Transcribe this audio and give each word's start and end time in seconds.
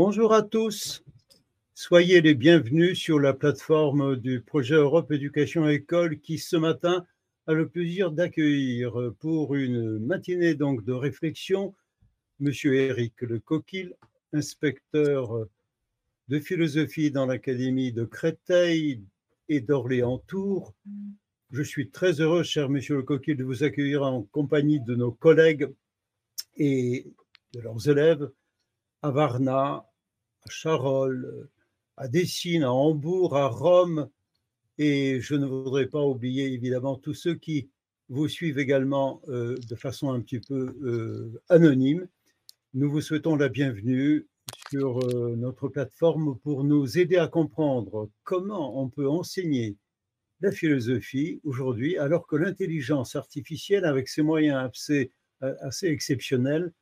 Bonjour 0.00 0.32
à 0.32 0.42
tous. 0.42 1.02
Soyez 1.74 2.20
les 2.20 2.36
bienvenus 2.36 2.96
sur 2.96 3.18
la 3.18 3.34
plateforme 3.34 4.14
du 4.14 4.40
projet 4.40 4.76
Europe 4.76 5.10
Éducation 5.10 5.68
École 5.68 6.20
qui 6.20 6.38
ce 6.38 6.54
matin 6.54 7.04
a 7.48 7.52
le 7.52 7.68
plaisir 7.68 8.12
d'accueillir 8.12 8.92
pour 9.18 9.56
une 9.56 9.98
matinée 9.98 10.54
donc 10.54 10.84
de 10.84 10.92
réflexion 10.92 11.74
Monsieur 12.38 12.76
Éric 12.76 13.22
Le 13.22 13.40
Coquille, 13.40 13.92
inspecteur 14.32 15.48
de 16.28 16.38
philosophie 16.38 17.10
dans 17.10 17.26
l'Académie 17.26 17.90
de 17.90 18.04
Créteil 18.04 19.02
et 19.48 19.60
d'Orléans-Tours. 19.60 20.74
Je 21.50 21.62
suis 21.64 21.90
très 21.90 22.20
heureux, 22.20 22.44
cher 22.44 22.68
Monsieur 22.68 22.94
Le 22.94 23.02
Coquille, 23.02 23.34
de 23.34 23.42
vous 23.42 23.64
accueillir 23.64 24.04
en 24.04 24.22
compagnie 24.22 24.78
de 24.78 24.94
nos 24.94 25.10
collègues 25.10 25.68
et 26.56 27.04
de 27.52 27.58
leurs 27.58 27.88
élèves 27.88 28.30
à 29.02 29.10
Varna, 29.10 29.87
Charolles, 30.50 31.48
à 31.96 32.08
Dessines, 32.08 32.62
à 32.62 32.72
Hambourg, 32.72 33.36
à 33.36 33.48
Rome. 33.48 34.08
Et 34.78 35.20
je 35.20 35.34
ne 35.34 35.46
voudrais 35.46 35.86
pas 35.86 36.02
oublier 36.02 36.52
évidemment 36.52 36.96
tous 36.96 37.14
ceux 37.14 37.34
qui 37.34 37.68
vous 38.08 38.28
suivent 38.28 38.58
également 38.58 39.20
euh, 39.28 39.56
de 39.68 39.74
façon 39.74 40.12
un 40.12 40.20
petit 40.20 40.40
peu 40.40 40.76
euh, 40.82 41.40
anonyme. 41.48 42.06
Nous 42.74 42.90
vous 42.90 43.00
souhaitons 43.00 43.36
la 43.36 43.48
bienvenue 43.48 44.26
sur 44.70 45.00
euh, 45.00 45.34
notre 45.36 45.68
plateforme 45.68 46.38
pour 46.38 46.64
nous 46.64 46.98
aider 46.98 47.16
à 47.16 47.28
comprendre 47.28 48.08
comment 48.22 48.80
on 48.80 48.88
peut 48.88 49.08
enseigner 49.08 49.76
la 50.40 50.52
philosophie 50.52 51.40
aujourd'hui 51.44 51.98
alors 51.98 52.26
que 52.26 52.36
l'intelligence 52.36 53.16
artificielle, 53.16 53.84
avec 53.84 54.08
ses 54.08 54.22
moyens 54.22 54.70
assez, 54.70 55.10
assez 55.40 55.88
exceptionnels, 55.88 56.72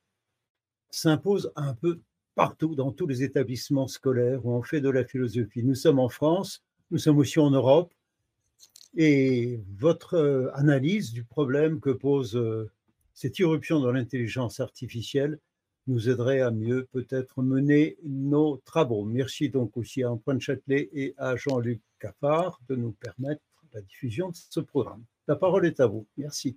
s'impose 0.91 1.53
un 1.57 1.75
peu 1.75 2.01
partout 2.37 2.77
dans 2.77 2.93
tous 2.93 3.07
les 3.09 3.25
établissements 3.25 3.89
scolaires 3.89 4.45
où 4.47 4.53
on 4.53 4.63
fait 4.63 4.81
de 4.81 4.91
la 4.91 5.05
philosophie. 5.05 5.65
Nous 5.65 5.75
sommes 5.75 5.99
en 5.99 6.11
France, 6.11 6.63
nous 6.93 6.99
sommes 6.99 7.19
aussi 7.19 7.41
en 7.41 7.51
Europe, 7.51 7.93
et 8.97 9.61
votre 9.79 10.15
euh, 10.15 10.51
analyse 10.55 11.13
du 11.13 11.25
problème 11.25 11.81
que 11.81 11.91
pose 11.91 12.37
euh, 12.37 12.71
cette 13.15 13.39
irruption 13.39 13.81
dans 13.81 13.91
l'intelligence 13.91 14.61
artificielle 14.61 15.39
nous 15.87 16.09
aiderait 16.09 16.41
à 16.41 16.51
mieux 16.51 16.87
peut-être 16.93 17.43
mener 17.43 17.97
nos 18.05 18.59
travaux. 18.65 19.05
Merci 19.05 19.49
donc 19.49 19.77
aussi 19.77 20.03
à 20.03 20.11
Antoine 20.11 20.41
Châtelet 20.41 20.91
et 20.93 21.15
à 21.17 21.37
Jean-Luc 21.37 21.81
Caffard 21.99 22.61
de 22.69 22.77
nous 22.77 22.93
permettre 22.93 23.43
la 23.73 23.81
diffusion 23.81 24.31
de 24.31 24.37
ce 24.37 24.61
programme. 24.61 25.05
La 25.29 25.37
parole 25.37 25.67
est 25.67 25.81
à 25.81 25.87
vous. 25.87 26.07
Merci. 26.17 26.57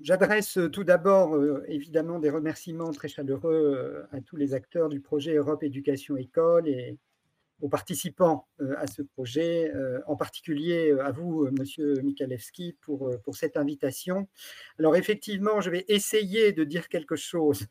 J'adresse 0.00 0.58
tout 0.72 0.82
d'abord 0.82 1.36
euh, 1.36 1.64
évidemment 1.68 2.18
des 2.18 2.30
remerciements 2.30 2.90
très 2.90 3.06
chaleureux 3.06 3.74
euh, 3.76 4.02
à 4.10 4.20
tous 4.20 4.34
les 4.36 4.52
acteurs 4.52 4.88
du 4.88 5.00
projet 5.00 5.34
Europe 5.34 5.62
Éducation 5.62 6.16
École 6.16 6.68
et 6.68 6.98
aux 7.60 7.68
participants 7.68 8.48
euh, 8.60 8.74
à 8.78 8.88
ce 8.88 9.02
projet, 9.02 9.72
en 10.08 10.16
particulier 10.16 10.90
à 11.00 11.12
vous, 11.12 11.48
Monsieur 11.52 11.94
Mikalewski, 12.02 12.76
pour, 12.80 13.10
pour 13.22 13.36
cette 13.36 13.56
invitation. 13.56 14.28
Alors 14.78 14.96
effectivement, 14.96 15.60
je 15.60 15.70
vais 15.70 15.84
essayer 15.86 16.52
de 16.52 16.64
dire 16.64 16.88
quelque 16.88 17.16
chose 17.16 17.66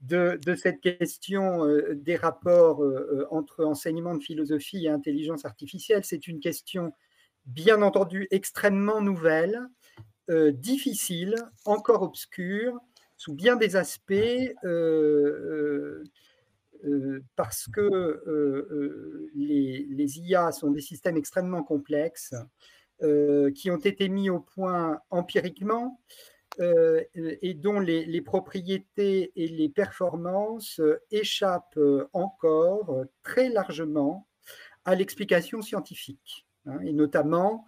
de, 0.00 0.38
de 0.44 0.54
cette 0.54 0.80
question 0.80 1.66
des 1.92 2.16
rapports 2.16 2.82
entre 3.30 3.64
enseignement 3.64 4.14
de 4.14 4.22
philosophie 4.22 4.86
et 4.86 4.88
intelligence 4.88 5.44
artificielle. 5.44 6.04
C'est 6.04 6.26
une 6.26 6.40
question 6.40 6.92
bien 7.46 7.82
entendu 7.82 8.26
extrêmement 8.30 9.00
nouvelle 9.00 9.68
euh, 10.30 10.52
difficile, 10.52 11.36
encore 11.64 12.02
obscure, 12.02 12.78
sous 13.16 13.32
bien 13.32 13.56
des 13.56 13.76
aspects, 13.76 14.12
euh, 14.64 16.04
euh, 16.84 17.24
parce 17.34 17.66
que 17.66 19.30
les, 19.34 20.20
IA 20.20 20.52
sont 20.52 20.70
des 20.70 20.82
systèmes 20.82 21.16
extrêmement 21.16 21.62
complexes 21.62 22.34
qui 23.54 23.70
ont 23.70 23.78
été 23.78 24.08
mis 24.08 24.28
au 24.28 24.40
point 24.40 25.00
empiriquement 25.10 26.00
et 26.60 27.54
dont 27.54 27.78
les, 27.80 28.04
les, 28.04 28.20
propriétés 28.20 29.32
et 29.36 29.46
les 29.46 29.68
performances 29.68 30.80
échappent 31.10 31.78
encore 32.12 33.04
très 33.22 33.48
largement 33.48 34.26
à 34.84 34.94
l'explication 34.94 35.62
scientifique, 35.62 36.46
hein, 36.66 36.80
et 36.80 36.92
notamment 36.92 37.66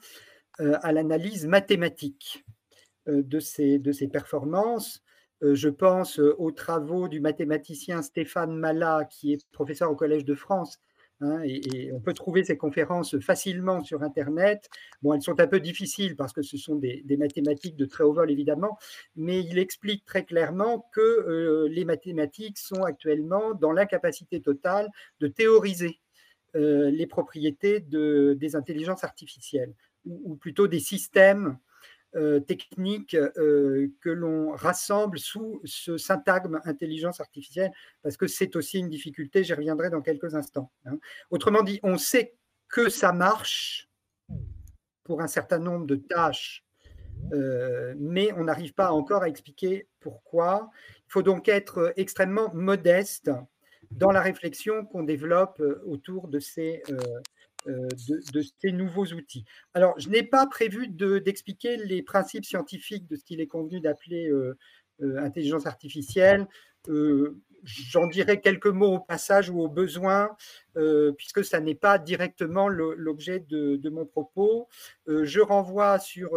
à 0.59 0.93
l'analyse 0.93 1.47
mathématique. 1.47 2.45
Euh, 3.09 3.23
de 3.23 3.41
ces, 3.41 3.79
de 3.79 3.93
ces 3.93 4.09
performances. 4.09 5.03
Euh, 5.43 5.55
je 5.55 5.71
pense 5.71 6.21
euh, 6.21 6.35
aux 6.37 6.51
travaux 6.51 7.09
du 7.09 7.19
mathématicien 7.19 8.03
Stéphane 8.03 8.55
Malat, 8.55 9.07
qui 9.09 9.33
est 9.33 9.51
professeur 9.53 9.91
au 9.91 9.97
Collège 9.97 10.27
de 10.27 10.35
France, 10.35 10.79
hein, 11.23 11.41
et, 11.43 11.91
on 11.95 12.01
peut 12.01 12.13
trouver 12.13 12.45
ces 12.45 12.59
conférences 12.59 13.19
facilement 13.21 13.83
sur 13.83 14.03
Internet. 14.03 14.69
Bon, 15.01 15.15
elles 15.15 15.23
sont 15.23 15.41
un 15.41 15.47
peu 15.47 15.61
difficiles 15.61 16.15
parce 16.15 16.35
que 16.35 16.43
ce 16.43 16.59
sont 16.59 16.75
des, 16.75 17.03
mathématiques 17.19 17.77
de 17.77 17.87
très 17.87 18.05
haut 18.05 18.13
vol, 18.13 18.31
évidemment, 18.31 18.77
mais 19.17 19.41
il 19.41 19.59
explique 19.59 20.05
très 20.05 20.27
clairement 20.27 20.91
que 20.93 21.67
les 21.71 21.87
mathématiques 21.87 22.59
sont 22.59 22.83
actuellement 22.83 23.55
dans 23.55 23.73
l'incapacité 23.73 24.43
totale 24.43 24.91
de 25.21 25.27
théoriser 25.27 26.01
les 26.55 27.07
propriétés 27.07 27.81
de, 27.81 28.37
des 28.39 28.57
intelligences 28.57 29.05
artificielles, 29.05 29.73
ou 30.05 30.37
plutôt 30.37 30.69
des 30.69 30.81
systèmes 30.81 31.59
euh, 32.17 32.41
techniques 32.41 33.15
euh, 33.15 33.89
que 34.01 34.11
l'on 34.11 34.51
rassemble 34.51 35.19
sous 35.19 35.61
ce 35.65 35.97
syntagme 35.97 36.61
intelligence 36.65 37.21
artificielle, 37.21 37.71
parce 38.03 38.17
que 38.17 38.27
c'est 38.27 38.57
aussi 38.57 38.81
une 38.81 38.89
difficulté, 38.89 39.45
j'y 39.45 39.55
reviendrai 39.55 39.91
dans 39.91 40.01
quelques 40.01 40.35
instants. 40.35 40.73
Hein. 40.87 40.99
Autrement 41.31 41.63
dit, 41.63 41.79
on 41.85 41.99
sait 41.99 42.35
que 42.69 42.89
ça 42.89 43.13
marche 43.13 43.89
pour 45.05 45.21
un 45.21 45.29
certain 45.29 45.61
nombre 45.61 45.87
de 45.87 45.95
tâches, 45.95 46.65
euh, 47.33 47.95
mais 47.97 48.33
on 48.33 48.43
n'arrive 48.43 48.75
pas 48.75 48.91
encore 48.91 49.23
à 49.23 49.29
expliquer 49.29 49.87
pourquoi. 50.01 50.71
Il 51.07 51.13
faut 51.13 51.23
donc 51.23 51.49
être 51.49 51.93
extrêmement 51.97 52.53
modeste 52.53 53.31
dans 53.93 54.11
la 54.11 54.21
réflexion 54.21 54.85
qu'on 54.85 55.05
développe 55.05 55.63
autour 55.87 56.27
de 56.27 56.41
ces 56.41 56.83
euh, 57.67 57.89
de, 58.33 58.43
ces 58.61 58.73
nouveaux 58.73 59.05
outils. 59.07 59.45
Alors, 59.75 59.99
je 59.99 60.09
n'ai 60.09 60.23
pas 60.23 60.47
prévu 60.47 60.89
d'expliquer 60.89 61.77
les 61.77 62.03
principes 62.03 62.47
scientifiques 62.47 63.07
de 63.07 63.17
ce 63.17 63.25
qu'il 63.25 63.41
est 63.41 63.47
convenu 63.47 63.81
d'appeler 63.81 64.31
euh, 64.31 64.57
euh, 65.03 65.19
intelligence 65.23 65.67
artificielle. 65.67 66.47
J'en 67.65 68.07
dirai 68.07 68.41
quelques 68.41 68.67
mots 68.67 68.95
au 68.95 68.99
passage 69.01 69.51
ou 69.51 69.61
au 69.61 69.69
besoin, 69.69 70.37
puisque 71.17 71.45
ça 71.45 71.61
n'est 71.61 71.75
pas 71.75 71.99
directement 71.99 72.69
l'objet 72.69 73.41
de, 73.41 73.89
mon 73.91 74.07
propos. 74.07 74.69
je 75.07 75.41
renvoie 75.41 75.99
sur, 75.99 76.31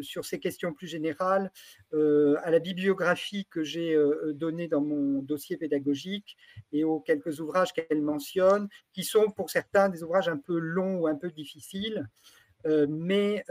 sur 0.00 0.24
ces 0.24 0.38
questions 0.38 0.72
plus 0.72 0.86
générales 0.86 1.50
à 1.92 2.50
la 2.50 2.58
bibliographie 2.58 3.46
que 3.50 3.62
j'ai 3.62 3.98
donnée 4.34 4.68
dans 4.68 4.82
mon 4.82 5.22
dossier 5.22 5.56
pédagogique 5.56 6.36
et 6.72 6.84
aux 6.84 7.00
quelques 7.00 7.40
ouvrages 7.40 7.72
qu'elle 7.72 8.02
mentionne, 8.02 8.68
qui 8.92 9.04
sont 9.04 9.30
pour 9.30 9.50
certains 9.50 9.88
des 9.88 10.02
ouvrages 10.02 10.28
un 10.28 10.38
peu 10.38 10.58
longs 10.58 11.00
ou 11.00 11.06
un 11.06 11.16
peu 11.16 11.30
difficiles. 11.30 12.08
mais 12.88 13.44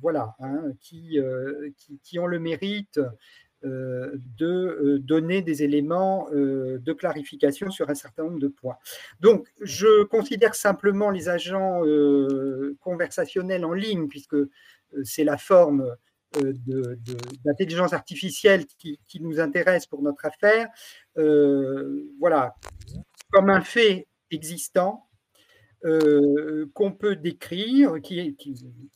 voilà, 0.00 0.34
hein, 0.40 0.72
qui, 0.80 1.18
qui, 2.02 2.18
ont 2.18 2.26
le 2.26 2.38
mérite 2.38 2.98
euh, 2.98 3.10
de 3.66 4.46
euh, 4.46 4.98
donner 4.98 5.42
des 5.42 5.62
éléments 5.62 6.28
euh, 6.32 6.78
de 6.78 6.92
clarification 6.92 7.70
sur 7.70 7.90
un 7.90 7.94
certain 7.94 8.24
nombre 8.24 8.38
de 8.38 8.48
points. 8.48 8.76
Donc, 9.20 9.48
je 9.60 10.04
considère 10.04 10.54
simplement 10.54 11.10
les 11.10 11.28
agents 11.28 11.82
conversationnels 12.80 13.64
en 13.64 13.72
ligne, 13.72 14.08
puisque 14.08 14.36
c'est 15.02 15.24
la 15.24 15.36
forme 15.36 15.94
d'intelligence 17.44 17.92
artificielle 17.92 18.66
qui, 18.78 18.98
nous 19.20 19.40
intéresse 19.40 19.86
pour 19.86 20.02
notre 20.02 20.26
affaire, 20.26 20.68
voilà, 22.18 22.54
comme 23.30 23.50
un 23.50 23.60
fait 23.60 24.06
existant 24.30 25.06
euh, 25.84 26.68
qu'on 26.74 26.90
peut 26.90 27.14
décrire, 27.14 28.00
qui, 28.02 28.34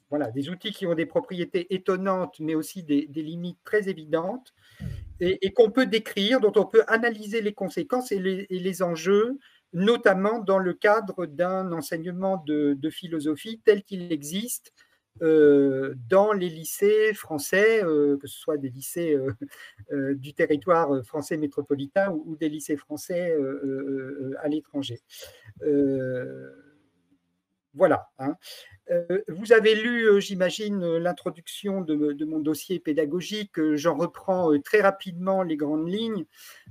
voilà, 0.09 0.31
des 0.31 0.49
outils 0.49 0.73
qui 0.73 0.87
ont 0.87 0.95
des 0.95 1.07
propriétés 1.07 1.73
étonnantes, 1.73 2.41
mais 2.41 2.55
aussi 2.55 2.83
des, 2.83 3.07
limites 3.07 3.59
très 3.65 3.89
évidentes, 3.89 4.55
et, 5.21 5.53
qu'on 5.53 5.71
peut 5.71 5.87
décrire, 5.87 6.41
dont 6.41 6.53
on 6.57 6.65
peut 6.65 6.85
analyser 6.87 7.41
les 7.41 7.53
conséquences 7.53 8.13
et 8.13 8.19
les, 8.19 8.83
enjeux, 8.83 9.39
notamment 9.73 10.39
dans 10.39 10.59
le 10.59 10.73
cadre 10.73 11.27
d'un 11.27 11.73
enseignement 11.73 12.43
de, 12.47 12.91
philosophie 12.91 13.61
tel 13.65 13.83
qu'il 13.83 14.13
existe 14.13 14.73
euh, 15.23 15.95
dans 16.09 16.33
les 16.33 16.49
lycées 16.49 17.13
français, 17.15 17.85
euh, 17.85 18.17
que 18.17 18.27
ce 18.27 18.39
soit 18.39 18.57
des 18.57 18.71
lycées 18.71 19.17
du 19.91 20.35
territoire 20.35 21.05
français 21.05 21.37
métropolitain 21.37 22.11
ou 22.11 22.37
des 22.37 22.49
lycées 22.49 22.77
français 22.77 23.37
à 24.43 24.49
l'étranger. 24.49 25.01
Voilà. 27.75 28.09
Hein. 28.19 28.35
vous 29.29 29.53
avez 29.53 29.75
lu, 29.75 30.21
j'imagine, 30.21 30.97
l'introduction 30.97 31.81
de, 31.81 32.25
mon 32.25 32.41
dossier 32.41 32.81
pédagogique. 32.81 33.53
J'en 33.75 33.97
reprends 33.97 34.51
très 34.61 34.81
rapidement 34.81 35.43
les 35.43 35.57
grandes 35.57 35.89
lignes. 35.89 36.25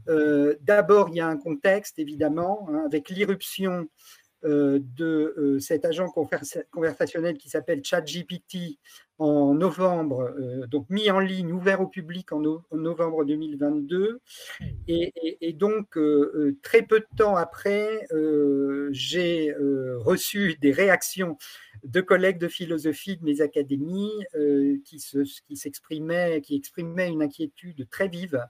D'abord, 0.06 1.10
il 1.10 1.16
y 1.16 1.22
a 1.22 1.28
un 1.28 1.38
contexte, 1.38 2.00
évidemment, 2.00 2.68
hein, 2.70 2.84
avec 2.86 3.10
l'irruption 3.10 3.88
euh, 4.46 4.80
de 4.96 5.34
euh, 5.38 5.60
cet 5.60 5.84
agent 5.84 6.08
conversationnel 6.72 7.38
qui 7.38 7.50
s'appelle 7.50 7.84
ChatGPT 7.84 8.80
en 9.20 9.54
novembre, 9.54 10.34
euh, 10.40 10.66
donc 10.68 10.90
mis 10.90 11.12
en 11.12 11.20
ligne, 11.20 11.52
ouvert 11.52 11.82
au 11.82 11.88
public 11.88 12.32
en, 12.32 12.42
novembre 12.72 13.26
2022. 13.26 14.22
Et, 14.88 15.54
donc, 15.54 15.98
très 16.62 16.82
peu 16.84 17.00
de 17.00 17.08
temps 17.18 17.36
après, 17.36 18.08
j'ai 18.92 19.54
reçu 19.98 20.56
des 20.62 20.72
réactions 20.72 21.38
de 21.84 22.02
collègues 22.02 22.40
de 22.40 22.48
philosophie 22.48 23.18
de 23.18 23.24
mes 23.24 23.42
académies 23.42 24.24
qui, 24.86 25.00
s'exprimaient, 25.00 26.42
qui 26.42 26.56
exprimaient 26.56 27.10
une 27.10 27.22
inquiétude 27.22 27.88
très 27.90 28.08
vive 28.08 28.46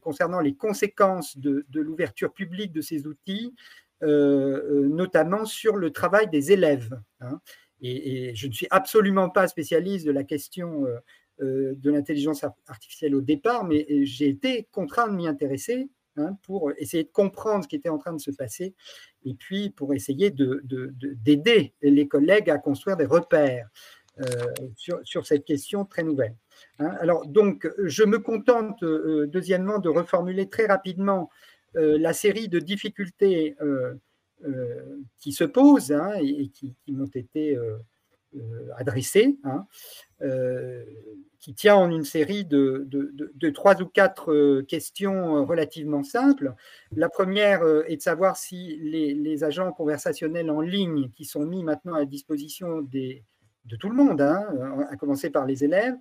concernant 0.00 0.40
les 0.40 0.54
conséquences 0.54 1.38
de 1.38 1.80
l'ouverture 1.80 2.32
publique 2.32 2.72
de 2.72 2.82
ces 2.82 3.06
outils 3.06 3.54
euh, 4.02 4.62
euh, 4.70 4.88
notamment 4.88 5.46
sur 5.46 5.76
le 5.76 5.90
travail 5.90 6.28
des 6.28 6.52
élèves. 6.52 7.00
Hein. 7.20 7.40
Et, 7.80 8.34
je 8.34 8.46
ne 8.46 8.52
suis 8.52 8.66
absolument 8.70 9.30
pas 9.30 9.48
spécialiste 9.48 10.06
de 10.06 10.12
la 10.12 10.24
question 10.24 10.86
euh, 11.40 11.74
de 11.76 11.90
l'intelligence 11.90 12.44
artificielle 12.66 13.14
au 13.14 13.20
départ, 13.20 13.64
mais 13.64 13.86
j'ai 14.04 14.28
été 14.28 14.68
contraint 14.70 15.08
de 15.08 15.14
m'y 15.14 15.28
intéresser 15.28 15.88
hein, 16.16 16.36
pour 16.42 16.72
essayer 16.78 17.04
de 17.04 17.10
comprendre 17.10 17.64
ce 17.64 17.68
qui 17.68 17.76
était 17.76 17.88
en 17.88 17.98
train 17.98 18.14
de 18.14 18.20
se 18.20 18.30
passer 18.30 18.74
et 19.24 19.34
puis 19.34 19.70
pour 19.70 19.92
essayer 19.92 20.30
d'aider 20.30 21.74
de, 21.82 21.88
les 21.88 22.08
collègues 22.08 22.50
à 22.50 22.58
construire 22.58 22.96
des 22.96 23.04
repères 23.04 23.68
sur, 24.76 24.98
sur, 25.04 25.26
cette 25.26 25.44
question 25.44 25.84
très 25.84 26.02
nouvelle. 26.02 26.34
Hein. 26.78 26.90
Alors, 27.00 27.26
donc, 27.26 27.70
je 27.84 28.02
me 28.02 28.18
contente, 28.18 28.82
deuxièmement, 28.82 29.78
de 29.78 29.90
reformuler 29.90 30.48
très 30.48 30.64
rapidement 30.64 31.28
euh, 31.76 31.98
la 31.98 32.14
série 32.14 32.48
de 32.48 32.58
difficultés 32.58 33.54
euh, 33.60 33.66
euh, 33.66 33.94
qui 35.18 35.32
se 35.32 35.44
posent 35.44 35.92
hein, 35.92 36.12
et, 36.20 36.48
qui, 36.48 36.74
m'ont 36.88 37.06
été 37.06 37.58
adressées, 38.76 39.38
hein, 39.44 39.66
qui 41.40 41.54
tient 41.54 41.76
en 41.76 41.90
une 41.90 42.04
série 42.04 42.44
de, 42.44 43.50
trois 43.50 43.80
ou 43.80 43.86
quatre 43.86 44.60
questions 44.62 45.44
relativement 45.44 46.02
simples. 46.02 46.54
La 46.94 47.08
première 47.08 47.62
est 47.86 47.96
de 47.96 48.02
savoir 48.02 48.36
si 48.36 48.78
les, 48.82 49.44
agents 49.44 49.72
conversationnels 49.72 50.50
en 50.50 50.60
ligne 50.60 51.10
qui 51.10 51.24
sont 51.24 51.44
mis 51.44 51.64
maintenant 51.64 51.94
à 51.94 52.04
disposition 52.04 52.82
de 53.66 53.76
tout 53.76 53.88
le 53.88 53.96
monde, 53.96 54.20
hein, 54.20 54.46
à 54.90 54.96
commencer 54.96 55.30
par 55.30 55.44
les 55.44 55.64
élèves, 55.64 55.94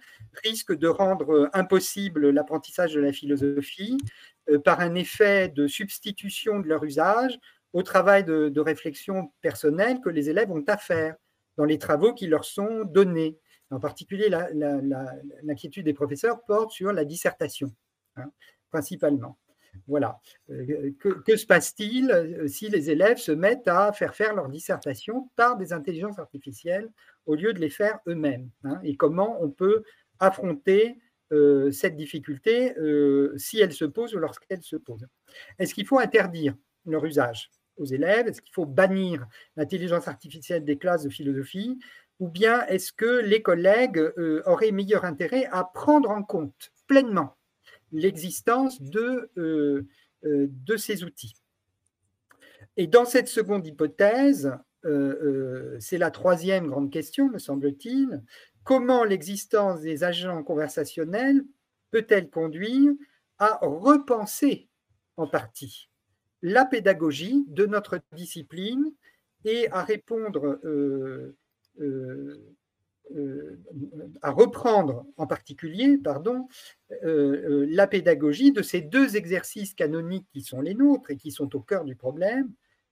risquent 0.43 0.77
de 0.77 0.87
rendre 0.87 1.49
impossible 1.53 2.29
l'apprentissage 2.29 2.93
de 2.93 3.01
la 3.01 3.11
philosophie 3.11 3.97
euh, 4.49 4.59
par 4.59 4.79
un 4.79 4.93
effet 4.95 5.49
de 5.49 5.67
substitution 5.67 6.59
de 6.59 6.67
leur 6.67 6.83
usage 6.83 7.39
au 7.75 7.83
travail 7.83 8.23
de, 8.23 8.59
réflexion 8.61 9.33
personnelle 9.41 9.99
que 9.99 10.09
les 10.09 10.29
élèves 10.29 10.49
ont 10.49 10.63
à 10.67 10.77
faire 10.77 11.17
dans 11.57 11.65
les 11.65 11.77
travaux 11.77 12.13
qui 12.13 12.25
leur 12.25 12.45
sont 12.45 12.85
donnés. 12.85 13.37
En 13.69 13.81
particulier, 13.81 14.29
l'inquiétude 15.43 15.83
des 15.83 15.93
professeurs 15.93 16.41
porte 16.45 16.71
sur 16.71 16.93
la 16.93 17.03
dissertation, 17.03 17.73
hein, 18.15 18.31
principalement. 18.71 19.37
Voilà. 19.87 20.21
Euh, 20.51 20.91
que, 20.99 21.35
se 21.35 21.45
passe-t-il 21.45 22.09
euh, 22.11 22.47
si 22.47 22.69
les 22.69 22.91
élèves 22.91 23.17
se 23.17 23.33
mettent 23.33 23.67
à 23.67 23.91
faire 23.91 24.15
faire 24.15 24.33
leur 24.33 24.47
dissertation 24.47 25.29
par 25.35 25.57
des 25.57 25.73
intelligences 25.73 26.17
artificielles 26.17 26.89
au 27.25 27.35
lieu 27.35 27.51
de 27.51 27.59
les 27.59 27.69
faire 27.69 27.99
eux-mêmes 28.07 28.49
hein, 28.63 28.79
Et 28.85 28.95
comment 28.95 29.37
on 29.43 29.51
peut 29.51 29.83
affronter 30.19 30.97
euh, 31.33 31.71
cette 31.71 31.97
difficulté 31.97 32.73
si 33.35 33.59
elle 33.59 33.73
se 33.73 33.83
pose 33.83 34.15
ou 34.15 34.19
lorsqu'elle 34.19 34.63
se 34.63 34.77
pose? 34.77 35.05
Est-ce 35.59 35.73
qu'il 35.73 35.85
faut 35.85 35.99
interdire 35.99 36.55
leur 36.85 37.03
usage? 37.03 37.49
Aux 37.77 37.85
élèves? 37.85 38.27
Est-ce 38.27 38.41
qu'il 38.41 38.53
faut 38.53 38.65
bannir 38.65 39.25
l'intelligence 39.55 40.07
artificielle 40.07 40.63
des 40.63 40.77
classes 40.77 41.03
de 41.03 41.09
philosophie? 41.09 41.79
Ou 42.19 42.29
bien 42.29 42.65
est-ce 42.67 42.93
que 42.93 43.21
les 43.21 43.41
collègues 43.41 44.01
auraient 44.45 44.71
meilleur 44.71 45.03
intérêt 45.03 45.47
à 45.51 45.63
prendre 45.65 46.09
en 46.09 46.23
compte 46.23 46.71
pleinement 46.87 47.35
l'existence 47.91 48.81
de, 48.81 49.29
euh, 49.37 49.85
euh, 50.23 50.77
ces 50.77 51.03
outils? 51.03 51.35
Et 52.77 52.87
dans 52.87 53.05
cette 53.05 53.27
seconde 53.27 53.65
hypothèse, 53.65 54.53
euh, 54.85 55.77
c'est 55.79 55.97
la 55.97 56.11
troisième 56.11 56.67
grande 56.67 56.91
question, 56.91 57.29
me 57.29 57.39
semble-t-il, 57.39 58.21
comment 58.63 59.03
l'existence 59.03 59.81
des 59.81 60.03
agents 60.03 60.43
conversationnels 60.43 61.43
peut-elle 61.91 62.29
conduire 62.29 62.91
à 63.37 63.59
repenser 63.61 64.69
en 65.17 65.27
partie 65.27 65.89
la 66.45 66.63
pédagogie 66.63 67.43
de 67.47 67.65
notre 67.65 67.99
discipline 68.13 68.91
et 69.45 69.67
à 69.71 69.83
répondre 69.83 70.59
euh, 73.11 73.59
à 74.23 74.31
reprendre 74.31 75.05
en 75.17 75.27
particulier 75.27 75.99
pardon, 75.99 76.47
euh, 77.03 77.63
euh, 77.63 77.67
la 77.69 77.85
pédagogie 77.85 78.51
de 78.51 78.63
ces 78.63 78.81
deux 78.81 79.15
exercices 79.15 79.75
canoniques 79.75 80.25
qui 80.33 80.41
sont 80.41 80.59
les 80.59 80.73
nôtres 80.73 81.11
et 81.11 81.17
qui 81.17 81.29
sont 81.29 81.55
au 81.55 81.59
cœur 81.59 81.83
du 81.83 81.95
problème, 81.95 82.51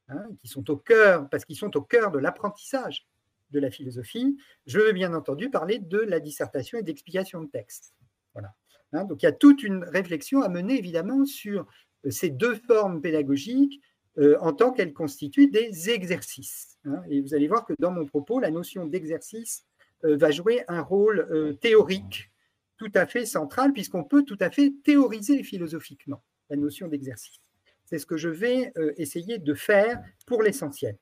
hein, 0.09 0.27
qui 0.39 0.47
sont 0.47 0.69
au 0.69 0.77
cœur, 0.77 1.27
parce 1.29 1.45
qu'ils 1.45 1.55
sont 1.55 1.75
au 1.77 1.81
cœur 1.81 2.11
de 2.11 2.19
l'apprentissage 2.19 3.07
de 3.49 3.59
la 3.59 3.71
philosophie. 3.71 4.37
Je 4.67 4.79
veux 4.79 4.93
bien 4.93 5.15
entendu 5.15 5.49
parler 5.49 5.79
de 5.79 5.99
la 5.99 6.19
dissertation 6.19 6.77
et 6.77 6.83
d'explication 6.83 7.41
de 7.41 7.49
texte. 7.49 7.95
Voilà. 8.33 8.53
Hein, 8.91 9.05
donc 9.05 9.23
il 9.23 9.25
y 9.25 9.29
a 9.29 9.31
toute 9.31 9.63
une 9.63 9.83
réflexion 9.83 10.43
à 10.43 10.49
mener 10.49 10.77
évidemment 10.77 11.25
sur 11.25 11.65
ces 12.09 12.29
deux 12.29 12.55
formes 12.55 13.01
pédagogiques 13.01 13.81
en 14.17 14.53
tant 14.53 14.71
qu'elles 14.71 14.93
constituent 14.93 15.49
des 15.49 15.89
exercices. 15.89 16.77
Hein. 16.85 17.01
et 17.09 17.21
vous 17.21 17.33
allez 17.33 17.47
voir 17.47 17.65
que 17.65 17.73
dans 17.79 17.91
mon 17.91 18.05
propos, 18.05 18.39
la 18.39 18.51
notion 18.51 18.85
d'exercice 18.85 19.65
euh, 20.05 20.17
va 20.17 20.31
jouer 20.31 20.63
un 20.67 20.81
rôle 20.81 21.27
euh, 21.31 21.53
théorique 21.53 22.31
tout 22.77 22.91
à 22.93 23.05
fait 23.05 23.25
central, 23.25 23.71
puisqu'on 23.71 24.03
peut 24.03 24.23
tout 24.23 24.37
à 24.41 24.49
fait 24.49 24.73
théoriser 24.83 25.43
philosophiquement 25.43 26.23
la 26.49 26.57
notion 26.57 26.87
d'exercice. 26.87 27.39
C'est 27.85 27.99
ce 27.99 28.05
que 28.05 28.17
je 28.17 28.29
vais 28.29 28.73
euh, 28.77 28.91
essayer 28.97 29.37
de 29.37 29.53
faire 29.53 30.03
pour 30.25 30.43
l'essentiel 30.43 30.97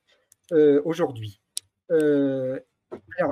aujourd'hui. 0.84 1.40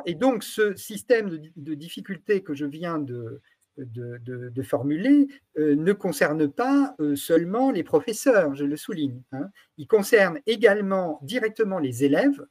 et 0.06 0.14
donc, 0.14 0.42
ce 0.42 0.74
système 0.74 1.38
de, 1.54 1.74
difficultés 1.74 2.42
que 2.42 2.54
je 2.54 2.64
viens 2.64 2.98
de, 2.98 3.42
de, 3.84 4.62
formuler 4.62 5.28
ne 5.56 5.92
concerne 5.92 6.49
pas 6.49 6.94
seulement 7.14 7.70
les 7.70 7.82
professeurs, 7.82 8.54
je 8.54 8.64
le 8.64 8.76
souligne. 8.76 9.22
Hein. 9.32 9.49
Il 9.78 9.87
concerne 9.87 10.38
également 10.46 11.18
directement 11.22 11.78
les 11.78 12.04
élèves, 12.04 12.44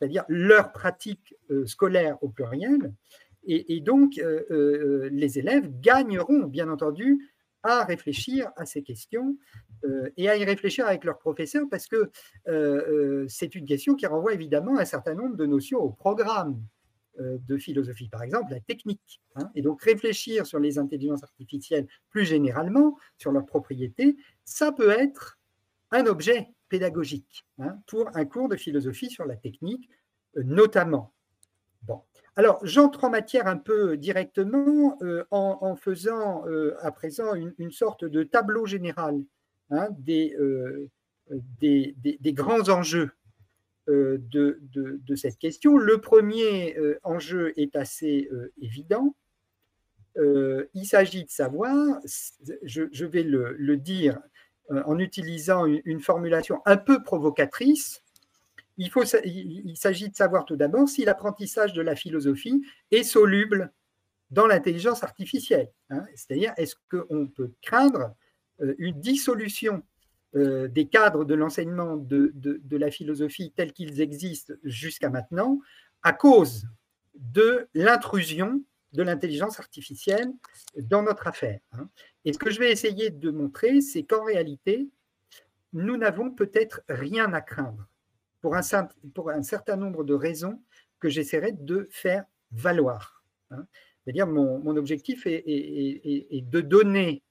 c'est-à-dire 0.00 0.24
leur 0.28 0.72
pratique 0.72 1.34
euh, 1.50 1.66
scolaire 1.66 2.16
au 2.22 2.28
pluriel. 2.28 2.92
Et, 3.46 3.80
donc, 3.80 4.18
euh, 4.18 4.42
euh, 4.50 5.08
les 5.10 5.38
élèves 5.38 5.70
gagneront, 5.80 6.44
bien 6.44 6.68
entendu, 6.68 7.30
à 7.62 7.84
réfléchir 7.84 8.50
à 8.56 8.64
ces 8.64 8.82
questions 8.82 9.36
et 10.16 10.28
à 10.28 10.36
y 10.36 10.44
réfléchir 10.44 10.86
avec 10.86 11.04
leurs 11.04 11.18
professeurs 11.18 11.66
parce 11.70 11.86
que 11.86 12.10
c'est 13.28 13.54
une 13.54 13.66
question 13.66 13.94
qui 13.94 14.06
renvoie 14.06 14.32
évidemment 14.32 14.78
un 14.78 14.84
certain 14.86 15.14
nombre 15.14 15.36
de 15.36 15.44
notions 15.44 15.78
au 15.78 15.90
programme 15.90 16.58
de 17.18 17.58
philosophie, 17.58 18.08
par 18.08 18.22
exemple 18.22 18.52
la 18.52 18.60
technique. 18.60 19.20
Hein. 19.36 19.50
et 19.54 19.62
donc 19.62 19.82
réfléchir 19.82 20.46
sur 20.46 20.58
les 20.58 20.78
intelligences 20.78 21.22
artificielles 21.22 21.86
plus 22.08 22.24
généralement, 22.24 22.96
sur 23.18 23.32
leurs 23.32 23.46
propriétés, 23.46 24.16
ça 24.44 24.72
peut 24.72 24.90
être 24.90 25.38
un 25.90 26.06
objet 26.06 26.48
pédagogique 26.68 27.44
hein, 27.58 27.78
pour 27.86 28.08
un 28.14 28.24
cours 28.24 28.48
de 28.48 28.56
philosophie 28.56 29.10
sur 29.10 29.26
la 29.26 29.36
technique, 29.36 29.90
euh, 30.36 30.42
notamment. 30.44 31.12
Bon. 31.82 32.00
Alors, 32.36 32.60
j'entre 32.62 33.04
en 33.04 33.10
matière 33.10 33.46
un 33.46 33.56
peu 33.56 33.96
directement 33.96 34.96
euh, 35.02 35.24
en, 35.30 35.76
faisant 35.76 36.46
euh, 36.46 36.76
à 36.80 36.92
présent 36.92 37.34
une, 37.34 37.70
sorte 37.70 38.04
de 38.04 38.22
tableau 38.22 38.66
général 38.66 39.22
hein, 39.70 39.88
des, 39.98 40.34
grands 42.32 42.68
enjeux 42.68 43.10
de, 43.90 44.60
de, 44.62 45.14
cette 45.16 45.38
question. 45.38 45.76
Le 45.76 46.00
premier 46.00 46.76
enjeu 47.02 47.52
est 47.56 47.76
assez 47.76 48.28
évident. 48.60 49.14
il 50.16 50.86
s'agit 50.86 51.24
de 51.24 51.30
savoir, 51.30 51.98
je, 52.62 53.04
vais 53.04 53.22
le, 53.22 53.76
dire 53.76 54.20
euh, 54.70 54.82
en 54.86 54.98
utilisant 54.98 55.66
une, 55.66 56.00
formulation 56.00 56.60
un 56.64 56.76
peu 56.76 57.02
provocatrice, 57.02 58.04
il, 58.76 59.76
s'agit 59.76 60.08
de 60.08 60.14
savoir 60.14 60.44
tout 60.44 60.56
d'abord 60.56 60.88
si 60.88 61.04
l'apprentissage 61.04 61.72
de 61.72 61.82
la 61.82 61.96
philosophie 61.96 62.62
est 62.92 63.02
soluble 63.02 63.72
dans 64.30 64.46
l'intelligence 64.46 65.02
artificielle. 65.02 65.70
Hein. 65.90 66.04
C'est-à-dire, 66.14 66.54
est-ce 66.56 66.76
qu'on 66.88 67.26
peut 67.26 67.52
craindre 67.62 68.14
euh, 68.60 68.74
une 68.78 69.00
dissolution 69.00 69.82
des 70.34 70.86
cadres 70.86 71.24
de 71.24 71.34
l'enseignement 71.34 71.96
de, 71.96 72.32
la 72.70 72.90
philosophie 72.90 73.52
tels 73.56 73.72
qu'ils 73.72 74.00
existent 74.00 74.54
jusqu'à 74.62 75.10
maintenant 75.10 75.60
à 76.02 76.12
cause 76.12 76.66
de 77.14 77.68
l'intrusion 77.74 78.62
de 78.92 79.02
l'intelligence 79.02 79.60
artificielle 79.60 80.32
dans 80.76 81.02
notre 81.02 81.26
affaire. 81.26 81.60
Hein. 81.72 81.88
Et 82.24 82.32
ce 82.32 82.38
que 82.38 82.50
je 82.50 82.58
vais 82.58 82.72
essayer 82.72 83.10
de 83.10 83.30
montrer, 83.30 83.80
c'est 83.80 84.02
qu'en 84.02 84.24
réalité, 84.24 84.88
nous 85.72 85.96
n'avons 85.96 86.30
peut-être 86.30 86.82
rien 86.88 87.32
à 87.32 87.40
craindre 87.40 87.86
pour 88.40 88.56
un, 88.56 88.62
pour 89.14 89.30
un, 89.30 89.42
certain 89.42 89.76
nombre 89.76 90.04
de 90.04 90.14
raisons 90.14 90.60
que 90.98 91.08
j'essaierai 91.08 91.52
de 91.52 91.88
faire 91.90 92.24
valoir. 92.50 93.22
Hein. 93.50 93.66
C'est-à-dire, 94.02 94.26
mon, 94.26 94.58
mon, 94.58 94.76
objectif 94.76 95.26
est, 95.26 96.44
de 96.50 96.60
donner 96.60 97.22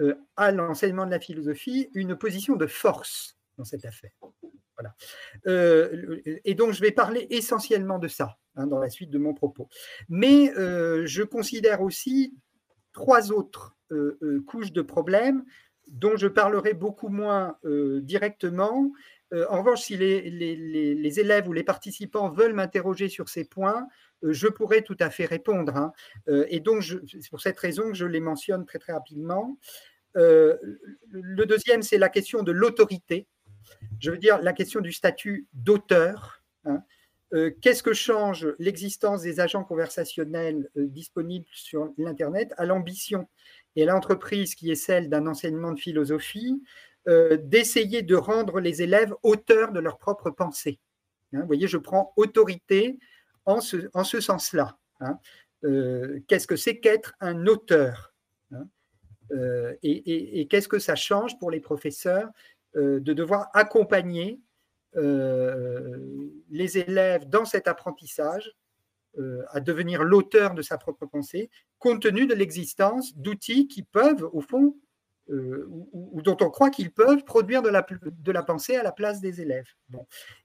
euh, 0.00 0.14
à 0.36 0.50
l'enseignement 0.50 1.06
de 1.06 1.10
la 1.10 1.20
philosophie 1.20 1.88
une 1.94 2.16
position 2.16 2.56
de 2.56 2.66
force 2.66 3.38
dans 3.58 3.64
cette 3.64 3.84
affaire. 3.84 4.10
Voilà. 4.76 4.96
Euh, 5.46 6.20
et 6.44 6.54
donc, 6.54 6.72
je 6.72 6.80
vais 6.80 6.90
parler 6.90 7.28
essentiellement 7.30 8.00
de 8.00 8.08
ça 8.08 8.36
hein, 8.56 8.66
dans 8.66 8.80
la 8.80 8.90
suite 8.90 9.10
de 9.10 9.18
mon 9.18 9.34
propos. 9.34 9.68
Mais 10.08 10.52
euh, 10.56 11.06
je 11.06 11.22
considère 11.22 11.80
aussi 11.80 12.34
trois 12.92 13.32
autres 13.32 13.76
couches 14.46 14.72
de 14.72 14.82
problèmes 14.82 15.44
dont 15.86 16.16
je 16.16 16.26
parlerai 16.26 16.74
beaucoup 16.74 17.10
moins 17.10 17.56
directement 17.62 18.90
en 19.48 19.58
revanche, 19.58 19.82
si 19.82 19.96
les, 19.96 21.20
élèves 21.20 21.48
ou 21.48 21.52
les 21.52 21.64
participants 21.64 22.28
veulent 22.28 22.52
m'interroger 22.52 23.08
sur 23.08 23.28
ces 23.28 23.44
points, 23.44 23.88
je 24.32 24.48
pourrais 24.48 24.82
tout 24.82 24.96
à 25.00 25.10
fait 25.10 25.26
répondre. 25.26 25.76
Hein. 25.76 25.92
Euh, 26.28 26.46
et 26.48 26.60
donc, 26.60 26.82
c'est 26.82 27.30
pour 27.30 27.40
cette 27.40 27.58
raison 27.58 27.88
que 27.88 27.94
je 27.94 28.06
les 28.06 28.20
mentionne 28.20 28.64
très 28.64 28.78
très 28.78 28.92
rapidement. 28.92 29.58
le 30.14 31.44
deuxième, 31.44 31.82
c'est 31.82 31.98
la 31.98 32.08
question 32.08 32.42
de 32.42 32.52
l'autorité. 32.52 33.26
Je 34.00 34.10
veux 34.10 34.18
dire 34.18 34.40
la 34.40 34.52
question 34.52 34.80
du 34.80 34.92
statut 34.92 35.46
d'auteur. 35.52 36.42
Hein. 36.64 36.82
Qu'est-ce 37.60 37.82
que 37.82 37.94
change 37.94 38.46
l'existence 38.60 39.22
des 39.22 39.40
agents 39.40 39.64
conversationnels 39.64 40.70
disponibles 40.76 41.48
sur 41.52 41.92
l'Internet 41.98 42.54
à 42.58 42.64
l'ambition 42.64 43.26
et 43.74 43.82
à 43.82 43.86
l'entreprise 43.86 44.54
qui 44.54 44.70
est 44.70 44.76
celle 44.76 45.08
d'un 45.08 45.26
enseignement 45.26 45.72
de 45.72 45.80
philosophie 45.80 46.62
euh, 47.06 47.36
d'essayer 47.36 48.00
de 48.00 48.14
rendre 48.16 48.60
les 48.60 48.80
élèves 48.80 49.12
auteurs 49.22 49.72
de 49.72 49.80
leur 49.80 49.98
propre 49.98 50.30
pensée. 50.30 50.78
Hein, 51.34 51.40
vous 51.40 51.46
voyez, 51.46 51.68
je 51.68 51.76
prends 51.76 52.14
autorité 52.16 52.98
en 53.46 53.60
ce, 53.60 53.88
en 53.94 54.04
ce 54.04 54.20
sens-là. 54.20 54.78
Hein. 55.00 55.18
Euh, 55.64 56.20
qu'est-ce 56.28 56.46
que 56.46 56.56
c'est 56.56 56.78
qu'être 56.80 57.14
un 57.20 57.46
auteur 57.46 58.14
hein. 58.52 58.66
euh, 59.32 59.74
Et, 59.82 60.46
qu'est-ce 60.48 60.68
que 60.68 60.78
ça 60.78 60.94
change 60.94 61.38
pour 61.38 61.50
les 61.50 61.60
professeurs 61.60 62.30
de 62.74 63.12
devoir 63.12 63.50
accompagner 63.54 64.40
les 64.96 66.78
élèves 66.78 67.28
dans 67.28 67.44
cet 67.44 67.68
apprentissage 67.68 68.52
à 69.50 69.60
devenir 69.60 70.02
l'auteur 70.02 70.54
de 70.54 70.62
sa 70.62 70.76
propre 70.76 71.06
pensée, 71.06 71.50
compte 71.78 72.02
tenu 72.02 72.26
de 72.26 72.34
l'existence 72.34 73.16
d'outils 73.16 73.68
qui 73.68 73.84
peuvent, 73.84 74.28
au 74.32 74.40
fond, 74.40 74.76
euh, 75.30 75.66
ou, 75.92 76.20
dont 76.20 76.36
on 76.42 76.50
croit 76.50 76.68
qu'ils 76.68 76.92
peuvent 76.92 77.24
produire 77.24 77.62
de 77.62 77.70
la, 77.70 78.42
pensée 78.42 78.76
à 78.76 78.82
la 78.82 78.92
place 78.92 79.22
des 79.22 79.40
élèves. 79.40 79.68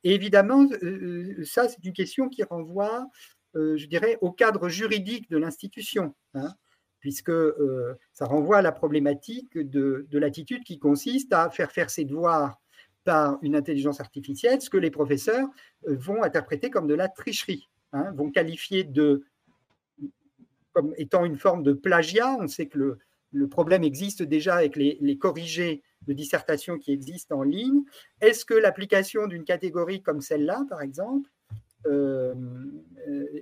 Et 0.05 0.15
évidemment, 0.15 0.69
euh, 0.83 1.35
euh, 1.37 1.43
ça, 1.43 1.67
c'est 1.67 1.83
une 1.83 1.91
question 1.91 2.29
qui 2.29 2.43
renvoie, 2.43 3.05
je 3.55 3.85
dirais, 3.87 4.17
au 4.21 4.31
cadre 4.31 4.69
juridique 4.69 5.29
de 5.29 5.37
l'institution, 5.37 6.15
hein, 6.33 6.53
puisque 7.01 7.31
ça 8.13 8.25
renvoie 8.25 8.59
à 8.59 8.61
la 8.61 8.71
problématique 8.71 9.57
de, 9.57 10.07
de 10.09 10.17
l'attitude 10.17 10.63
qui 10.63 10.79
consiste 10.79 11.33
à 11.33 11.49
faire 11.49 11.73
faire 11.73 11.89
ses 11.89 12.05
devoirs 12.05 12.61
par 13.03 13.37
une 13.41 13.57
intelligence 13.57 13.99
artificielle, 13.99 14.61
ce 14.61 14.69
que 14.69 14.77
les 14.77 14.91
professeurs 14.91 15.47
vont 15.87 16.23
interpréter 16.23 16.69
comme 16.69 16.87
de 16.87 16.93
la 16.93 17.09
tricherie, 17.09 17.67
hein, 17.91 18.13
vont 18.13 18.31
qualifier 18.31 18.85
de 18.85 19.25
comme 20.71 20.93
étant 20.97 21.25
une 21.25 21.37
forme 21.37 21.63
de 21.63 21.73
plagiat. 21.73 22.37
On 22.39 22.47
sait 22.47 22.67
que 22.67 22.77
le, 22.77 22.99
le 23.31 23.47
problème 23.47 23.83
existe 23.83 24.23
déjà 24.23 24.55
avec 24.55 24.75
les, 24.75 25.17
corrigés 25.17 25.83
de 26.07 26.13
dissertation 26.13 26.77
qui 26.77 26.91
existent 26.91 27.37
en 27.37 27.43
ligne. 27.43 27.83
Est-ce 28.21 28.45
que 28.45 28.53
l'application 28.53 29.27
d'une 29.27 29.43
catégorie 29.43 30.01
comme 30.01 30.21
celle-là, 30.21 30.65
par 30.69 30.81
exemple, 30.81 31.29
euh, 31.85 32.33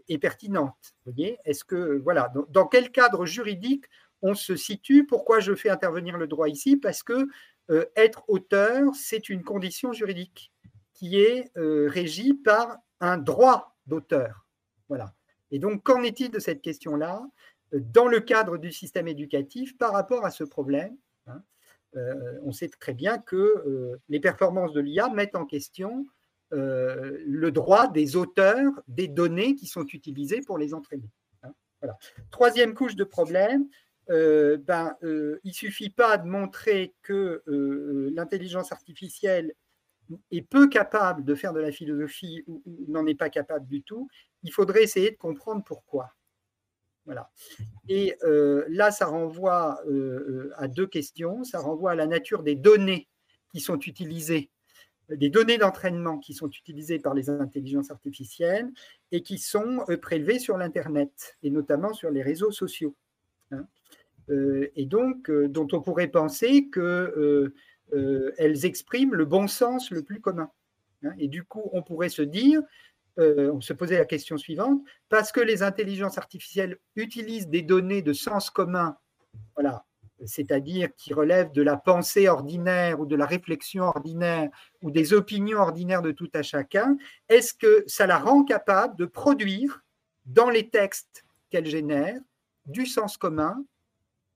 est 0.08 0.18
pertinente 0.18 0.96
voyez? 1.06 1.38
Est-ce 1.46 1.64
que 1.64 2.00
voilà, 2.04 2.32
dans, 2.50 2.68
quel 2.68 2.92
cadre 2.92 3.26
juridique 3.26 3.86
on 4.22 4.34
se 4.34 4.56
situe? 4.56 5.06
Pourquoi 5.06 5.40
je 5.40 5.56
fais 5.56 5.70
intervenir 5.70 6.18
le 6.18 6.28
droit 6.28 6.50
ici? 6.50 6.78
Parce 6.78 7.04
que 7.04 7.28
euh, 7.70 7.86
être 7.96 8.24
auteur, 8.28 8.94
c'est 8.96 9.30
une 9.30 9.44
condition 9.44 9.94
juridique 9.94 10.52
qui 10.94 11.20
est 11.20 11.52
euh, 11.58 11.88
régie 11.90 12.34
par 12.34 12.78
un 13.00 13.18
droit 13.18 13.78
d'auteur. 13.86 14.48
Voilà. 14.90 15.14
Et 15.52 15.60
donc, 15.60 15.84
qu'en 15.84 16.04
est-il 16.04 16.30
de 16.32 16.40
cette 16.40 16.62
question-là? 16.62 17.26
Dans 17.74 18.08
le 18.08 18.20
cadre 18.20 18.58
du 18.58 18.72
système 18.72 19.08
éducatif 19.08 19.78
par 19.78 19.94
rapport 19.94 20.26
à 20.26 20.32
ce 20.32 20.44
problème. 20.44 20.96
Hein. 21.28 21.42
Euh, 21.96 22.40
on 22.44 22.52
sait 22.52 22.70
très 22.70 22.94
bien 22.94 23.18
que 23.18 23.36
euh, 23.36 23.98
les 24.10 24.20
performances 24.20 24.74
de 24.74 24.82
l'IA 24.82 25.10
mettent 25.10 25.36
en 25.36 25.46
question 25.46 26.06
euh, 26.54 27.18
le 27.26 27.52
droit 27.52 27.88
des 27.88 28.16
auteurs 28.16 28.72
des 28.88 29.08
données 29.08 29.56
qui 29.56 29.68
sont 29.68 29.86
utilisées 29.86 30.42
pour 30.42 30.58
les 30.58 30.74
entraîner. 30.74 31.10
Hein. 31.44 31.54
Troisième 32.32 32.74
couche 32.74 32.96
de 32.96 33.04
problème, 33.04 33.68
ben, 34.10 34.96
il 35.02 35.40
ne 35.44 35.52
suffit 35.52 35.90
pas 35.90 36.18
de 36.18 36.28
montrer 36.28 36.96
que 37.02 37.44
l'intelligence 38.16 38.72
artificielle 38.72 39.54
est 40.32 40.42
peu 40.42 40.70
capable 40.70 41.26
de 41.26 41.36
faire 41.36 41.52
de 41.52 41.60
la 41.60 41.74
philosophie 41.74 42.42
ou 42.48 42.64
n'en 42.88 43.06
est 43.06 43.16
pas 43.16 43.30
capable 43.30 43.68
du 43.68 43.84
tout. 43.84 44.08
Il 44.44 44.54
faudrait 44.54 44.84
essayer 44.84 45.12
de 45.12 45.18
comprendre 45.18 45.62
pourquoi. 45.66 46.14
Voilà. 47.08 47.32
Et 47.88 48.16
euh, 48.24 48.66
là, 48.68 48.92
ça 48.92 49.06
renvoie 49.06 49.80
euh, 49.88 49.92
euh, 49.92 50.54
à 50.58 50.68
deux 50.68 50.86
questions. 50.86 51.46
Ça 51.46 51.60
renvoie 51.60 51.92
à 51.92 51.96
la 51.96 52.06
nature 52.06 52.44
des 52.44 52.56
données 52.56 53.08
qui 53.54 53.62
sont 53.62 53.80
utilisées, 53.80 54.52
des 55.10 55.30
données 55.30 55.58
d'entraînement 55.58 56.20
qui 56.20 56.34
sont 56.34 56.50
utilisées 56.50 57.00
par 57.00 57.14
les 57.14 57.30
intelligences 57.30 57.92
artificielles 57.92 58.70
et 59.14 59.24
qui 59.24 59.38
sont 59.38 59.86
prélevées 60.02 60.38
sur 60.38 60.58
l'Internet 60.58 61.38
et 61.44 61.50
notamment 61.50 61.94
sur 61.94 62.12
les 62.12 62.22
réseaux 62.22 62.52
sociaux. 62.52 62.94
Hein. 63.52 63.66
et 64.28 64.86
donc, 64.86 65.32
dont 65.32 65.70
on 65.72 65.82
pourrait 65.82 66.10
penser 66.10 66.70
qu'elles 66.70 68.66
expriment 68.66 69.16
le 69.16 69.24
bon 69.24 69.48
sens 69.48 69.92
le 69.92 70.04
plus 70.04 70.20
commun. 70.20 70.52
Hein. 71.04 71.14
et 71.18 71.30
du 71.30 71.46
coup, 71.46 71.70
on 71.72 71.84
pourrait 71.84 72.10
se 72.10 72.22
dire 72.22 72.62
euh, 73.20 73.52
on 73.54 73.62
se 73.62 73.74
posait 73.74 73.98
la 73.98 74.06
question 74.06 74.38
suivante, 74.38 74.82
parce 75.10 75.32
que 75.32 75.40
les 75.40 75.64
intelligences 75.64 76.18
artificielles 76.18 76.78
utilisent 76.96 77.48
des 77.48 77.62
données 77.62 78.02
de 78.02 78.14
sens 78.14 78.50
commun, 78.50 78.98
voilà, 79.56 79.86
c'est-à-dire 80.26 80.90
qui 80.96 81.14
relèvent 81.14 81.52
de 81.52 81.62
la 81.62 81.78
pensée 81.78 82.28
ordinaire 82.28 83.00
ou 83.00 83.06
de 83.06 83.16
la 83.16 83.26
réflexion 83.26 83.84
ordinaire 83.84 84.50
ou 84.82 84.92
des 84.92 85.14
opinions 85.14 85.60
ordinaires 85.60 86.02
de 86.02 86.12
tout 86.12 86.30
à 86.34 86.42
chacun, 86.42 86.98
est-ce 87.30 87.54
que 87.54 87.84
ça 87.88 88.08
la 88.08 88.18
rend 88.18 88.44
capable 88.44 88.96
de 88.98 89.06
produire 89.06 89.84
dans 90.26 90.50
les 90.50 90.70
textes 90.70 91.26
qu'elle 91.50 91.68
génère 91.68 92.20
du 92.66 92.86
sens 92.86 93.18
commun 93.18 93.64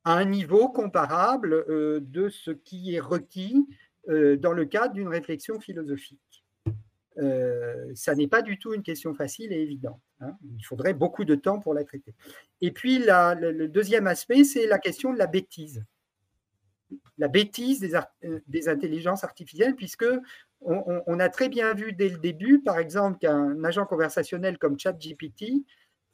à 0.04 0.14
un 0.14 0.26
niveau 0.26 0.70
comparable 0.70 1.54
euh, 1.54 2.00
de 2.02 2.30
ce 2.30 2.52
qui 2.52 2.96
est 2.96 3.00
requis 3.00 3.68
euh, 4.10 4.38
dans 4.38 4.54
le 4.54 4.66
cadre 4.66 4.94
d'une 4.94 5.08
réflexion 5.08 5.60
philosophique? 5.60 6.20
Euh, 7.18 7.92
ça 7.94 8.16
n'est 8.16 8.28
pas 8.28 8.42
du 8.42 8.58
tout 8.58 8.74
une 8.74 8.84
question 8.84 9.14
facile 9.14 9.52
et 9.52 9.62
évidente. 9.62 10.00
Hein. 10.22 10.38
Il 10.58 10.64
faudrait 10.64 10.94
beaucoup 10.94 11.26
de 11.26 11.36
temps 11.36 11.60
pour 11.60 11.74
la 11.74 11.84
traiter. 11.84 12.14
Et 12.62 12.72
puis, 12.72 13.00
le, 13.00 13.68
deuxième 13.68 14.08
aspect, 14.08 14.44
c'est 14.44 14.68
la 14.68 14.80
question 14.80 15.14
de 15.14 15.18
la 15.18 15.28
bêtise. 15.28 15.84
La 17.18 17.28
bêtise 17.28 17.80
des, 17.80 17.96
euh, 17.96 18.40
des 18.48 18.70
intelligences 18.70 19.24
artificielles, 19.24 19.76
puisque 19.76 20.06
on, 20.62 21.20
a 21.20 21.30
très 21.30 21.50
bien 21.50 21.74
vu 21.74 21.92
dès 21.92 22.10
le 22.10 22.20
début, 22.20 22.62
par 22.62 22.78
exemple, 22.78 23.18
qu'un 23.18 23.64
agent 23.64 23.86
conversationnel 23.88 24.60
comme 24.60 24.78
ChatGPT 24.78 25.66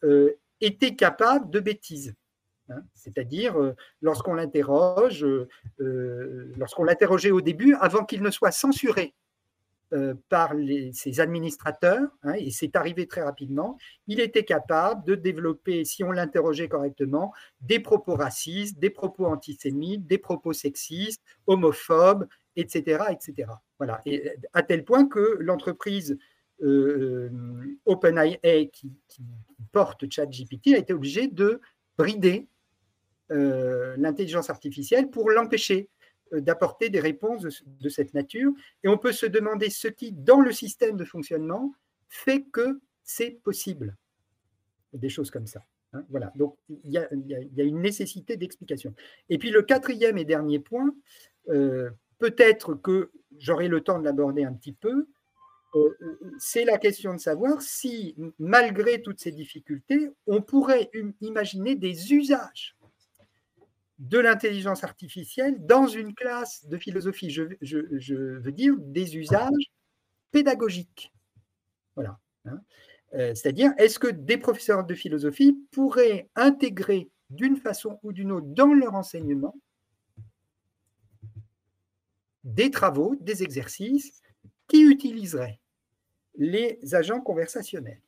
euh, 0.04 0.32
était 0.62 0.96
capable 0.96 1.50
de 1.50 1.60
bêtises. 1.60 2.16
Hein. 2.70 2.82
C'est-à-dire, 2.94 3.56
lorsqu'on 4.01 4.36
l'interroge, 4.36 5.25
lorsqu'on 5.80 6.86
l'interrogeait 6.86 7.32
au 7.32 7.42
début, 7.42 7.75
avant 7.75 8.06
qu'il 8.06 8.22
ne 8.22 8.32
soit 8.32 8.51
censuré 8.51 9.13
euh, 9.94 10.15
par 10.29 10.53
ses 10.91 11.20
administrateurs, 11.20 12.10
hein, 12.24 12.34
et 12.34 12.51
c'est 12.51 12.75
arrivé 12.75 13.08
très 13.08 13.22
rapidement, 13.22 13.77
il 14.08 14.20
était 14.20 14.44
capable 14.44 15.06
de 15.06 15.15
développer, 15.15 15.86
si 15.86 16.03
on 16.03 16.12
l'interrogeait 16.12 16.67
correctement, 16.67 17.34
des 17.62 17.79
propos 17.79 18.15
racistes, 18.15 18.79
des 18.79 18.89
propos 18.89 19.25
antisémites, 19.25 20.06
des 20.06 20.17
propos 20.17 20.53
sexistes, 20.53 21.24
homophobes, 21.46 22.27
etc. 22.58 23.06
etc. 23.12 23.50
Voilà. 23.77 24.03
À 24.53 24.63
tel 24.63 24.84
point 24.84 25.08
que 25.08 25.38
l'entreprise 25.39 26.17
euh, 26.62 27.29
OpenAI 27.86 28.70
qui, 28.74 28.91
qui, 29.08 29.22
porte 29.72 30.12
ChatGPT 30.12 30.74
a 30.74 30.77
été 30.77 30.94
obligée 30.94 31.27
de 31.27 31.62
brider 31.98 32.48
euh, 33.29 33.96
l'intelligence 33.98 34.50
artificielle 34.50 35.10
pour 35.10 35.29
l'empêcher 35.29 35.89
d'apporter 36.31 36.89
des 36.89 37.00
réponses 37.00 37.43
de, 37.65 37.89
cette 37.89 38.13
nature. 38.13 38.51
Et 38.84 38.88
on 38.88 38.98
peut 38.98 39.12
se 39.12 39.25
demander 39.25 39.69
ce 39.69 39.88
qui, 39.88 40.12
dans 40.12 40.41
le 40.41 40.51
système 40.51 40.98
de 40.98 41.05
fonctionnement, 41.05 41.74
fait 42.07 42.43
que 42.43 42.79
c'est 43.03 43.31
possible. 43.43 43.96
Des 44.93 45.10
choses 45.10 45.31
comme 45.31 45.48
ça. 45.48 45.65
Hein, 45.93 46.03
voilà, 46.10 46.34
donc 46.36 46.57
il 46.84 46.91
y, 46.91 46.98
a, 46.98 47.07
une 47.63 47.81
nécessité 47.81 48.36
d'explication. 48.36 48.93
Et 49.29 49.38
puis 49.38 49.51
le 49.51 49.62
quatrième 49.62 50.17
et 50.17 50.25
dernier 50.25 50.60
point, 50.60 50.93
euh, 51.50 51.89
peut-être 52.19 52.75
que 52.75 53.12
j'aurai 53.38 53.67
le 53.67 53.81
temps 53.81 54.00
de 54.00 54.03
l'aborder 54.03 54.43
un 54.43 54.53
petit 54.53 54.74
peu, 54.74 55.07
euh, 55.75 55.98
c'est 56.39 56.65
la 56.65 56.77
question 56.77 57.13
de 57.13 57.19
savoir 57.19 57.62
si, 57.62 58.15
malgré 58.39 59.01
toutes 59.01 59.19
ces 59.19 59.31
difficultés, 59.31 60.12
on 60.25 60.41
pourrait 60.41 60.89
imaginer 61.22 61.75
des 61.75 62.13
usages 62.13 62.76
de 64.00 64.20
l'intelligence 64.20 64.84
artificielle 64.84 65.66
dans 65.66 65.88
une 65.88 66.13
classe 66.13 66.66
de 66.68 66.77
philosophie. 66.77 67.30
Je, 67.30 68.13
veux 68.13 68.51
dire 68.51 68.75
des 68.77 69.18
usages 69.18 69.72
pédagogiques. 70.32 71.12
Voilà. 71.96 72.20
Hein. 72.46 72.62
Euh, 73.13 73.34
c'est-à-dire, 73.34 73.74
est-ce 73.77 74.00
que 74.00 74.08
des 74.08 74.38
professeurs 74.38 74.86
de 74.86 74.94
philosophie 74.94 75.58
pourraient 75.72 76.30
intégrer 76.36 77.10
d'une 77.30 77.58
façon 77.58 78.00
ou 78.04 78.13
d'une 78.13 78.32
autre 78.32 78.48
dans 78.48 78.74
leur 78.74 78.96
enseignement 78.96 79.56
des 82.44 82.70
travaux, 82.72 83.16
des 83.20 83.44
exercices 83.44 84.22
qui 84.68 84.82
utiliseraient 84.82 85.60
les 86.36 86.80
agents 86.94 87.22
conversationnels? 87.22 88.01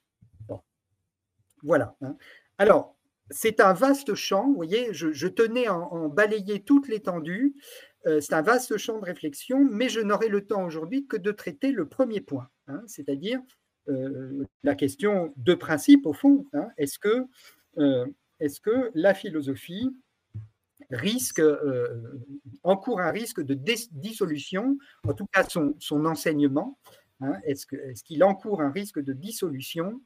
Voilà. 1.64 1.96
Hein. 2.02 2.16
Alors, 2.58 2.96
c'est 3.32 3.60
un 3.60 3.74
vaste 3.74 4.16
champ, 4.16 4.48
vous 4.48 4.56
voyez, 4.56 4.94
je, 4.94 5.28
tenais 5.28 5.68
à 5.68 5.76
en, 5.76 6.08
balayer 6.08 6.62
toute 6.62 6.88
l'étendue. 6.88 7.56
Euh, 8.08 8.22
c'est 8.22 8.34
un 8.34 8.42
vaste 8.42 8.78
champ 8.78 9.00
de 9.00 9.06
réflexion, 9.06 9.68
mais 9.70 9.90
je 9.90 10.00
n'aurai 10.00 10.30
le 10.30 10.46
temps 10.46 10.66
aujourd'hui 10.66 11.06
que 11.06 11.18
de 11.18 11.32
traiter 11.32 11.72
le 11.72 11.88
premier 11.88 12.22
point, 12.22 12.50
hein, 12.68 12.82
c'est-à-dire 12.88 13.42
euh, 13.90 14.46
la 14.64 14.76
question 14.76 15.34
de 15.36 15.54
principe, 15.54 16.06
au 16.06 16.14
fond. 16.14 16.46
Hein. 16.54 16.70
est-ce 16.78 16.98
que, 16.98 17.26
euh, 17.78 18.06
est 18.40 18.60
que 18.62 18.92
la 18.94 19.14
philosophie 19.14 19.90
risque, 20.92 21.42
encourt 22.64 23.02
un 23.02 23.12
risque 23.12 23.42
de 23.42 23.54
dissolution, 23.54 24.78
en 25.08 25.14
tout 25.14 25.28
cas 25.28 25.44
son, 25.44 25.76
son 25.78 26.06
enseignement, 26.06 26.80
hein, 27.20 27.34
est-ce 27.44 27.68
qu'il 28.04 28.24
encourt 28.24 28.62
un 28.62 28.72
risque 28.72 29.00
de 29.00 29.14
dissolution 29.14 30.02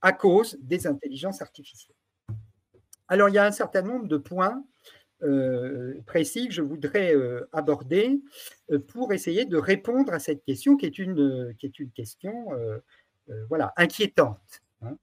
à 0.00 0.12
cause 0.12 0.56
des 0.60 0.86
intelligences 0.86 1.42
artificielles? 1.42 1.96
Alors, 3.08 3.28
il 3.28 3.34
y 3.34 3.38
a 3.38 3.46
un 3.46 3.52
certain 3.52 3.82
nombre 3.82 4.08
de 4.08 4.16
points 4.16 4.64
euh, 5.22 5.94
précis 6.06 6.48
que 6.48 6.54
je 6.54 6.60
voudrais 6.60 7.14
euh, 7.14 7.48
aborder 7.52 8.20
euh, 8.70 8.78
pour 8.78 9.12
essayer 9.12 9.44
de 9.44 9.56
répondre 9.56 10.12
à 10.12 10.18
cette 10.18 10.44
question 10.44 10.76
qui 10.76 10.86
est 10.86 10.98
une, 10.98 11.54
qui 11.58 11.66
est 11.66 11.78
une 11.78 11.90
question 11.92 12.32
voilà, 13.48 13.72
inquiétante. 13.78 14.60
Hein. 14.82 14.98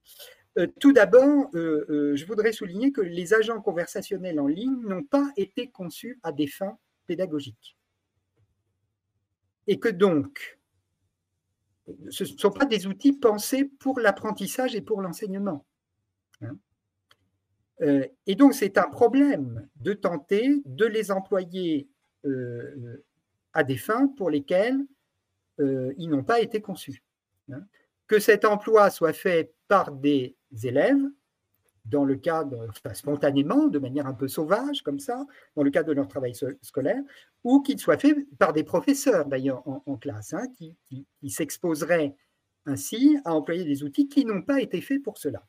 tout 0.80 0.94
d'abord, 0.94 1.50
je 1.54 2.26
voudrais 2.28 2.52
souligner 2.52 2.92
que 2.92 3.02
les 3.02 3.34
agents 3.34 3.60
conversationnels 3.62 4.40
en 4.40 4.46
ligne 4.46 4.80
n'ont 4.82 5.04
pas 5.04 5.32
été 5.38 5.72
conçus 5.72 6.20
à 6.22 6.32
des 6.32 6.46
fins 6.46 6.78
pédagogiques. 7.08 7.78
Et 9.66 9.80
que 9.80 9.90
donc, 9.90 10.60
ce 12.12 12.26
ne 12.26 12.38
sont 12.38 12.52
pas 12.52 12.66
des 12.66 12.86
outils 12.86 13.14
pensés 13.14 13.66
pour 13.66 14.00
l'apprentissage 14.00 14.76
et 14.76 14.82
pour 14.82 15.02
l'enseignement. 15.02 15.66
Hein. 16.42 16.58
Euh, 17.82 18.06
et 18.28 18.36
donc, 18.36 18.54
c'est 18.54 18.78
un 18.78 18.90
problème 18.90 19.68
de 19.78 19.94
tenter 19.94 20.62
de 20.66 20.86
les 20.86 21.12
employer 21.12 21.90
euh, 22.26 23.04
à 23.54 23.64
des 23.64 23.78
fins 23.78 24.08
pour 24.08 24.30
lesquelles 24.30 24.80
euh, 25.60 25.94
ils 25.98 26.10
n'ont 26.10 26.24
pas 26.24 26.40
été 26.40 26.62
conçus. 26.62 27.04
Hein. 27.52 27.64
Que 28.08 28.20
cet 28.20 28.46
emploi 28.46 28.90
soit 28.90 29.14
fait 29.14 29.54
par 29.68 29.92
des 29.92 30.36
élèves, 30.64 31.02
dans 31.86 32.06
le 32.06 32.16
cadre, 32.16 32.68
spontanément, 32.94 33.66
de 33.66 33.80
manière 33.80 34.06
un 34.06 34.14
peu 34.14 34.28
sauvage, 34.28 34.84
comme 34.84 35.00
ça, 35.00 35.26
dans 35.56 35.64
le 35.64 35.72
cadre 35.72 35.88
de 35.88 35.94
leur 35.94 36.08
travail 36.08 36.34
scolaire, 36.62 37.02
ou 37.44 37.62
qu'il 37.62 37.80
soit 37.80 37.98
fait 37.98 38.28
par 38.38 38.54
des 38.54 38.64
professeurs, 38.64 39.26
d'ailleurs, 39.26 39.64
en, 39.66 39.98
classe, 39.98 40.34
hein, 40.34 40.46
qui 40.54 41.08
s'exposeraient 41.28 42.16
ainsi 42.68 43.18
à 43.26 43.34
employer 43.34 43.66
des 43.66 43.84
outils 43.84 44.08
qui 44.08 44.26
n'ont 44.26 44.44
pas 44.44 44.62
été 44.62 44.80
faits 44.80 45.02
pour 45.02 45.18
cela. 45.18 45.44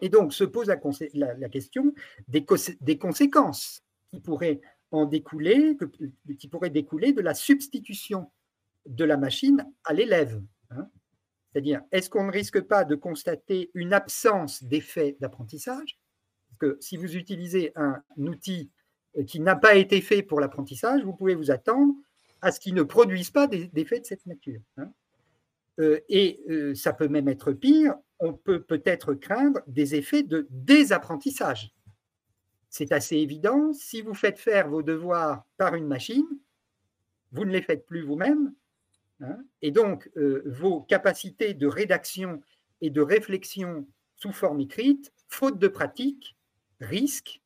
Et 0.00 0.08
donc 0.08 0.32
se 0.32 0.44
pose 0.44 0.68
la, 0.68 1.48
question 1.48 1.94
des, 2.28 2.44
conséquences 2.98 3.82
qui 4.10 4.20
pourraient 4.20 4.60
en 4.90 5.06
découler, 5.06 5.76
qui 6.38 6.48
pourraient 6.48 6.70
découler 6.70 7.12
de 7.12 7.20
la 7.20 7.34
substitution 7.34 8.30
de 8.86 9.04
la 9.04 9.16
machine 9.16 9.66
à 9.84 9.92
l'élève. 9.92 10.42
Hein. 10.70 10.88
C'est-à-dire, 11.52 11.82
est-ce 11.92 12.08
qu'on 12.08 12.24
ne 12.24 12.32
risque 12.32 12.60
pas 12.62 12.84
de 12.84 12.94
constater 12.94 13.70
une 13.74 13.92
absence 13.92 14.62
d'effet 14.64 15.16
d'apprentissage? 15.20 15.98
Parce 16.48 16.58
que 16.58 16.78
si 16.80 16.96
vous 16.96 17.16
utilisez 17.16 17.72
un 17.76 18.02
outil 18.16 18.70
qui 19.26 19.40
n'a 19.40 19.56
pas 19.56 19.74
été 19.74 20.00
fait 20.00 20.22
pour 20.22 20.40
l'apprentissage, 20.40 21.02
vous 21.04 21.12
pouvez 21.12 21.34
vous 21.34 21.50
attendre 21.50 21.94
à 22.40 22.50
ce 22.50 22.58
qu'il 22.58 22.74
ne 22.74 22.82
produise 22.82 23.30
pas 23.30 23.46
d'effets 23.46 24.00
de 24.00 24.06
cette 24.06 24.26
nature. 24.26 24.60
Hein. 24.76 24.90
Euh, 25.80 26.00
et 26.08 26.42
euh, 26.50 26.74
ça 26.74 26.92
peut 26.92 27.08
même 27.08 27.28
être 27.28 27.52
pire, 27.52 27.94
on 28.22 28.32
peut 28.32 28.62
peut-être 28.62 29.14
craindre 29.14 29.60
des 29.66 29.96
effets 29.96 30.22
de 30.22 30.46
désapprentissage. 30.48 31.74
C'est 32.70 32.92
assez 32.92 33.16
évident, 33.16 33.72
si 33.72 34.00
vous 34.00 34.14
faites 34.14 34.38
faire 34.38 34.68
vos 34.68 34.82
devoirs 34.82 35.44
par 35.56 35.74
une 35.74 35.88
machine, 35.88 36.26
vous 37.32 37.44
ne 37.44 37.50
les 37.50 37.62
faites 37.62 37.84
plus 37.84 38.02
vous-même, 38.02 38.54
hein, 39.20 39.38
et 39.60 39.72
donc 39.72 40.08
euh, 40.16 40.42
vos 40.46 40.82
capacités 40.82 41.52
de 41.52 41.66
rédaction 41.66 42.40
et 42.80 42.90
de 42.90 43.00
réflexion 43.00 43.88
sous 44.14 44.32
forme 44.32 44.60
écrite, 44.60 45.12
faute 45.28 45.58
de 45.58 45.68
pratique, 45.68 46.36
risquent 46.80 47.42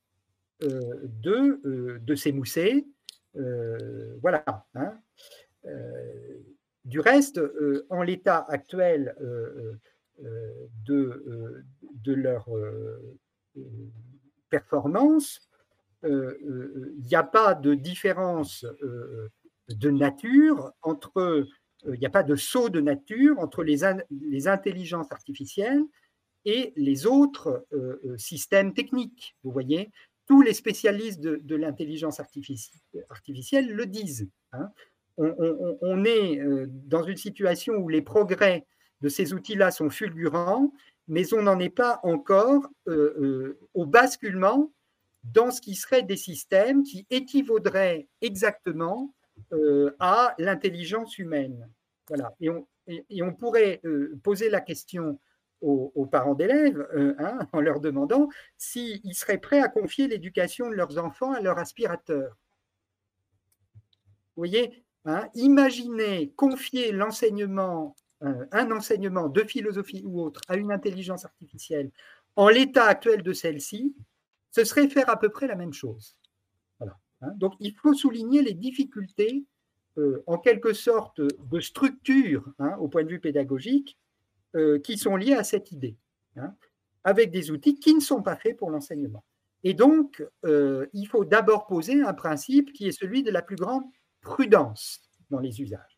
euh, 0.63 1.01
de, 1.05 1.59
euh, 1.65 1.99
de 2.03 2.15
s'émousser. 2.15 2.87
voilà. 4.21 4.45
Hein. 4.75 4.93
du 6.85 7.01
reste, 7.01 7.41
en 7.91 8.03
l'état 8.03 8.45
actuel 8.49 9.15
de, 10.19 10.95
euh, 10.95 11.65
de 12.05 12.13
leur 12.13 12.49
euh, 12.55 13.15
performance, 14.51 15.41
il 16.03 17.03
n'y 17.05 17.17
a 17.17 17.25
pas 17.25 17.55
de 17.55 17.75
différence 17.75 18.65
de 19.69 19.91
nature 19.91 20.73
entre, 20.83 21.45
il 21.85 21.99
n'y 21.99 22.07
a 22.07 22.11
pas 22.11 22.23
de 22.23 22.37
saut 22.37 22.69
de 22.69 22.81
nature 22.81 23.41
entre 23.41 23.65
les, 23.65 23.79
les 24.11 24.47
intelligences 24.47 25.11
artificielles 25.11 25.83
et 26.45 26.73
les 26.77 27.07
autres 27.07 27.67
systèmes 28.19 28.73
techniques. 28.73 29.35
Vous 29.43 29.51
voyez, 29.51 29.91
tous 30.27 30.43
les 30.43 30.55
spécialistes 30.55 31.21
de, 31.21 31.57
l'intelligence 31.57 32.21
artificielle, 32.21 33.73
le 33.73 33.87
disent. 33.87 34.29
Hein. 34.53 34.71
On, 35.17 36.05
est 36.05 36.41
dans 36.69 37.03
une 37.03 37.17
situation 37.17 37.75
où 37.75 37.89
les 37.89 38.03
progrès 38.03 38.65
de 39.01 39.09
ces 39.09 39.33
outils-là 39.33 39.71
sont 39.71 39.91
fulgurants, 39.91 40.73
mais 41.09 41.33
on 41.35 41.43
n'en 41.43 41.59
est 41.59 41.71
pas 41.71 42.01
encore 42.03 42.69
euh, 42.89 43.15
euh, 43.19 43.59
au 43.75 43.87
basculement 43.87 44.73
dans 45.25 45.51
ce 45.51 45.61
qui 45.61 45.75
serait 45.75 46.03
des 46.03 46.17
systèmes 46.17 46.83
qui 46.83 47.07
équivaudraient 47.11 48.09
exactement 48.21 49.13
euh, 49.53 49.95
à 49.99 50.35
l'intelligence 50.39 51.19
humaine. 51.19 51.69
Voilà. 52.09 52.33
Et 52.39 53.21
on, 53.23 53.35
pourrait 53.35 53.83
poser 54.23 54.49
la 54.49 54.61
question 54.61 55.19
aux, 55.61 56.07
parents 56.07 56.37
d'élèves 56.37 56.87
hein, 57.19 57.41
en 57.53 57.61
leur 57.61 57.81
demandant 57.81 58.29
s'ils 58.57 59.15
seraient 59.15 59.39
prêts 59.39 59.61
à 59.61 59.69
confier 59.69 60.07
l'éducation 60.07 60.71
de 60.71 60.75
leurs 60.75 60.97
enfants 60.99 61.33
à 61.33 61.41
leur 61.41 61.59
aspirateur. 61.59 62.37
Vous 64.37 64.43
voyez, 64.43 64.85
hein, 65.05 65.29
imaginez 65.35 66.31
confier 66.37 66.93
l'enseignement 66.93 67.97
un 68.23 68.71
enseignement 68.71 69.29
de 69.29 69.43
philosophie 69.43 70.03
ou 70.05 70.23
autre 70.23 70.41
à 70.49 70.57
une 70.57 70.73
intelligence 70.73 71.25
artificielle 71.25 71.91
en 72.37 72.49
l'état 72.49 72.85
actuel 72.85 73.23
de 73.23 73.33
celle-ci, 73.33 73.95
ce 74.51 74.65
serait 74.65 74.89
faire 74.89 75.09
à 75.11 75.19
peu 75.19 75.31
près 75.31 75.47
la 75.47 75.57
même 75.57 75.73
chose. 75.73 76.17
Hein. 77.23 77.33
Donc 77.37 77.55
il 77.61 77.75
faut 77.75 77.95
souligner 77.95 78.43
les 78.43 78.55
difficultés, 78.55 79.45
euh, 79.99 80.23
en 80.27 80.39
quelque 80.39 80.73
sorte, 80.73 81.21
de 81.21 81.61
structure 81.61 82.53
hein, 82.59 82.77
au 82.79 82.89
point 82.89 83.05
de 83.05 83.09
vue 83.09 83.21
pédagogique, 83.21 83.99
euh, 84.55 84.79
qui 84.79 84.99
sont 84.99 85.17
liées 85.17 85.35
à 85.35 85.45
cette 85.45 85.73
idée, 85.73 85.97
hein, 86.37 86.55
avec 87.05 87.31
des 87.31 87.51
outils 87.51 87.79
qui 87.79 87.95
ne 87.95 88.01
sont 88.01 88.23
pas 88.23 88.37
faits 88.37 88.57
pour 88.57 88.71
l'enseignement. 88.71 89.25
Et 89.65 89.75
donc, 89.75 90.25
euh, 90.45 90.87
il 90.93 91.07
faut 91.07 91.25
d'abord 91.25 91.67
poser 91.67 92.03
un 92.03 92.15
principe 92.15 92.73
qui 92.73 92.87
est 92.87 92.93
celui 92.93 93.23
de 93.23 93.31
la 93.31 93.43
plus 93.43 93.57
grande 93.57 93.85
prudence 94.21 95.01
dans 95.31 95.41
les 95.41 95.61
usages. 95.61 95.96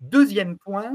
Deuxième 0.00 0.58
point, 0.58 0.92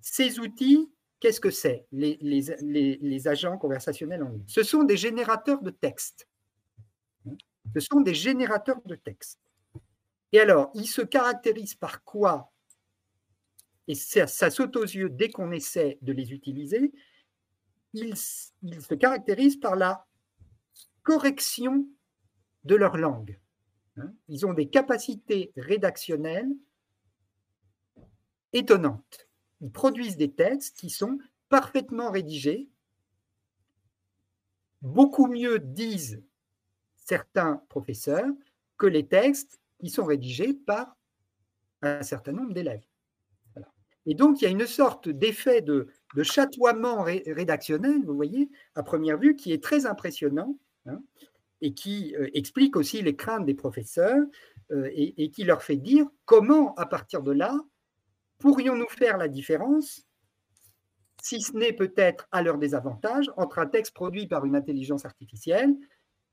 ces 0.00 0.38
outils, 0.40 0.90
qu'est-ce 1.20 1.40
que 1.40 1.50
c'est? 1.50 1.86
Les, 1.92 3.28
agents 3.28 3.58
conversationnels 3.58 4.22
en 4.22 4.30
ligne 4.30 4.44
Ce 4.46 4.62
sont 4.62 4.84
des 4.84 4.96
générateurs 4.96 5.62
de 5.62 5.70
texte. 5.70 6.26
Ce 7.74 7.80
sont 7.80 8.00
des 8.00 8.14
générateurs 8.14 8.80
de 8.84 8.94
texte. 8.94 9.38
Et 10.32 10.40
alors, 10.40 10.70
ils 10.74 10.86
se 10.86 11.02
caractérisent 11.02 11.74
par 11.74 12.02
quoi? 12.04 12.52
Et 13.86 13.94
ça, 13.94 14.26
saute 14.26 14.76
aux 14.76 14.84
yeux 14.84 15.10
dès 15.10 15.30
qu'on 15.30 15.52
essaie 15.52 15.98
de 16.00 16.12
les 16.12 16.32
utiliser. 16.32 16.92
Ils, 17.92 18.16
se 18.16 18.94
caractérisent 18.94 19.58
par 19.58 19.76
la 19.76 20.06
correction 21.02 21.86
de 22.64 22.76
leur 22.76 22.96
langue. 22.96 23.40
Hein? 23.96 24.12
Ils 24.28 24.46
ont 24.46 24.52
des 24.52 24.68
capacités 24.68 25.52
rédactionnelles 25.56 26.50
étonnantes. 28.52 29.28
Ils 29.60 29.70
produisent 29.70 30.16
des 30.16 30.32
textes 30.32 30.76
qui 30.76 30.90
sont 30.90 31.18
parfaitement 31.48 32.10
rédigés, 32.10 32.68
beaucoup 34.82 35.26
mieux 35.26 35.58
disent 35.58 36.22
certains 36.96 37.62
professeurs 37.68 38.30
que 38.78 38.86
les 38.86 39.06
textes 39.06 39.60
qui 39.78 39.90
sont 39.90 40.04
rédigés 40.04 40.54
par 40.54 40.96
un 41.82 42.02
certain 42.02 42.32
nombre 42.32 42.52
d'élèves. 42.52 42.84
Et 44.06 44.14
donc, 44.14 44.40
il 44.40 44.44
y 44.44 44.46
a 44.46 44.50
une 44.50 44.66
sorte 44.66 45.08
d'effet 45.08 45.60
de, 45.60 45.88
chatoiement 46.22 47.02
rédactionnel, 47.02 48.02
vous 48.04 48.14
voyez, 48.14 48.50
à 48.74 48.82
première 48.82 49.18
vue, 49.18 49.36
qui 49.36 49.52
est 49.52 49.62
très 49.62 49.86
impressionnant 49.86 50.58
hein, 50.86 51.02
et 51.60 51.74
qui 51.74 52.14
euh, 52.16 52.28
explique 52.32 52.76
aussi 52.76 53.02
les 53.02 53.14
craintes 53.14 53.44
des 53.44 53.54
professeurs 53.54 54.24
euh, 54.70 54.88
et, 54.94 55.30
qui 55.30 55.44
leur 55.44 55.62
fait 55.62 55.76
dire 55.76 56.06
comment, 56.24 56.74
à 56.76 56.86
partir 56.86 57.22
de 57.22 57.32
là, 57.32 57.54
pourrions-nous 58.40 58.88
faire 58.88 59.16
la 59.16 59.28
différence, 59.28 60.06
si 61.22 61.40
ce 61.40 61.56
n'est 61.56 61.72
peut-être 61.72 62.26
à 62.32 62.42
leur 62.42 62.58
désavantage, 62.58 63.30
entre 63.36 63.58
un 63.58 63.66
texte 63.66 63.94
produit 63.94 64.26
par 64.26 64.44
une 64.44 64.56
intelligence 64.56 65.04
artificielle 65.04 65.74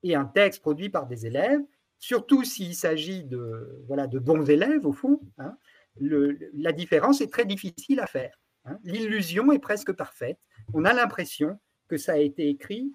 et 0.03 0.15
un 0.15 0.25
texte 0.25 0.61
produit 0.61 0.89
par 0.89 1.05
des 1.05 1.25
élèves, 1.25 1.61
surtout 1.99 2.43
s'il 2.43 2.75
s'agit 2.75 3.23
de, 3.23 3.83
voilà, 3.87 4.07
de 4.07 4.19
bons 4.19 4.49
élèves, 4.49 4.85
au 4.85 4.93
fond. 4.93 5.19
Hein, 5.37 5.57
la 5.99 6.71
différence 6.71 7.21
est 7.21 7.31
très 7.31 7.45
difficile 7.45 7.99
à 7.99 8.07
faire. 8.07 8.39
Hein. 8.65 8.77
L'illusion 8.83 9.51
est 9.51 9.59
presque 9.59 9.91
parfaite. 9.91 10.39
On 10.73 10.85
a 10.85 10.93
l'impression 10.93 11.59
que 11.87 11.97
ça 11.97 12.13
a 12.13 12.17
été 12.17 12.49
écrit 12.49 12.93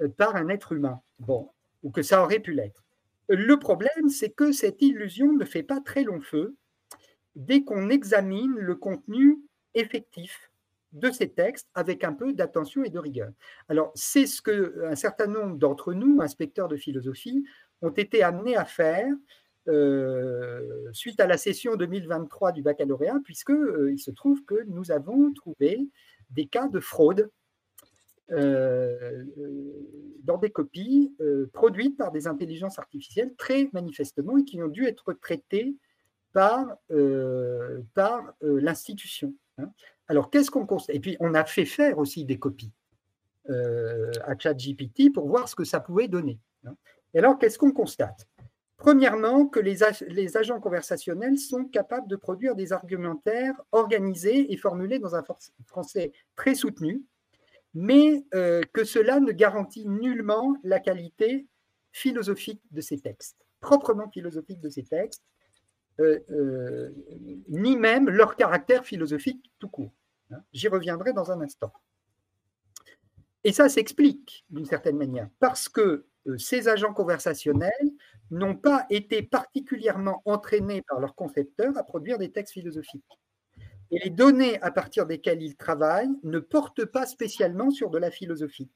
euh, 0.00 0.08
par 0.08 0.36
un 0.36 0.48
être 0.48 0.72
humain, 0.72 1.00
bon, 1.18 1.50
ou 1.82 1.90
que 1.90 2.02
ça 2.02 2.22
aurait 2.22 2.40
pu 2.40 2.52
l'être. 2.52 2.84
Le 3.28 3.58
problème, 3.58 4.08
c'est 4.08 4.30
que 4.30 4.52
cette 4.52 4.82
illusion 4.82 5.32
ne 5.32 5.44
fait 5.44 5.62
pas 5.62 5.80
très 5.80 6.04
long 6.04 6.20
feu 6.20 6.56
dès 7.36 7.62
qu'on 7.62 7.90
examine 7.90 8.54
le 8.58 8.74
contenu 8.74 9.38
effectif 9.74 10.50
de 10.92 11.10
ces 11.10 11.28
textes 11.28 11.68
avec 11.74 12.04
un 12.04 12.12
peu 12.12 12.32
d'attention 12.32 12.84
et 12.84 12.90
de 12.90 12.98
rigueur. 12.98 13.30
Alors, 13.68 13.90
c'est 13.94 14.26
ce 14.26 14.40
que 14.40 14.84
un 14.84 14.94
certain 14.94 15.26
nombre 15.26 15.56
d'entre 15.56 15.92
nous, 15.92 16.20
inspecteurs 16.20 16.68
de 16.68 16.76
philosophie, 16.76 17.44
ont 17.82 17.90
été 17.90 18.22
amenés 18.22 18.56
à 18.56 18.64
faire 18.64 19.12
euh, 19.66 20.90
suite 20.92 21.20
à 21.20 21.26
la 21.26 21.38
session 21.38 21.76
2023 21.76 22.52
du 22.52 22.62
baccalauréat, 22.62 23.18
puisque 23.24 23.50
euh, 23.50 23.96
se 23.96 24.10
trouve 24.10 24.44
que 24.44 24.62
nous 24.66 24.90
avons 24.90 25.32
trouvé 25.32 25.88
des 26.30 26.46
cas 26.46 26.68
de 26.68 26.80
fraude 26.80 27.30
euh, 28.30 29.24
dans 30.22 30.38
des 30.38 30.50
copies 30.50 31.14
produites 31.52 31.96
par 31.96 32.12
des 32.12 32.26
intelligences 32.26 32.78
artificielles 32.78 33.34
très 33.36 33.68
manifestement 33.72 34.38
et 34.38 34.44
qui 34.44 34.62
ont 34.62 34.68
dû 34.68 34.86
être 34.86 35.12
traitées 35.14 35.76
par, 36.34 36.76
par 37.94 38.34
l'institution. 38.42 39.32
Hein. 39.58 39.70
Alors, 40.08 40.30
qu'est-ce 40.30 40.50
qu'on 40.50 40.66
constate 40.66 40.94
Et 40.94 41.00
puis, 41.00 41.16
on 41.20 41.34
a 41.34 41.44
fait 41.44 41.64
faire 41.64 41.98
aussi 41.98 42.24
des 42.24 42.38
copies 42.38 42.72
euh, 43.50 44.10
à 44.24 44.38
ChatGPT 44.38 45.12
pour 45.12 45.28
voir 45.28 45.48
ce 45.48 45.54
que 45.54 45.64
ça 45.64 45.80
pouvait 45.80 46.08
donner. 46.08 46.38
Hein. 46.66 46.74
Et 47.14 47.18
alors, 47.18 47.38
qu'est-ce 47.38 47.58
qu'on 47.58 47.72
constate? 47.72 48.28
Premièrement, 48.76 49.46
que 49.46 49.60
les, 49.60 49.82
agents 50.36 50.60
conversationnels 50.60 51.38
sont 51.38 51.64
capables 51.64 52.08
de 52.08 52.16
produire 52.16 52.54
des 52.54 52.72
argumentaires 52.72 53.54
organisés 53.72 54.52
et 54.52 54.56
formulés 54.56 54.98
dans 54.98 55.14
un 55.14 55.24
français 55.66 56.12
très 56.36 56.54
soutenu, 56.54 57.02
mais 57.72 58.24
euh, 58.34 58.60
que 58.72 58.84
cela 58.84 59.20
ne 59.20 59.32
garantit 59.32 59.86
nullement 59.86 60.56
la 60.64 60.80
qualité 60.80 61.46
philosophique 61.92 62.60
de 62.72 62.80
ces 62.80 62.98
textes, 62.98 63.38
proprement 63.60 64.10
philosophique 64.10 64.60
de 64.60 64.68
ces 64.68 64.82
textes, 64.82 65.22
euh, 65.22 65.22
euh, 65.22 65.33
ni 67.48 67.76
même 67.76 68.10
leur 68.10 68.36
caractère 68.36 68.84
philosophique 68.84 69.50
tout 69.58 69.68
court. 69.68 69.92
Hein. 70.30 70.42
J'y 70.52 70.68
reviendrai 70.68 71.12
dans 71.12 71.30
un 71.30 71.40
instant. 71.40 71.72
Et 73.44 73.52
ça 73.52 73.68
s'explique 73.68 74.44
d'une 74.50 74.64
certaine 74.64 74.96
manière, 74.96 75.28
parce 75.38 75.68
que 75.68 76.06
euh, 76.26 76.38
ces 76.38 76.68
agents 76.68 76.94
conversationnels 76.94 77.70
n'ont 78.30 78.56
pas 78.56 78.86
été 78.88 79.22
particulièrement 79.22 80.22
entraînés 80.24 80.82
par 80.82 80.98
leurs 80.98 81.14
concepteurs 81.14 81.76
à 81.76 81.84
produire 81.84 82.18
des 82.18 82.32
textes 82.32 82.54
philosophiques. 82.54 83.04
Et 83.90 83.98
les 83.98 84.10
données 84.10 84.60
à 84.62 84.70
partir 84.70 85.06
desquelles 85.06 85.42
ils 85.42 85.56
travaillent 85.56 86.08
ne 86.22 86.38
portent 86.38 86.86
pas 86.86 87.04
spécialement 87.04 87.70
sur 87.70 87.90
de 87.90 87.98
la 87.98 88.10
philosophie. 88.10 88.70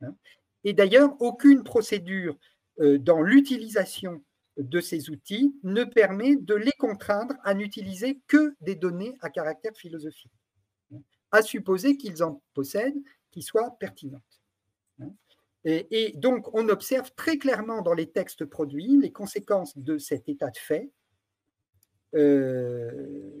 Hein. 0.00 0.16
Et 0.64 0.72
d'ailleurs, 0.72 1.14
aucune 1.20 1.62
procédure 1.62 2.38
dans 2.78 3.22
l'utilisation 3.22 4.24
de 4.56 4.80
ces 4.80 5.10
outils 5.10 5.54
ne 5.62 5.84
permet 5.84 6.36
de 6.36 6.54
les 6.54 6.72
contraindre 6.78 7.34
à 7.42 7.54
n'utiliser 7.54 8.20
que 8.26 8.54
des 8.60 8.74
données 8.74 9.14
à 9.20 9.30
caractère 9.30 9.76
philosophique, 9.76 10.32
à 11.32 11.42
supposer 11.42 11.96
qu'ils 11.96 12.22
en 12.22 12.42
possèdent, 12.54 13.02
qui 13.30 13.42
soient 13.42 13.76
pertinentes. 13.78 14.22
Et, 15.66 16.12
donc, 16.16 16.54
on 16.54 16.68
observe 16.68 17.10
très 17.14 17.38
clairement 17.38 17.80
dans 17.80 17.94
les 17.94 18.10
textes 18.10 18.44
produits 18.44 18.98
les 19.00 19.12
conséquences 19.12 19.76
de 19.78 19.96
cet 19.96 20.28
état 20.28 20.50
de 20.50 20.58
fait, 20.58 20.90
euh, 22.14 23.32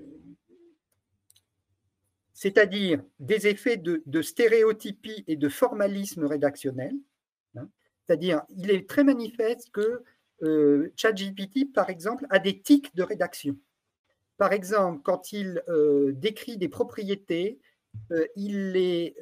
c'est-à-dire 2.32 3.04
des 3.20 3.46
effets 3.46 3.76
de, 3.76 4.22
stéréotypie 4.22 5.22
et 5.26 5.36
de 5.36 5.48
formalisme 5.50 6.24
rédactionnel. 6.24 6.94
C'est-à-dire, 8.06 8.42
il 8.50 8.70
est 8.70 8.88
très 8.88 9.04
manifeste 9.04 9.70
que 9.70 10.02
euh, 10.44 10.92
ChatGPT, 10.96 11.72
par 11.72 11.90
exemple, 11.90 12.26
a 12.30 12.38
des 12.38 12.60
tics 12.60 12.94
de 12.94 13.02
rédaction. 13.02 13.56
Par 14.36 14.52
exemple, 14.52 15.00
quand 15.02 15.32
il 15.32 15.62
euh, 15.68 16.12
décrit 16.12 16.56
des 16.56 16.68
propriétés, 16.68 17.58
euh, 18.10 18.26
il, 18.36 18.72
les, 18.72 19.14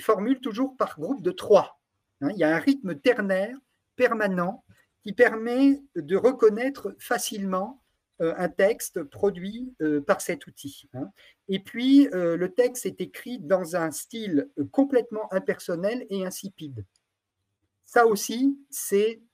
formule 0.00 0.40
toujours 0.40 0.76
par 0.76 0.98
groupe 0.98 1.22
de 1.22 1.30
trois. 1.30 1.80
Hein. 2.20 2.30
il 2.32 2.38
y 2.38 2.44
a 2.44 2.54
un 2.54 2.58
rythme 2.58 2.94
ternaire 2.96 3.56
permanent 3.94 4.64
qui 5.02 5.12
permet 5.12 5.80
de 5.94 6.16
reconnaître 6.16 6.94
facilement 6.98 7.82
un 8.20 8.48
texte 8.48 9.04
produit 9.04 9.76
par 10.04 10.20
cet 10.20 10.48
outil. 10.48 10.88
Hein. 10.92 11.08
Et 11.48 11.60
puis, 11.60 12.08
le 12.12 12.48
texte 12.48 12.84
est 12.84 13.00
écrit 13.00 13.38
dans 13.38 13.76
un 13.76 13.92
style 13.92 14.48
complètement 14.72 15.32
impersonnel 15.32 16.04
et 16.10 16.26
insipide. 16.26 16.84
Ça 17.88 18.06
aussi, 18.06 18.54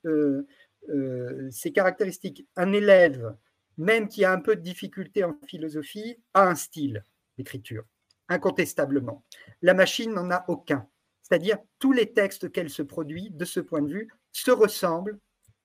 euh, 0.07 0.47
euh, 0.88 1.49
c'est 1.51 1.73
caractéristique. 1.73 2.47
Un 2.55 2.73
élève, 2.73 3.35
même 3.79 4.07
qui 4.07 4.25
a 4.25 4.33
un 4.33 4.38
peu 4.38 4.55
de 4.55 4.61
difficulté 4.61 5.25
en 5.25 5.37
philosophie, 5.49 6.23
a 6.35 6.49
un 6.49 6.55
style 6.55 7.03
d'écriture, 7.37 7.83
incontestablement. 8.29 9.25
La 9.61 9.75
machine 9.75 10.12
n'en 10.12 10.31
a 10.31 10.45
aucun. 10.47 10.88
C'est-à-dire, 11.23 11.59
tous 11.81 11.90
les 11.90 12.12
textes 12.12 12.53
qu'elle 12.53 12.71
se 12.71 12.83
produit, 12.83 13.29
de 13.33 13.45
ce 13.45 13.59
point 13.59 13.83
de 13.83 13.93
vue, 13.93 14.09
se 14.31 14.53
ressemblent 14.53 15.19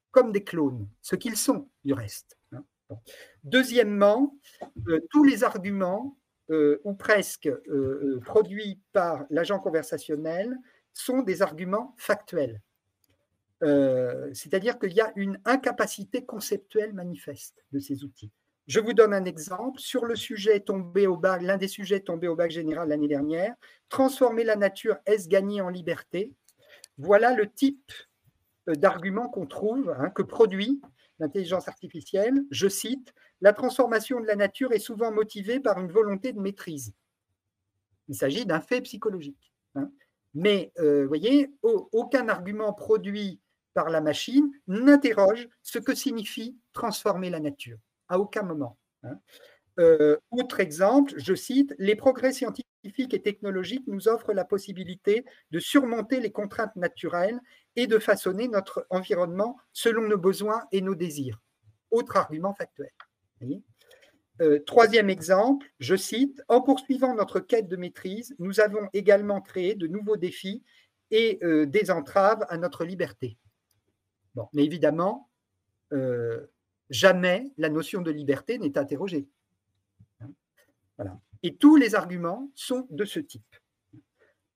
comme 0.10 0.32
des 0.32 0.43
clones, 0.43 0.89
ce 1.04 1.15
qu'ils 1.15 1.38
sont 1.38 1.69
du 1.86 1.93
reste. 1.93 2.39
Hein. 2.54 2.63
Deuxièmement, 3.43 4.36
euh, 4.88 4.99
tous 5.12 5.23
les 5.23 5.43
arguments, 5.43 6.17
ou 6.84 6.95
presque 6.95 7.47
produits 8.25 8.82
par 8.91 9.28
l'agent 9.30 9.60
conversationnel, 9.60 10.58
sont 10.93 11.21
des 11.21 11.43
arguments 11.43 11.93
factuels. 11.99 12.60
Euh, 13.63 14.30
c'est-à-dire 14.34 14.80
qu'il 14.80 14.93
y 14.93 15.02
a 15.02 15.12
une 15.15 15.39
incapacité 15.45 16.26
conceptuelle 16.26 16.93
manifeste 16.93 17.65
de 17.72 17.80
ces 17.80 18.04
outils. 18.04 18.32
Je 18.67 18.80
vous 18.80 18.93
donne 18.93 19.13
un 19.13 19.26
exemple. 19.26 19.80
Sur 19.80 20.06
le 20.06 20.15
sujet 20.15 20.60
tombé 20.60 21.08
au 21.08 21.17
bac, 21.17 21.41
l'un 21.41 21.58
des 21.58 21.67
sujets 21.67 22.00
tombés 22.00 22.28
au 22.28 22.36
bac 22.36 22.52
général 22.52 22.89
l'année 22.89 23.08
dernière, 23.08 23.56
transformer 23.89 24.43
la 24.43 24.56
nature, 24.56 24.98
est-ce 25.06 25.28
gagner 25.28 25.60
en 25.62 25.69
liberté? 25.69 26.34
Voilà 26.98 27.34
le 27.34 27.52
type 27.52 27.91
euh, 28.69 28.76
d'argument 28.76 29.28
qu'on 29.28 29.48
trouve, 29.48 29.89
hein, 29.98 30.10
que 30.10 30.22
produit 30.22 30.80
l'intelligence 31.19 31.67
artificielle. 31.67 32.45
Je 32.52 32.67
cite, 32.67 33.13
la 33.41 33.54
transformation 33.54 34.22
de 34.22 34.26
la 34.26 34.36
nature 34.36 34.72
est 34.72 34.80
souvent 34.80 35.12
motivée 35.12 35.60
par 35.60 35.80
une 35.80 35.91
volonté 35.91 36.32
de 36.32 36.39
maîtrise. 36.39 36.93
Il 38.08 38.15
s'agit 38.15 38.45
d'un 38.45 38.62
fait 38.62 38.82
psychologique. 38.82 39.52
Hein. 39.76 39.91
Mais, 40.34 40.72
euh, 40.78 41.02
vous 41.02 41.08
voyez, 41.08 41.52
aucun 41.63 42.30
argument 42.30 42.72
produit 42.74 43.41
par 43.73 43.89
la 43.89 44.01
machine 44.01 44.51
n'interroge 44.67 45.47
ce 45.62 45.79
que 45.79 45.95
signifie 45.95 46.58
transformer 46.73 47.29
la 47.29 47.39
nature, 47.39 47.77
à 48.08 48.19
aucun 48.19 48.43
moment. 48.43 48.77
Hein. 49.03 49.19
Euh, 49.79 50.17
autre 50.32 50.60
exemple, 50.60 51.13
je 51.15 51.34
cite, 51.34 51.73
les 51.79 51.95
progrès 51.95 52.34
scientifiques 52.34 53.13
et 53.13 53.21
technologiques 53.21 53.88
nous 53.88 54.10
offrent 54.10 54.34
la 54.34 54.43
possibilité 54.43 55.23
de 55.51 55.60
surmonter 55.60 56.19
les 56.19 56.32
contraintes 56.32 56.75
naturelles 56.75 57.39
et 57.77 57.88
de 57.88 57.97
façonner 57.97 58.49
notre 58.49 58.86
environnement 58.89 59.58
selon 59.71 60.01
nos 60.01 60.17
besoins 60.17 60.63
et 60.71 60.82
nos 60.82 60.95
désirs. 60.95 61.39
Autre 61.91 62.17
argument 62.17 62.53
factuel. 62.53 62.91
Euh, 64.41 64.60
troisième 64.65 65.10
exemple, 65.10 65.67
je 65.79 65.95
cite, 65.95 66.41
En 66.47 66.62
poursuivant 66.62 67.15
notre 67.15 67.39
quête 67.39 67.69
de 67.69 67.77
maîtrise, 67.77 68.36
nous 68.39 68.60
avons 68.60 68.88
également 68.93 69.41
créé 69.41 69.75
de 69.75 69.88
nouveaux 69.88 70.17
défis 70.17 70.63
et 71.12 71.39
euh, 71.43 71.65
des 71.65 71.89
entraves 71.89 72.45
à 72.49 72.58
notre 72.58 72.84
liberté. 72.84 73.38
Bon, 74.36 74.48
mais 74.54 74.63
évidemment, 74.63 75.30
euh, 75.94 76.48
jamais 76.89 77.52
la 77.58 77.70
notion 77.70 78.02
de 78.02 78.12
liberté 78.12 78.58
n'est 78.60 78.78
interrogée. 78.78 79.28
Voilà. 80.98 81.20
Et 81.44 81.56
tous 81.56 81.78
les 81.78 81.96
arguments 81.96 82.52
sont 82.56 82.88
de 82.89 83.06
ce 83.06 83.20
type. 83.20 83.56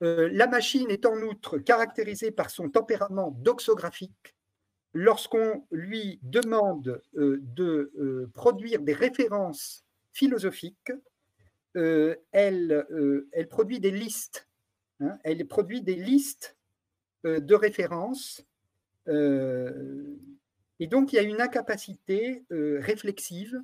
la 0.01 0.47
machine 0.47 0.89
est 0.91 1.05
en 1.05 1.15
outre 1.21 1.57
caractérisée 1.57 2.31
par 2.31 2.49
son 2.49 2.69
tempérament 2.69 3.31
doxographique, 3.31 4.35
lorsqu'on 4.93 5.65
lui 5.71 6.19
demande 6.21 7.01
euh, 7.17 7.39
de 7.41 7.91
euh, 7.99 8.29
produire 8.33 8.81
des 8.81 8.93
références 8.93 9.83
philosophiques, 10.13 10.91
euh, 11.75 12.15
elle, 12.31 12.85
elle, 13.31 13.47
produit 13.47 13.79
des 13.79 13.91
listes. 13.91 14.47
Hein, 14.99 15.17
elle 15.23 15.45
produit 15.47 15.81
des 15.81 15.95
listes 15.95 16.55
de 17.23 17.55
références. 17.55 18.45
Et 19.07 20.87
donc, 20.87 21.13
il 21.13 21.15
y 21.15 21.19
a 21.19 21.23
une 21.23 21.41
incapacité 21.41 22.45
réflexive. 22.49 23.61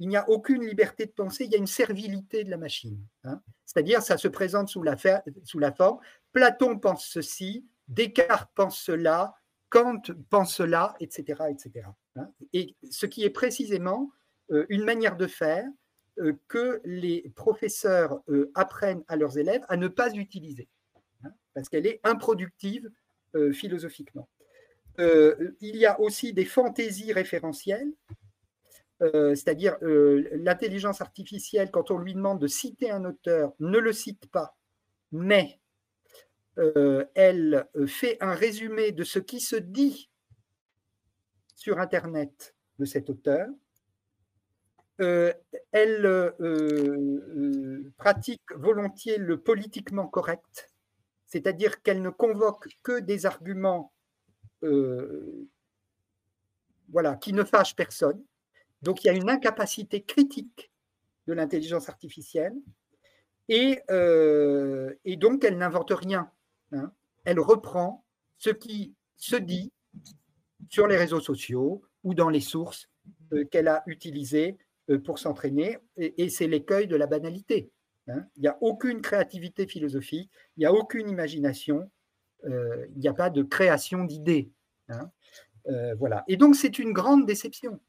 Il 0.00 0.08
n'y 0.08 0.16
a 0.16 0.28
aucune 0.28 0.64
liberté 0.64 1.06
de 1.06 1.10
penser. 1.10 1.44
Il 1.44 1.50
y 1.50 1.54
a 1.54 1.58
une 1.58 1.66
servilité 1.66 2.44
de 2.44 2.50
la 2.50 2.56
machine. 2.56 2.98
Hein. 3.24 3.40
C'est-à-dire, 3.66 4.02
ça 4.02 4.16
se 4.16 4.28
présente 4.28 4.68
sous 4.68 4.82
la, 4.82 4.96
forme 4.96 6.00
Platon 6.32 6.78
pense 6.78 7.06
ceci, 7.06 7.66
Descartes 7.88 8.50
pense 8.54 8.78
cela, 8.78 9.34
Kant 9.70 10.00
pense 10.30 10.54
cela, 10.54 10.94
etc. 11.00 11.42
etc. 11.50 11.86
Hein. 12.16 12.30
Et 12.52 12.76
ce 12.90 13.06
qui 13.06 13.24
est 13.24 13.30
précisément 13.30 14.10
euh, 14.50 14.64
une 14.68 14.84
manière 14.84 15.16
de 15.16 15.26
faire 15.26 15.66
euh, 16.18 16.32
que 16.48 16.80
les 16.84 17.30
professeurs 17.36 18.22
euh, 18.28 18.50
apprennent 18.54 19.04
à 19.08 19.16
leurs 19.16 19.38
élèves 19.38 19.64
à 19.68 19.76
ne 19.76 19.88
pas 19.88 20.12
utiliser, 20.14 20.68
hein, 21.24 21.30
parce 21.54 21.68
qu'elle 21.68 21.86
est 21.86 22.00
improductive 22.04 22.90
philosophiquement. 23.52 24.26
Il 24.98 25.76
y 25.76 25.86
a 25.86 26.00
aussi 26.00 26.32
des 26.32 26.44
fantaisies 26.44 27.12
référentielles, 27.12 27.92
c'est-à-dire 29.00 29.76
l'intelligence 29.80 31.00
artificielle, 31.00 31.70
quand 31.70 31.90
on 31.90 31.98
lui 31.98 32.14
demande 32.14 32.40
de 32.40 32.48
citer 32.48 32.90
un 32.90 33.04
auteur, 33.04 33.52
ne 33.60 33.78
le 33.78 33.92
cite 33.92 34.28
pas, 34.30 34.56
mais 35.12 35.60
euh, 36.58 37.04
elle 37.14 37.68
euh, 37.76 37.86
fait 37.86 38.16
un 38.20 38.34
résumé 38.34 38.90
de 38.90 39.04
ce 39.04 39.20
qui 39.20 39.40
se 39.40 39.54
dit 39.54 40.10
sur 41.54 41.78
Internet 41.78 42.56
de 42.78 42.84
cet 42.84 43.10
auteur. 43.10 43.46
Euh, 45.00 45.32
elle 45.70 46.32
pratique 47.96 48.42
volontiers 48.56 49.18
le 49.18 49.40
politiquement 49.40 50.08
correct, 50.08 50.72
c'est-à-dire 51.26 51.82
qu'elle 51.82 52.02
ne 52.02 52.10
convoque 52.10 52.66
que 52.82 52.98
des 52.98 53.24
arguments 53.24 53.92
voilà, 56.90 57.16
qui 57.16 57.32
ne 57.32 57.44
fâchent 57.44 57.76
personne. 57.76 58.22
Donc 58.82 59.04
il 59.04 59.08
y 59.08 59.10
a 59.10 59.12
une 59.12 59.30
incapacité 59.30 60.02
critique 60.02 60.70
de 61.26 61.32
l'intelligence 61.32 61.88
artificielle 61.88 62.54
et, 63.48 63.80
et 65.04 65.16
donc 65.16 65.44
elle 65.44 65.58
n'invente 65.58 65.90
rien. 65.90 66.30
Hein, 66.72 66.92
elle 67.24 67.40
reprend 67.40 68.04
ce 68.38 68.50
qui 68.50 68.94
se 69.16 69.36
dit 69.36 69.72
sur 70.70 70.86
les 70.86 70.96
réseaux 70.96 71.20
sociaux 71.20 71.82
ou 72.04 72.14
dans 72.14 72.30
les 72.30 72.40
sources 72.40 72.88
euh, 73.32 73.44
qu'elle 73.44 73.68
a 73.68 73.82
utilisées 73.86 74.56
euh, 74.90 74.98
pour 74.98 75.18
s'entraîner, 75.18 75.78
et, 75.96 76.28
c'est 76.28 76.46
l'écueil 76.46 76.86
de 76.86 76.96
la 76.96 77.06
banalité. 77.06 77.70
Hein. 78.06 78.24
Il 78.36 78.42
n'y 78.42 78.48
a 78.48 78.56
aucune 78.60 79.02
créativité 79.02 79.66
philosophique, 79.66 80.30
il 80.56 80.60
n'y 80.60 80.66
a 80.66 80.72
aucune 80.72 81.08
imagination, 81.08 81.80
euh, 81.80 81.84
il 82.44 82.98
n'y 82.98 83.08
a 83.08 83.14
pas 83.14 83.30
de 83.30 83.42
création 83.42 84.04
d'idées. 84.04 84.50
Hein. 84.88 85.10
voilà. 85.98 86.24
Et 86.28 86.36
donc 86.36 86.56
c'est 86.56 86.78
une 86.78 86.92
grande 86.92 87.26
déception, 87.26 87.80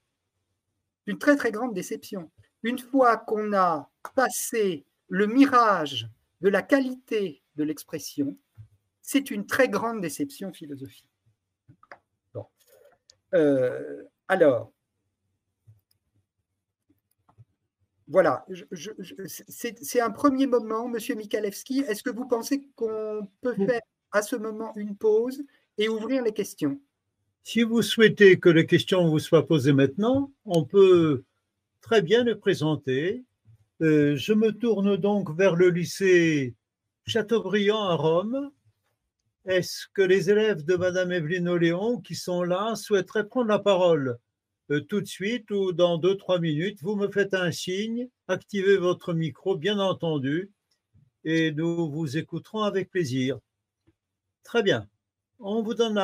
une 1.05 1.17
très 1.17 1.35
très 1.35 1.51
grande 1.51 1.73
déception. 1.73 2.29
Une 2.63 2.77
fois 2.77 3.17
qu'on 3.17 3.53
a 3.53 3.89
passé 4.15 4.85
le 5.07 5.27
mirage 5.27 6.09
de 6.41 6.49
la 6.49 6.61
qualité 6.61 7.41
de 7.55 7.63
l'expression, 7.63 8.37
c'est 9.01 9.31
une 9.31 9.45
très 9.45 9.69
grande 9.69 10.01
déception 10.01 10.51
philosophique. 10.51 11.05
Euh, 13.33 14.03
alors, 14.27 14.71
voilà, 18.07 18.45
c'est 19.47 20.01
un 20.01 20.09
premier 20.09 20.47
moment, 20.47 20.87
Monsieur 20.87 21.15
Mikalewski. 21.15 21.81
Est-ce 21.81 22.01
que 22.01 22.09
vous 22.09 22.27
pensez 22.27 22.67
qu'on 22.75 23.29
peut 23.41 23.55
faire 23.55 23.81
à 24.11 24.21
ce 24.21 24.35
moment 24.35 24.73
une 24.75 24.95
pause 24.95 25.43
et 25.77 25.89
ouvrir 25.89 26.23
les 26.23 26.33
questions 26.33 26.79
Si 27.43 27.63
vous 27.63 27.81
souhaitez 27.81 28.39
que 28.39 28.49
les 28.49 28.65
questions 28.65 29.07
vous 29.07 29.19
soient 29.19 29.47
posées 29.47 29.73
maintenant, 29.73 30.31
on 30.45 30.65
peut 30.65 31.23
très 31.81 32.01
bien 32.01 32.23
les 32.23 32.35
présenter. 32.35 33.23
Euh, 33.81 34.15
je 34.15 34.33
me 34.33 34.51
tourne 34.51 34.97
donc 34.97 35.35
vers 35.35 35.55
le 35.55 35.69
lycée 35.69 36.55
Chateaubriand 37.05 37.83
à 37.83 37.95
Rome 37.95 38.51
est-ce 39.45 39.87
que 39.93 40.01
les 40.01 40.29
élèves 40.29 40.63
de 40.63 40.75
Madame 40.75 41.11
Evelyne 41.11 41.47
Oléon 41.47 41.99
qui 42.01 42.13
sont 42.13 42.43
là 42.43 42.75
souhaiteraient 42.75 43.27
prendre 43.27 43.47
la 43.47 43.57
parole 43.57 44.19
euh, 44.69 44.81
tout 44.81 45.01
de 45.01 45.07
suite 45.07 45.49
ou 45.49 45.71
dans 45.71 45.97
deux, 45.97 46.17
trois 46.17 46.39
minutes? 46.39 46.79
Vous 46.83 46.95
me 46.95 47.09
faites 47.09 47.33
un 47.33 47.51
signe, 47.51 48.09
activez 48.27 48.77
votre 48.77 49.13
micro, 49.13 49.55
bien 49.55 49.79
entendu, 49.79 50.51
et 51.23 51.51
nous 51.51 51.89
vous 51.89 52.17
écouterons 52.17 52.63
avec 52.63 52.91
plaisir. 52.91 53.39
Très 54.43 54.63
bien. 54.63 54.87
On 55.39 55.61
vous 55.61 55.73
donne 55.73 55.95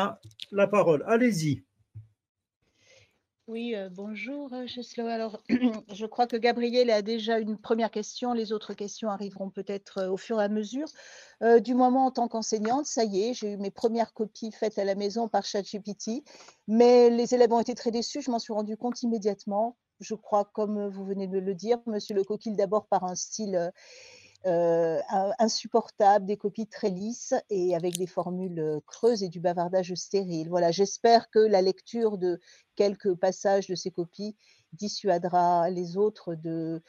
la, 0.52 0.68
parole. 0.68 1.04
Allez-y. 1.08 1.64
Oui, 3.48 3.76
euh, 3.76 3.90
bonjour, 3.92 4.50
Cheslo. 4.66 5.06
Alors, 5.06 5.44
je 5.94 6.06
crois 6.06 6.26
que 6.26 6.38
Gabriel 6.38 6.90
a 6.90 7.02
déjà 7.02 7.38
une 7.38 7.58
première 7.58 7.92
question. 7.92 8.34
Les 8.34 8.54
autres 8.54 8.74
questions 8.74 9.10
arriveront 9.10 9.52
peut-être 9.52 10.00
euh, 10.00 10.10
au 10.10 10.18
fur 10.18 10.42
et 10.42 10.44
à 10.46 10.50
mesure. 10.50 10.88
Euh, 11.44 11.60
du 11.60 11.76
moment 11.76 12.08
en 12.08 12.12
tant 12.12 12.28
qu'enseignante, 12.28 12.86
ça 12.86 13.04
y 13.04 13.22
est, 13.22 13.34
j'ai 13.34 13.52
eu 13.52 13.58
mes 13.58 13.72
premières 13.72 14.14
copies 14.14 14.52
faites 14.52 14.80
à 14.80 14.86
la 14.86 14.96
maison 14.96 15.28
par 15.28 15.44
ChatGPT, 15.44 16.24
mais 16.68 17.10
les 17.10 17.36
élèves 17.36 17.52
ont 17.52 17.60
été 17.60 17.76
très 17.76 17.92
déçus, 17.92 18.22
je 18.22 18.32
m'en 18.32 18.40
suis 18.40 18.54
rendu 18.54 18.78
compte 18.78 19.04
immédiatement. 19.04 19.78
Je 20.00 20.16
crois, 20.16 20.46
comme 20.46 20.88
vous 20.88 21.06
venez 21.06 21.28
de 21.28 21.38
le 21.38 21.54
dire, 21.54 21.78
Monsieur 21.86 22.16
Le 22.16 22.24
Coquille, 22.24 22.56
d'abord 22.56 22.88
par 22.88 23.04
un 23.04 23.16
style 23.16 23.72
euh, 24.46 25.00
euh, 25.14 25.32
insupportable, 25.40 26.26
des 26.26 26.38
copies 26.38 26.68
très 26.68 26.90
lisses 26.90 27.34
et 27.50 27.76
avec 27.76 27.98
des 27.98 28.08
formules 28.08 28.80
creuses 28.86 29.24
et 29.24 29.30
du 29.30 29.40
bavardage 29.40 29.94
stérile. 29.96 30.50
Voilà, 30.50 30.72
j'espère 30.72 31.30
que 31.30 31.40
la 31.40 31.62
lecture 31.62 32.18
de 32.18 32.40
quelques 32.76 33.16
passages 33.16 33.68
de 33.68 33.76
ces 33.76 33.92
copies 33.92 34.36
dissuadera 34.74 35.70
les 35.70 35.98
autres 35.98 36.36
de 36.36 36.82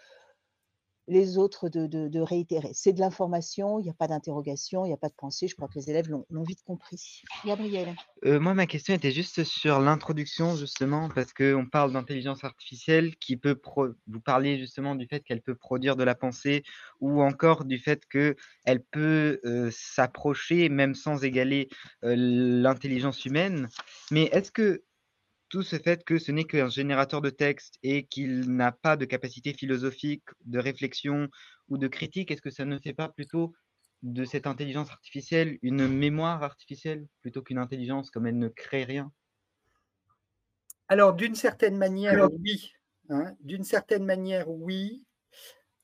les 1.08 1.38
autres 1.38 1.68
de, 1.68 2.20
réitérer. 2.20 2.70
C'est 2.72 2.92
de 2.92 3.00
l'information, 3.00 3.78
il 3.78 3.84
n'y 3.84 3.90
a 3.90 3.94
pas 3.94 4.08
d'interrogation, 4.08 4.84
il 4.84 4.88
n'y 4.88 4.94
a 4.94 4.98
pas 4.98 5.08
de 5.08 5.14
pensée. 5.14 5.46
Je 5.48 5.54
crois 5.54 5.68
que 5.68 5.78
les 5.78 5.90
élèves 5.90 6.08
l'ont 6.08 6.42
vite 6.42 6.62
compris. 6.64 7.22
Gabriel. 7.44 7.94
Euh, 8.24 8.40
moi, 8.40 8.54
ma 8.54 8.66
question 8.66 8.94
était 8.94 9.12
juste 9.12 9.44
sur 9.44 9.80
l'introduction, 9.80 10.56
justement, 10.56 11.08
parce 11.14 11.32
qu'on 11.32 11.66
parle 11.70 11.92
d'intelligence 11.92 12.42
artificielle 12.44 13.16
qui 13.16 13.36
peut 13.36 13.60
vous 14.06 14.20
parler 14.20 14.58
justement 14.58 14.94
du 14.94 15.06
fait 15.06 15.20
qu'elle 15.20 15.42
peut 15.42 15.54
produire 15.54 15.96
de 15.96 16.04
la 16.04 16.14
pensée 16.14 16.64
ou 17.00 17.22
encore 17.22 17.64
du 17.64 17.78
fait 17.78 18.04
qu'elle 18.06 18.82
peut 18.90 19.40
euh, 19.44 19.70
s'approcher, 19.70 20.68
même 20.68 20.94
sans 20.94 21.22
égaler 21.24 21.68
euh, 22.04 22.14
l'intelligence 22.16 23.24
humaine. 23.24 23.68
Mais 24.10 24.24
est-ce 24.32 24.50
que 24.50 24.82
tout 25.48 25.62
ce 25.62 25.76
fait 25.76 26.04
que 26.04 26.18
ce 26.18 26.32
n'est 26.32 26.44
qu'un 26.44 26.68
générateur 26.68 27.20
de 27.20 27.30
texte 27.30 27.78
et 27.82 28.06
qu'il 28.06 28.52
n'a 28.52 28.72
pas 28.72 28.96
de 28.96 29.04
capacité 29.04 29.52
philosophique, 29.52 30.24
de 30.44 30.58
réflexion 30.58 31.28
ou 31.68 31.78
de 31.78 31.88
critique, 31.88 32.30
est-ce 32.30 32.42
que 32.42 32.50
ça 32.50 32.64
ne 32.64 32.78
fait 32.78 32.94
pas 32.94 33.08
plutôt 33.08 33.54
de 34.02 34.24
cette 34.24 34.46
intelligence 34.46 34.90
artificielle 34.90 35.58
une 35.62 35.88
mémoire 35.88 36.42
artificielle 36.42 37.06
plutôt 37.22 37.42
qu'une 37.42 37.58
intelligence 37.58 38.10
comme 38.10 38.26
elle 38.26 38.38
ne 38.38 38.48
crée 38.48 38.84
rien? 38.84 39.12
Alors, 40.88 41.14
d'une 41.14 41.34
certaine 41.34 41.76
manière, 41.76 42.28
oui. 42.32 42.72
Hein. 43.08 43.34
d'une 43.40 43.64
certaine 43.64 44.04
manière, 44.04 44.48
oui. 44.48 45.04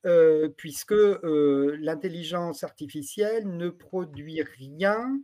Euh, 0.04 0.48
puisque 0.56 0.92
euh, 0.92 1.76
l'intelligence 1.78 2.64
artificielle 2.64 3.46
ne 3.46 3.68
produit 3.68 4.42
rien 4.42 5.16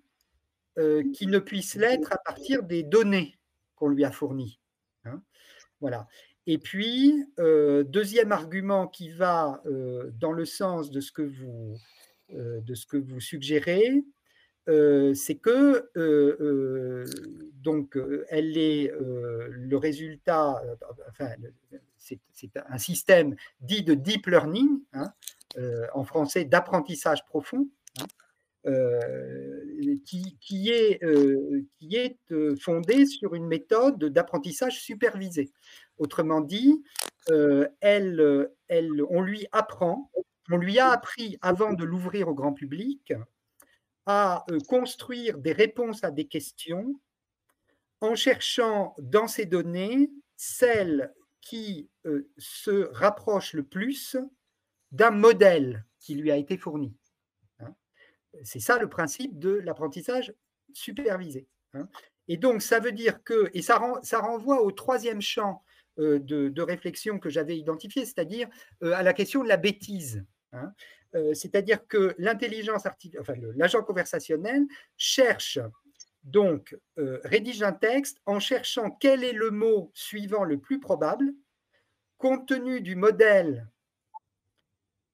euh, 0.79 1.03
qui 1.12 1.27
ne 1.27 1.40
puisse 1.40 1.74
l'être 1.74 2.12
à 2.12 2.18
partir 2.18 2.62
des 2.62 2.85
données 2.85 3.38
qu'on 3.79 3.88
lui 3.88 4.05
a 4.05 4.11
fourni. 4.11 4.59
Hein. 5.05 5.23
voilà. 5.81 6.07
Et 6.47 6.59
puis, 6.59 7.27
euh, 7.38 7.85
deuxième 7.85 8.33
argument 8.33 8.88
qui 8.88 9.11
va 9.11 9.62
euh, 9.67 10.11
dans 10.19 10.33
le 10.33 10.45
sens 10.45 10.91
de 10.91 11.01
ce 11.01 11.12
que 11.12 11.23
vous 11.23 11.77
de 12.31 12.75
ce 12.75 12.87
que 12.87 12.99
vous 12.99 13.21
suggérez, 13.21 14.05
c'est 14.67 15.37
que 15.37 15.88
donc 17.55 17.99
elle 18.29 18.59
est 18.59 18.93
le 18.99 19.77
résultat, 19.79 20.62
enfin, 21.09 21.31
c'est 21.97 22.21
un 22.69 22.77
système 22.77 23.35
dit 23.62 23.83
de 23.83 23.95
deep 23.95 24.27
learning, 24.27 24.83
hein, 24.93 25.11
en 25.95 26.05
français 26.05 26.45
d'apprentissage 26.45 27.25
profond, 27.25 27.67
hein, 27.99 28.07
qui, 30.05 30.71
est, 30.71 31.01
qui 31.79 31.97
est 31.97 32.19
fondé 32.61 33.07
sur 33.07 33.35
une 33.35 33.47
méthode 33.47 34.05
d'apprentissage 34.05 34.81
supervisé. 34.81 35.53
Autrement 35.99 36.41
dit, 36.41 36.83
elle, 37.81 38.49
on 39.11 39.21
lui 39.21 39.47
apprend, 39.53 40.11
on 40.51 40.57
lui 40.57 40.79
a 40.79 40.91
appris 40.91 41.38
avant 41.43 41.73
de 41.75 41.85
l'ouvrir 41.85 42.29
au 42.29 42.35
grand 42.35 42.53
public 42.53 43.12
à 44.07 44.45
construire 44.69 45.38
des 45.38 45.53
réponses 45.53 46.03
à 46.03 46.11
des 46.11 46.27
questions 46.27 46.99
en 48.01 48.14
cherchant 48.14 48.95
dans 48.99 49.29
ces 49.29 49.45
données 49.45 50.11
celles 50.37 51.12
qui 51.41 51.91
se 52.38 52.93
rapprochent 52.93 53.55
le 53.55 53.64
plus 53.64 54.17
d'un 54.93 55.11
modèle 55.11 55.85
qui 55.99 56.14
lui 56.14 56.31
a 56.31 56.37
été 56.37 56.57
fourni. 56.57 56.95
C'est 58.43 58.61
ça 58.61 58.79
le 58.79 58.88
principe 58.88 59.38
de 59.38 59.51
l'apprentissage 59.51 60.35
supervisé. 60.73 61.47
Hein. 61.75 61.88
Et 62.29 62.37
donc, 62.37 62.62
ça 62.62 62.79
veut 62.79 62.93
dire 62.93 63.23
que, 63.25 63.51
et 63.55 63.62
ça, 63.62 63.79
renvoie 63.79 64.62
au 64.62 64.71
troisième 64.71 65.23
champ 65.23 65.64
de, 65.97 66.61
réflexion 66.61 67.19
que 67.19 67.31
j'avais 67.31 67.59
identifié, 67.59 68.05
c'est-à-dire 68.05 68.49
à 68.83 69.03
la 69.03 69.12
question 69.14 69.43
de 69.43 69.49
la 69.49 69.57
bêtise. 69.57 70.25
Hein. 70.53 70.73
Euh, 71.14 71.33
c'est-à-dire 71.33 71.87
que 71.87 72.14
l'intelligence 72.19 72.85
l'agent 73.57 73.83
conversationnel 73.83 74.67
cherche 74.97 75.59
donc 76.23 76.77
euh, 76.99 77.21
rédige 77.25 77.62
un 77.62 77.73
texte 77.73 78.19
en 78.27 78.41
cherchant 78.41 78.91
quel 78.91 79.25
est 79.25 79.33
le 79.33 79.51
mot 79.51 79.91
suivant 79.95 80.45
le 80.45 80.59
plus 80.59 80.81
probable, 80.81 81.33
compte 82.19 82.47
tenu 82.47 82.83
du 82.83 82.95
modèle 82.95 83.67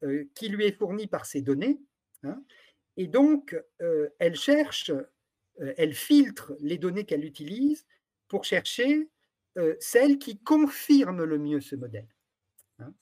euh, 0.03 0.29
qui 0.35 0.49
lui 0.49 0.65
est 0.65 0.77
fourni 0.77 1.07
par 1.07 1.27
ces 1.27 1.43
données. 1.43 1.79
Hein. 2.25 2.43
Et 2.97 3.07
donc, 3.07 3.57
elle 4.19 4.37
cherche, 4.37 4.93
elle 5.59 5.95
filtre 5.95 6.55
les 6.61 6.79
données 6.79 7.05
qu'elle 7.05 7.25
utilise 7.25 7.87
pour 8.29 8.45
chercher 8.45 9.09
celles 9.81 10.19
qui 10.19 10.39
confirment 10.39 11.25
le 11.25 11.39
mieux 11.39 11.61
ce 11.61 11.77
modèle. 11.77 12.09
Hein. 12.79 12.93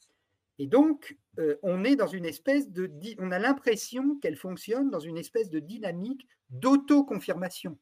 Et 0.58 0.66
donc, 0.66 1.16
euh, 1.38 1.56
on 1.62 1.84
est 1.84 1.96
dans 1.96 2.06
une 2.06 2.26
espèce 2.26 2.70
de, 2.70 2.90
on 3.18 3.32
a 3.32 3.38
l'impression 3.38 4.16
qu'elle 4.20 4.36
fonctionne 4.36 4.90
dans 4.90 5.00
une 5.00 5.16
espèce 5.16 5.50
de 5.50 5.58
dynamique 5.58 6.26
d'auto-confirmation. 6.50 7.78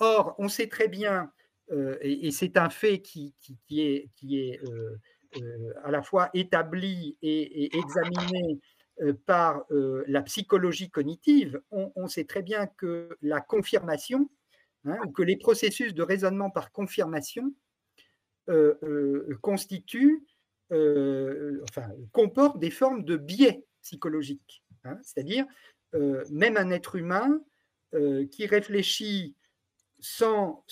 Or, 0.00 0.34
on 0.38 0.48
sait 0.48 0.66
très 0.66 0.88
bien, 0.88 1.32
euh, 1.70 1.96
et, 2.00 2.30
c'est 2.30 2.56
un 2.56 2.70
fait 2.70 3.00
qui, 3.00 3.34
est, 3.70 4.10
euh, 4.64 5.74
à 5.84 5.90
la 5.90 6.02
fois 6.02 6.30
établi 6.34 7.16
et, 7.22 7.76
examiné 7.76 8.60
par 9.26 9.64
la 9.70 10.22
psychologie 10.22 10.90
cognitive, 10.90 11.60
on, 11.70 12.08
sait 12.08 12.24
très 12.24 12.42
bien 12.42 12.66
que 12.66 13.16
la 13.22 13.40
confirmation, 13.40 14.28
hein, 14.84 14.98
que 15.14 15.22
les 15.22 15.36
processus 15.36 15.94
de 15.94 16.02
raisonnement 16.02 16.50
par 16.50 16.72
confirmation 16.72 17.54
constituent 19.40 20.24
euh, 20.70 21.64
enfin, 21.70 21.88
comporte 22.12 22.58
des 22.58 22.70
formes 22.70 23.02
de 23.02 23.16
biais 23.16 23.64
psychologiques. 23.82 24.62
Hein. 24.84 24.98
C'est-à-dire, 25.02 25.46
euh, 25.94 26.24
même 26.30 26.58
un 26.58 26.70
être 26.70 26.96
humain 26.96 27.40
euh, 27.94 28.26
qui 28.26 28.46
réfléchit 28.46 29.34
sans 29.98 30.64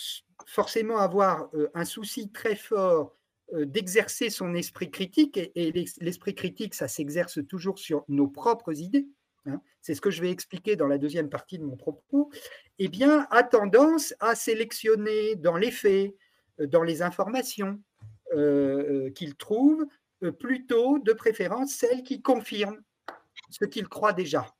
forcément 0.47 0.99
avoir 0.99 1.51
un 1.75 1.85
souci 1.85 2.31
très 2.31 2.55
fort 2.55 3.17
d'exercer 3.53 4.29
son 4.29 4.55
esprit 4.55 4.91
critique, 4.91 5.39
et, 5.39 5.73
l'esprit 6.01 6.35
critique, 6.35 6.75
ça 6.75 6.89
s'exerce 6.89 7.39
toujours 7.47 7.79
sur 7.79 8.05
nos 8.09 8.27
propres 8.27 8.81
idées, 8.81 9.07
hein. 9.47 9.61
c'est 9.83 9.95
ce 9.95 10.01
que 10.01 10.11
je 10.11 10.21
vais 10.21 10.31
expliquer 10.31 10.75
dans 10.75 10.89
la 10.89 10.99
deuxième 10.99 11.29
partie 11.29 11.59
de 11.59 11.65
mon 11.65 11.77
propos, 11.77 12.31
eh 12.79 12.89
bien, 12.89 13.27
a 13.31 13.45
tendance 13.45 14.15
à 14.19 14.35
sélectionner 14.35 15.37
dans 15.37 15.57
les 15.57 15.71
faits, 15.71 16.15
dans 16.59 16.83
les 16.83 17.03
informations, 17.03 17.81
euh, 18.33 19.07
euh, 19.07 19.11
qu'il 19.11 19.37
trouve, 19.37 19.87
euh, 20.25 20.33
plutôt 20.33 20.99
de 20.99 21.13
préférence 21.13 21.71
celles 21.71 22.03
qui 22.03 22.23
confirment 22.23 22.83
ce 23.51 23.65
qu'il 23.65 23.89
croit 23.89 24.13
déjà. 24.13 24.53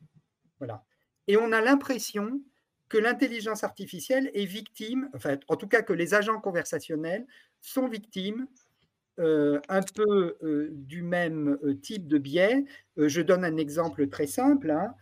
Voilà. 0.59 0.85
Et 1.27 1.37
on 1.37 1.51
a 1.51 1.61
l'impression 1.61 2.41
que 2.89 2.97
l'intelligence 2.97 3.65
artificielle 3.65 4.31
est 4.35 4.45
victime, 4.45 5.11
enfin, 5.15 5.37
en 5.49 5.57
tout 5.57 5.67
cas 5.67 5.83
que 5.83 5.93
les 5.93 6.15
agents 6.15 6.41
conversationnels 6.41 7.27
sont 7.61 7.89
victimes 7.89 8.47
un 9.19 9.81
peu 9.95 10.37
du 10.73 11.03
même 11.03 11.59
type 11.83 12.07
de 12.07 12.19
biais. 12.19 12.65
je 12.97 13.21
donne 13.21 13.45
un 13.45 13.57
exemple 13.57 14.09
très 14.09 14.27
simple. 14.27 14.71
Hein. 14.71 14.95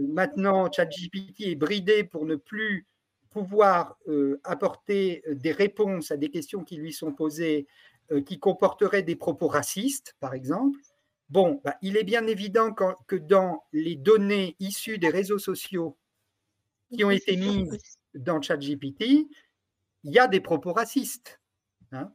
maintenant, 0.00 0.70
ChatGPT 0.70 1.48
est 1.48 1.54
bridé 1.56 2.04
pour 2.04 2.26
ne 2.26 2.36
plus 2.36 2.86
pouvoir 3.34 3.98
euh, 4.06 4.40
apporter 4.44 5.22
euh, 5.26 5.34
des 5.34 5.50
réponses 5.50 6.12
à 6.12 6.16
des 6.16 6.30
questions 6.30 6.62
qui 6.62 6.76
lui 6.76 6.92
sont 6.92 7.12
posées 7.12 7.66
euh, 8.12 8.22
qui 8.22 8.38
comporteraient 8.38 9.02
des 9.02 9.16
propos 9.16 9.48
racistes, 9.48 10.14
par 10.20 10.34
exemple, 10.34 10.78
bon, 11.28 11.60
bah, 11.64 11.76
il 11.82 11.96
est 11.96 12.04
bien 12.04 12.26
évident 12.28 12.72
que 12.72 13.16
dans 13.16 13.64
les 13.72 13.96
données 13.96 14.56
issues 14.60 14.98
des 14.98 15.08
réseaux 15.08 15.40
sociaux 15.40 15.98
qui 16.92 17.02
ont 17.02 17.10
été 17.10 17.36
mises 17.36 17.76
dans 18.14 18.40
ChatGPT, 18.40 19.26
il 20.04 20.12
y 20.12 20.18
a 20.18 20.28
des 20.28 20.40
propos 20.40 20.72
racistes. 20.72 21.40
Hein. 21.90 22.12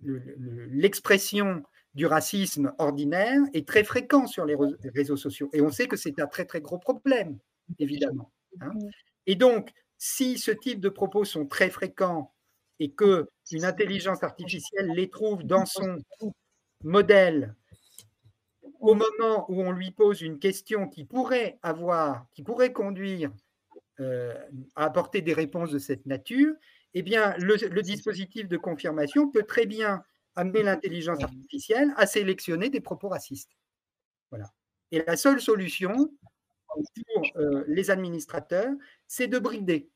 L'expression 0.00 1.62
du 1.94 2.06
racisme 2.06 2.72
ordinaire 2.78 3.40
est 3.52 3.66
très 3.66 3.84
fréquent 3.84 4.26
sur 4.26 4.44
les 4.44 4.56
réseaux 4.94 5.16
sociaux. 5.16 5.50
Et 5.52 5.60
on 5.60 5.70
sait 5.70 5.88
que 5.88 5.96
c'est 5.96 6.20
un 6.20 6.26
très, 6.26 6.44
très 6.44 6.60
gros 6.60 6.78
problème, 6.78 7.38
évidemment. 7.78 8.30
Hein. 8.60 8.72
Et 9.26 9.34
donc, 9.34 9.72
si 9.98 10.38
ce 10.38 10.50
type 10.50 10.80
de 10.80 10.88
propos 10.88 11.24
sont 11.24 11.46
très 11.46 11.70
fréquents 11.70 12.32
et 12.78 12.92
que 12.92 13.28
une 13.52 13.64
intelligence 13.64 14.22
artificielle 14.22 14.88
les 14.94 15.10
trouve 15.10 15.44
dans 15.44 15.66
son 15.66 15.98
modèle 16.82 17.54
au 18.80 18.94
moment 18.94 19.44
où 19.48 19.60
on 19.60 19.72
lui 19.72 19.90
pose 19.90 20.22
une 20.22 20.38
question 20.38 20.88
qui 20.88 21.04
pourrait 21.04 21.58
avoir, 21.62 22.26
qui 22.32 22.42
pourrait 22.42 22.72
conduire 22.72 23.30
euh, 24.00 24.34
à 24.74 24.86
apporter 24.86 25.20
des 25.20 25.34
réponses 25.34 25.70
de 25.70 25.78
cette 25.78 26.06
nature, 26.06 26.54
eh 26.94 27.02
bien, 27.02 27.34
le, 27.38 27.82
dispositif 27.82 28.48
de 28.48 28.56
confirmation 28.56 29.30
peut 29.30 29.44
très 29.44 29.66
bien 29.66 30.02
amener 30.36 30.62
l'intelligence 30.62 31.22
artificielle 31.22 31.92
à 31.96 32.06
sélectionner 32.06 32.70
des 32.70 32.80
propos 32.80 33.08
racistes. 33.08 33.50
Voilà. 34.30 34.52
Et 34.90 35.02
la 35.06 35.16
seule 35.16 35.40
solution, 35.40 36.10
pour 36.66 37.22
euh, 37.36 37.64
les 37.68 37.90
administrateurs, 37.90 38.72
c'est 39.06 39.28
de 39.28 39.38
brider. 39.38 39.88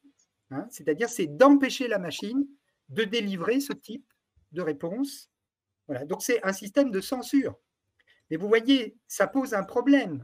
Hein, 0.51 0.67
c'est-à-dire, 0.71 1.09
c'est 1.09 1.27
d'empêcher 1.27 1.89
la 1.89 1.99
machine 1.99 2.47
de 2.89 3.05
délivrer 3.05 3.61
ce 3.61 3.73
type 3.73 4.07
de 4.53 4.63
réponse. 4.63 5.31
Voilà. 5.87 6.05
Donc, 6.05 6.23
c'est 6.23 6.45
un 6.45 6.53
système 6.53 6.91
de 6.91 7.01
censure. 7.01 7.59
Mais 8.31 8.37
vous 8.37 8.49
voyez, 8.49 8.97
ça 9.07 9.27
pose 9.27 9.55
un 9.55 9.65
problème 9.65 10.23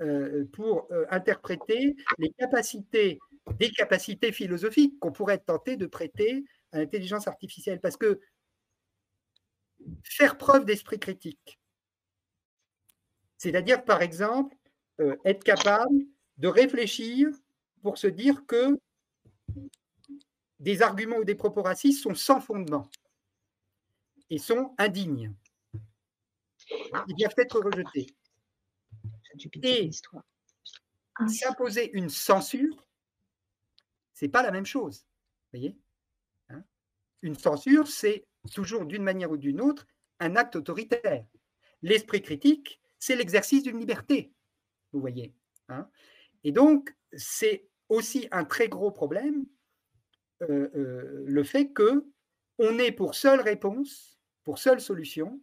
euh, 0.00 0.44
pour 0.52 0.88
euh, 0.90 1.04
interpréter 1.10 1.96
les 2.18 2.30
capacités, 2.30 3.18
des 3.58 3.70
capacités 3.70 4.32
philosophiques 4.32 4.98
qu'on 5.00 5.12
pourrait 5.12 5.38
tenter 5.38 5.76
de 5.76 5.86
prêter 5.86 6.44
à 6.72 6.78
l'intelligence 6.78 7.28
artificielle. 7.28 7.80
Parce 7.80 7.96
que 7.96 8.20
faire 10.02 10.38
preuve 10.38 10.64
d'esprit 10.64 10.98
critique, 10.98 11.58
c'est-à-dire, 13.36 13.84
par 13.84 14.00
exemple, 14.00 14.56
euh, 15.00 15.16
être 15.24 15.44
capable 15.44 15.94
de 16.38 16.48
réfléchir 16.48 17.28
pour 17.82 17.98
se 17.98 18.06
dire 18.06 18.46
que 18.46 18.78
des 20.60 20.82
arguments 20.82 21.18
ou 21.18 21.24
des 21.24 21.34
propos 21.34 21.62
racistes 21.62 22.02
sont 22.02 22.14
sans 22.14 22.40
fondement 22.40 22.88
et 24.30 24.38
sont 24.38 24.74
indignes. 24.78 25.34
Ils 27.08 27.16
doivent 27.16 27.34
être 27.36 27.60
rejetés. 27.60 28.06
Et 29.62 29.90
s'imposer 31.28 31.90
une 31.92 32.08
censure, 32.08 32.86
c'est 34.14 34.28
pas 34.28 34.42
la 34.42 34.50
même 34.50 34.66
chose. 34.66 35.06
Voyez 35.52 35.76
hein 36.48 36.64
une 37.20 37.34
censure, 37.34 37.88
c'est 37.88 38.26
toujours 38.52 38.86
d'une 38.86 39.02
manière 39.02 39.30
ou 39.30 39.36
d'une 39.36 39.60
autre 39.60 39.86
un 40.20 40.36
acte 40.36 40.56
autoritaire. 40.56 41.26
L'esprit 41.82 42.22
critique, 42.22 42.80
c'est 42.98 43.16
l'exercice 43.16 43.62
d'une 43.62 43.78
liberté 43.78 44.32
vous 44.94 45.00
voyez. 45.00 45.34
Hein. 45.68 45.88
Et 46.44 46.52
donc, 46.52 46.96
c'est 47.12 47.68
aussi 47.88 48.28
un 48.30 48.44
très 48.44 48.68
gros 48.68 48.90
problème 48.90 49.44
euh, 50.42 50.70
euh, 50.74 51.24
le 51.26 51.44
fait 51.44 51.72
que 51.72 52.06
on 52.58 52.78
ait 52.78 52.92
pour 52.92 53.14
seule 53.14 53.40
réponse, 53.40 54.18
pour 54.44 54.58
seule 54.58 54.80
solution, 54.80 55.40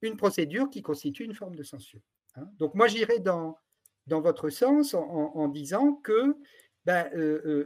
une 0.00 0.16
procédure 0.16 0.70
qui 0.70 0.82
constitue 0.82 1.24
une 1.24 1.34
forme 1.34 1.54
de 1.54 1.62
censure. 1.62 2.00
Hein. 2.34 2.48
Donc 2.58 2.74
moi, 2.74 2.88
j'irai 2.88 3.20
dans 3.20 3.58
votre 4.08 4.48
sens 4.48 4.94
en, 4.94 5.48
disant 5.48 5.94
que 5.94 6.36
ben, 6.84 7.08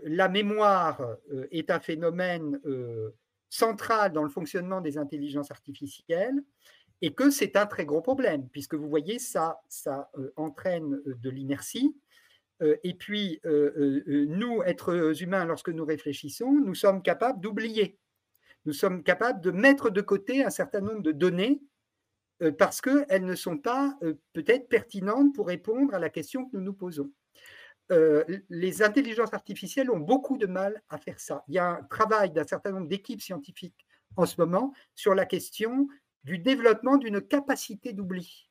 la 0.04 0.28
mémoire 0.28 1.16
est 1.50 1.70
un 1.70 1.80
phénomène 1.80 2.60
central 3.48 4.12
dans 4.12 4.22
le 4.22 4.28
fonctionnement 4.28 4.80
des 4.80 4.98
intelligences 4.98 5.50
artificielles 5.50 6.42
et 7.02 7.14
que 7.14 7.30
c'est 7.30 7.56
un 7.56 7.66
très 7.66 7.84
gros 7.84 8.00
problème, 8.00 8.48
puisque 8.48 8.74
vous 8.74 8.88
voyez, 8.88 9.18
ça, 9.18 9.60
ça 9.68 10.10
entraîne 10.36 11.00
de 11.04 11.30
l'inertie. 11.30 11.94
et 12.60 12.94
puis, 12.94 13.40
nous, 13.44 14.62
êtres 14.64 15.22
humains, 15.22 15.44
lorsque 15.44 15.68
nous 15.68 15.84
réfléchissons, 15.84 16.52
nous 16.52 16.74
sommes 16.74 17.02
capables 17.02 17.40
d'oublier. 17.40 17.98
Nous 18.64 18.72
sommes 18.72 19.02
capables 19.02 19.40
de 19.40 19.50
mettre 19.50 19.90
de 19.90 20.00
côté 20.00 20.44
un 20.44 20.50
certain 20.50 20.80
nombre 20.80 21.02
de 21.02 21.12
données 21.12 21.60
parce 22.58 22.80
qu'elles 22.80 23.24
ne 23.24 23.34
sont 23.34 23.58
pas 23.58 23.98
peut-être 24.32 24.68
pertinentes 24.68 25.34
pour 25.34 25.46
répondre 25.46 25.94
à 25.94 25.98
la 25.98 26.10
question 26.10 26.46
que 26.46 26.56
nous 26.56 26.62
nous 26.62 26.74
posons. 26.74 27.10
Les 27.88 28.82
intelligences 28.82 29.32
artificielles 29.32 29.90
ont 29.90 29.98
beaucoup 29.98 30.38
de 30.38 30.46
mal 30.46 30.82
à 30.88 30.98
faire 30.98 31.20
ça. 31.20 31.44
Il 31.48 31.54
y 31.54 31.58
a 31.58 31.70
un 31.70 31.82
travail 31.84 32.30
d'un 32.30 32.46
certain 32.46 32.72
nombre 32.72 32.88
d'équipes 32.88 33.22
scientifiques 33.22 33.86
en 34.16 34.26
ce 34.26 34.40
moment 34.40 34.72
sur 34.94 35.14
la 35.14 35.26
question 35.26 35.88
du 36.24 36.38
développement 36.38 36.96
d'une 36.96 37.20
capacité 37.20 37.92
d'oubli 37.92 38.48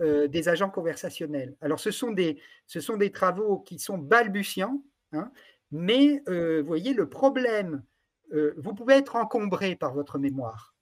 des 0.00 0.48
agents 0.48 0.70
conversationnels. 0.70 1.56
Alors, 1.60 1.80
ce 1.80 1.90
sont 1.90 2.12
des, 2.12 2.40
ce 2.66 2.78
sont 2.78 2.96
des 2.96 3.10
travaux 3.10 3.58
qui 3.58 3.80
sont 3.80 3.98
balbutiants, 3.98 4.80
hein, 5.12 5.32
mais 5.72 6.22
vous 6.26 6.66
voyez, 6.66 6.94
le 6.94 7.08
problème, 7.08 7.82
vous 8.30 8.74
pouvez 8.74 8.94
être 8.94 9.16
encombré 9.16 9.74
par 9.74 9.92
votre 9.94 10.18
mémoire. 10.18 10.76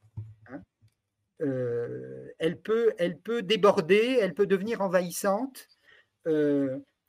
Euh, 1.42 2.32
elle, 2.38 2.58
peut, 2.58 2.94
elle 2.98 3.18
peut 3.18 3.42
déborder, 3.42 4.18
elle 4.20 4.34
peut 4.34 4.46
devenir 4.46 4.80
envahissante. 4.80 5.68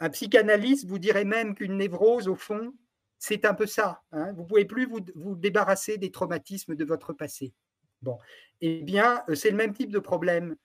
Euh, 0.02 0.06
un 0.06 0.10
psychanalyste 0.10 0.88
vous 0.88 1.00
dirait 1.00 1.26
même 1.26 1.56
qu'une 1.56 1.78
névrose, 1.78 2.28
au 2.28 2.36
fond, 2.36 2.74
c'est 3.20 3.46
un 3.46 3.54
peu 3.54 3.66
ça. 3.66 4.04
Hein. 4.12 4.34
Vous 4.34 4.44
ne 4.44 4.48
pouvez 4.48 4.66
plus 4.66 4.88
vous, 4.88 5.36
débarrasser 5.36 5.98
des 5.98 6.12
traumatismes 6.12 6.76
de 6.76 6.86
votre 6.86 7.14
passé. 7.14 7.54
Bon, 8.02 8.18
eh 8.62 8.84
bien, 8.84 9.24
euh, 9.30 9.36
c'est 9.36 9.50
le 9.50 9.58
même 9.58 9.74
type 9.74 9.92
de 9.92 10.00
problème 10.00 10.56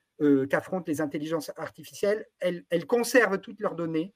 qu'affrontent 0.50 0.84
les 0.86 1.00
intelligences 1.00 1.50
artificielles. 1.56 2.24
Elles, 2.38 2.86
conservent 2.86 3.40
toutes 3.40 3.58
leurs 3.58 3.74
données, 3.74 4.14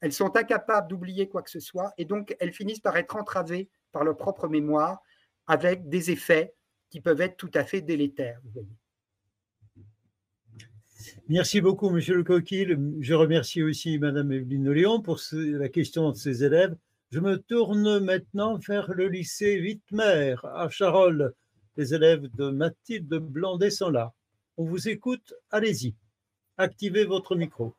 elles 0.00 0.12
sont 0.12 0.36
incapables 0.36 0.88
d'oublier 0.88 1.28
quoi 1.28 1.42
que 1.42 1.50
ce 1.50 1.60
soit, 1.60 1.92
et 1.96 2.04
donc 2.04 2.34
elles 2.40 2.52
finissent 2.52 2.80
par 2.80 2.96
être 2.96 3.14
entravées 3.14 3.70
par 3.92 4.02
leur 4.02 4.16
propre 4.16 4.48
mémoire 4.48 5.00
avec 5.46 5.88
des 5.88 6.10
effets 6.10 6.56
qui 6.90 7.00
peuvent 7.00 7.20
être 7.20 7.36
tout 7.36 7.52
à 7.54 7.62
fait 7.64 7.82
délétères. 7.82 8.40
Merci 11.28 11.60
beaucoup, 11.60 11.90
Monsieur 11.90 12.14
le 12.14 12.24
Coquille. 12.24 12.76
Je 13.00 13.14
remercie 13.14 13.62
aussi 13.62 13.98
Madame 13.98 14.32
Evelyne 14.32 14.70
Léon 14.70 15.00
pour 15.00 15.20
la 15.32 15.68
question 15.68 16.10
de 16.10 16.16
ses 16.16 16.44
élèves. 16.44 16.76
Je 17.10 17.20
me 17.20 17.38
tourne 17.38 18.00
maintenant 18.00 18.56
vers 18.56 18.92
le 18.92 19.08
lycée 19.08 19.60
Wittmer 19.60 20.36
à 20.42 20.68
Charolles. 20.68 21.32
Les 21.76 21.94
élèves 21.94 22.28
de 22.36 22.50
Mathilde 22.50 23.14
Blandet 23.14 23.70
sont 23.70 23.90
là. 23.90 24.12
On 24.56 24.64
vous 24.64 24.88
écoute. 24.88 25.34
Allez-y. 25.50 25.94
Activez 26.56 27.04
votre 27.04 27.34
micro. 27.34 27.74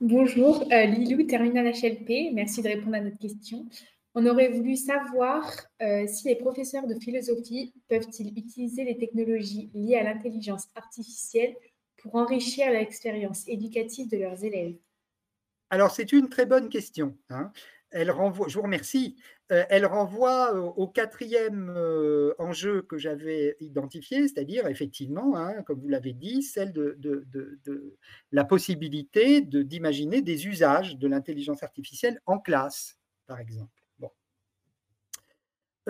Bonjour, 0.00 0.64
euh, 0.72 0.84
Lilou, 0.84 1.22
terminal 1.24 1.66
HLP. 1.66 2.32
Merci 2.34 2.60
de 2.60 2.68
répondre 2.68 2.96
à 2.96 3.00
notre 3.00 3.18
question. 3.18 3.66
On 4.14 4.26
aurait 4.26 4.50
voulu 4.50 4.76
savoir 4.76 5.50
euh, 5.80 6.06
si 6.06 6.28
les 6.28 6.36
professeurs 6.36 6.86
de 6.86 6.94
philosophie 6.94 7.72
peuvent-ils 7.88 8.36
utiliser 8.36 8.84
les 8.84 8.98
technologies 8.98 9.70
liées 9.74 9.96
à 9.96 10.02
l'intelligence 10.02 10.68
artificielle 10.74 11.54
pour 12.02 12.16
enrichir 12.16 12.70
l'expérience 12.70 13.46
éducative 13.48 14.10
de 14.10 14.18
leurs 14.18 14.44
élèves? 14.44 14.76
Alors, 15.70 15.90
c'est 15.90 16.12
une 16.12 16.28
très 16.28 16.44
bonne 16.44 16.68
question. 16.68 17.16
Hein. 17.30 17.50
Elle 17.90 18.10
renvoie, 18.10 18.48
je 18.48 18.56
vous 18.56 18.62
remercie. 18.62 19.16
Euh, 19.52 19.64
elle 19.68 19.84
renvoie 19.84 20.54
au, 20.54 20.88
quatrième 20.88 21.72
euh, 21.76 22.34
enjeu 22.38 22.82
que 22.82 22.96
j'avais 22.96 23.56
identifié, 23.60 24.26
c'est-à-dire 24.26 24.66
effectivement, 24.66 25.36
hein, 25.36 25.62
comme 25.62 25.80
vous 25.80 25.88
l'avez 25.88 26.14
dit, 26.14 26.42
celle 26.42 26.72
de, 26.72 26.98
la 28.32 28.44
possibilité 28.44 29.42
d'imaginer 29.42 30.22
des 30.22 30.46
usages 30.46 30.96
de 30.96 31.06
l'intelligence 31.06 31.62
artificielle 31.62 32.20
en 32.24 32.38
classe, 32.38 32.98
par 33.26 33.40
exemple. 33.40 33.82
Bon. 33.98 34.10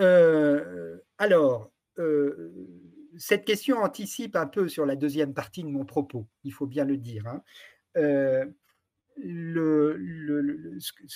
Euh, 0.01 0.97
alors, 1.17 1.71
cette 3.17 3.45
question 3.45 3.77
anticipe 3.77 4.35
un 4.35 4.47
peu 4.47 4.67
sur 4.67 4.85
la 4.85 4.95
deuxième 4.95 5.33
partie 5.33 5.63
de 5.63 5.69
mon 5.69 5.85
propos, 5.85 6.27
il 6.43 6.53
faut 6.53 6.67
bien 6.67 6.85
le 6.85 6.97
dire. 6.97 7.27
Hein. 7.27 7.43
Euh, 7.97 8.45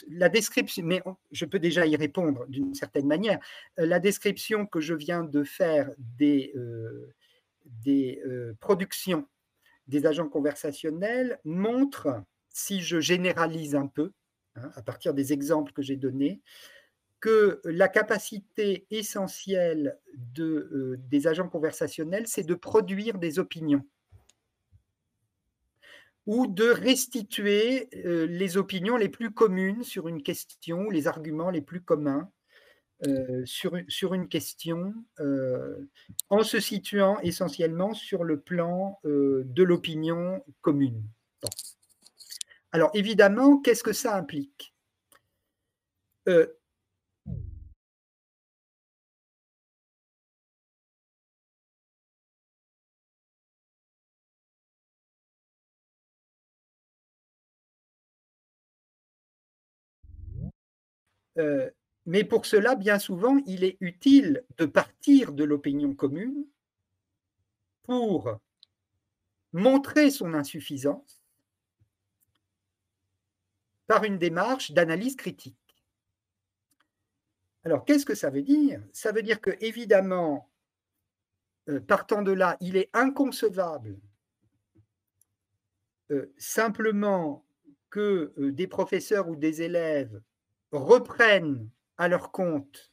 la 0.10 0.30
description, 0.30 0.84
mais 0.86 1.02
je 1.32 1.46
peux 1.46 1.60
déjà 1.60 1.86
y 1.86 1.96
répondre 1.96 2.46
d'une 2.48 2.76
certaine 2.76 3.08
manière, 3.08 3.40
euh, 3.80 3.86
la 3.88 4.00
description 4.00 4.68
que 4.68 4.80
je 4.80 4.94
viens 4.94 5.24
de 5.24 5.44
faire 5.44 5.90
des, 5.98 6.54
euh, 6.56 8.54
productions 8.60 9.28
des 9.88 10.06
agents 10.06 10.30
conversationnels 10.30 11.40
montre, 11.44 12.22
si 12.50 12.82
je 12.82 13.00
généralise 13.00 13.74
un 13.76 13.88
peu, 13.88 14.12
hein, 14.56 14.70
à 14.76 14.82
partir 14.82 15.14
des 15.14 15.34
exemples 15.34 15.72
que 15.72 15.82
j'ai 15.82 15.96
donnés, 15.96 16.42
que 17.20 17.62
la 17.64 17.88
capacité 17.88 18.86
essentielle 18.92 19.98
de, 20.14 20.70
euh, 20.72 20.98
des 21.10 21.28
agents 21.28 21.50
conversationnels, 21.50 22.28
c'est 22.28 22.46
de 22.46 22.54
produire 22.54 23.18
des 23.18 23.40
opinions. 23.40 23.84
Ou 26.28 26.46
de 26.46 26.66
restituer 26.66 27.90
euh, 28.06 28.28
les 28.28 28.58
opinions 28.58 28.98
les 28.98 29.10
plus 29.10 29.32
communes 29.32 29.84
sur 29.84 30.08
une 30.08 30.22
question, 30.22 30.90
les 30.90 31.08
arguments 31.08 31.50
les 31.50 31.62
plus 31.62 31.82
communs 31.82 32.30
euh, 33.08 33.46
sur, 33.46 33.78
sur, 33.88 34.14
une 34.14 34.28
question, 34.28 34.94
en 36.30 36.44
se 36.44 36.60
situant 36.60 37.20
essentiellement 37.22 37.94
sur 37.94 38.24
le 38.24 38.40
plan 38.40 39.00
de 39.04 39.64
l'opinion 39.64 40.44
commune. 40.62 41.04
Alors 42.72 42.92
évidemment, 42.94 43.60
qu'est-ce 43.60 43.84
que 43.84 43.94
ça 43.94 44.16
implique? 44.18 44.74
Mais 62.06 62.24
pour 62.24 62.46
cela, 62.46 62.76
bien 62.76 63.00
souvent, 63.00 63.38
il 63.46 63.64
est 63.64 63.78
utile 63.82 64.44
de 64.58 64.66
partir 64.66 65.34
de 65.34 65.44
l'opinion 65.44 65.94
commune 65.94 66.46
pour 67.84 68.40
montrer 69.54 70.10
son 70.12 70.34
insuffisance 70.34 71.22
par 73.88 74.04
une 74.04 74.18
démarche 74.18 74.72
d'analyse 74.72 75.16
critique. 75.16 75.56
Alors, 77.64 77.84
qu'est-ce 77.86 78.06
que 78.06 78.16
ça 78.16 78.30
veut 78.30 78.42
dire? 78.42 78.82
Ça 78.94 79.12
veut 79.12 79.24
dire 79.24 79.42
que, 79.42 79.52
évidemment, 79.60 80.50
euh, 81.70 81.82
partant 81.82 82.22
de 82.22 82.32
là, 82.32 82.58
il 82.62 82.78
est 82.78 82.90
inconcevable 82.94 84.00
euh, 86.12 86.34
simplement 86.38 87.46
que 87.90 88.34
des 88.38 88.68
professeurs 88.68 89.28
ou 89.28 89.36
des 89.36 89.62
élèves 89.62 90.22
reprennent 90.72 91.70
à 91.98 92.08
leur 92.08 92.32
compte 92.32 92.92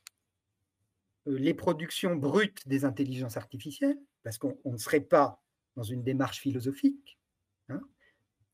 euh, 1.29 1.39
les 1.39 1.55
productions 1.55 2.17
brutes 2.17 2.67
des 2.69 2.85
intelligences 2.85 3.37
artificielles, 3.37 3.99
parce 4.23 4.39
qu'on 4.39 4.59
ne 4.65 4.77
serait 4.77 5.01
pas 5.01 5.43
dans 5.77 5.83
une 5.83 6.03
démarche 6.03 6.41
philosophique. 6.41 7.19
Hein. 7.69 7.81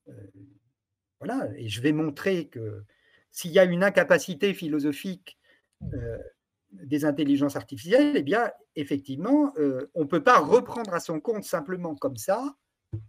Euh, 0.09 0.13
voilà, 1.19 1.51
et 1.57 1.69
je 1.69 1.81
vais 1.81 1.93
montrer 1.93 2.49
que 2.49 2.85
s'il 3.31 3.53
y 3.53 3.59
a 3.59 3.65
une 3.65 3.85
incapacité 3.85 4.55
philosophique 4.55 5.39
euh, 5.95 6.19
des 6.73 7.05
intelligences 7.05 7.57
artificielles, 7.57 8.17
eh 8.17 8.23
bien, 8.23 8.51
effectivement, 8.75 9.53
on 9.95 10.03
ne 10.03 10.09
peut 10.09 10.23
pas 10.23 10.39
reprendre 10.39 10.95
à 10.95 11.01
son 11.01 11.21
compte 11.21 11.45
simplement 11.45 11.95
comme 11.97 12.17
ça 12.17 12.57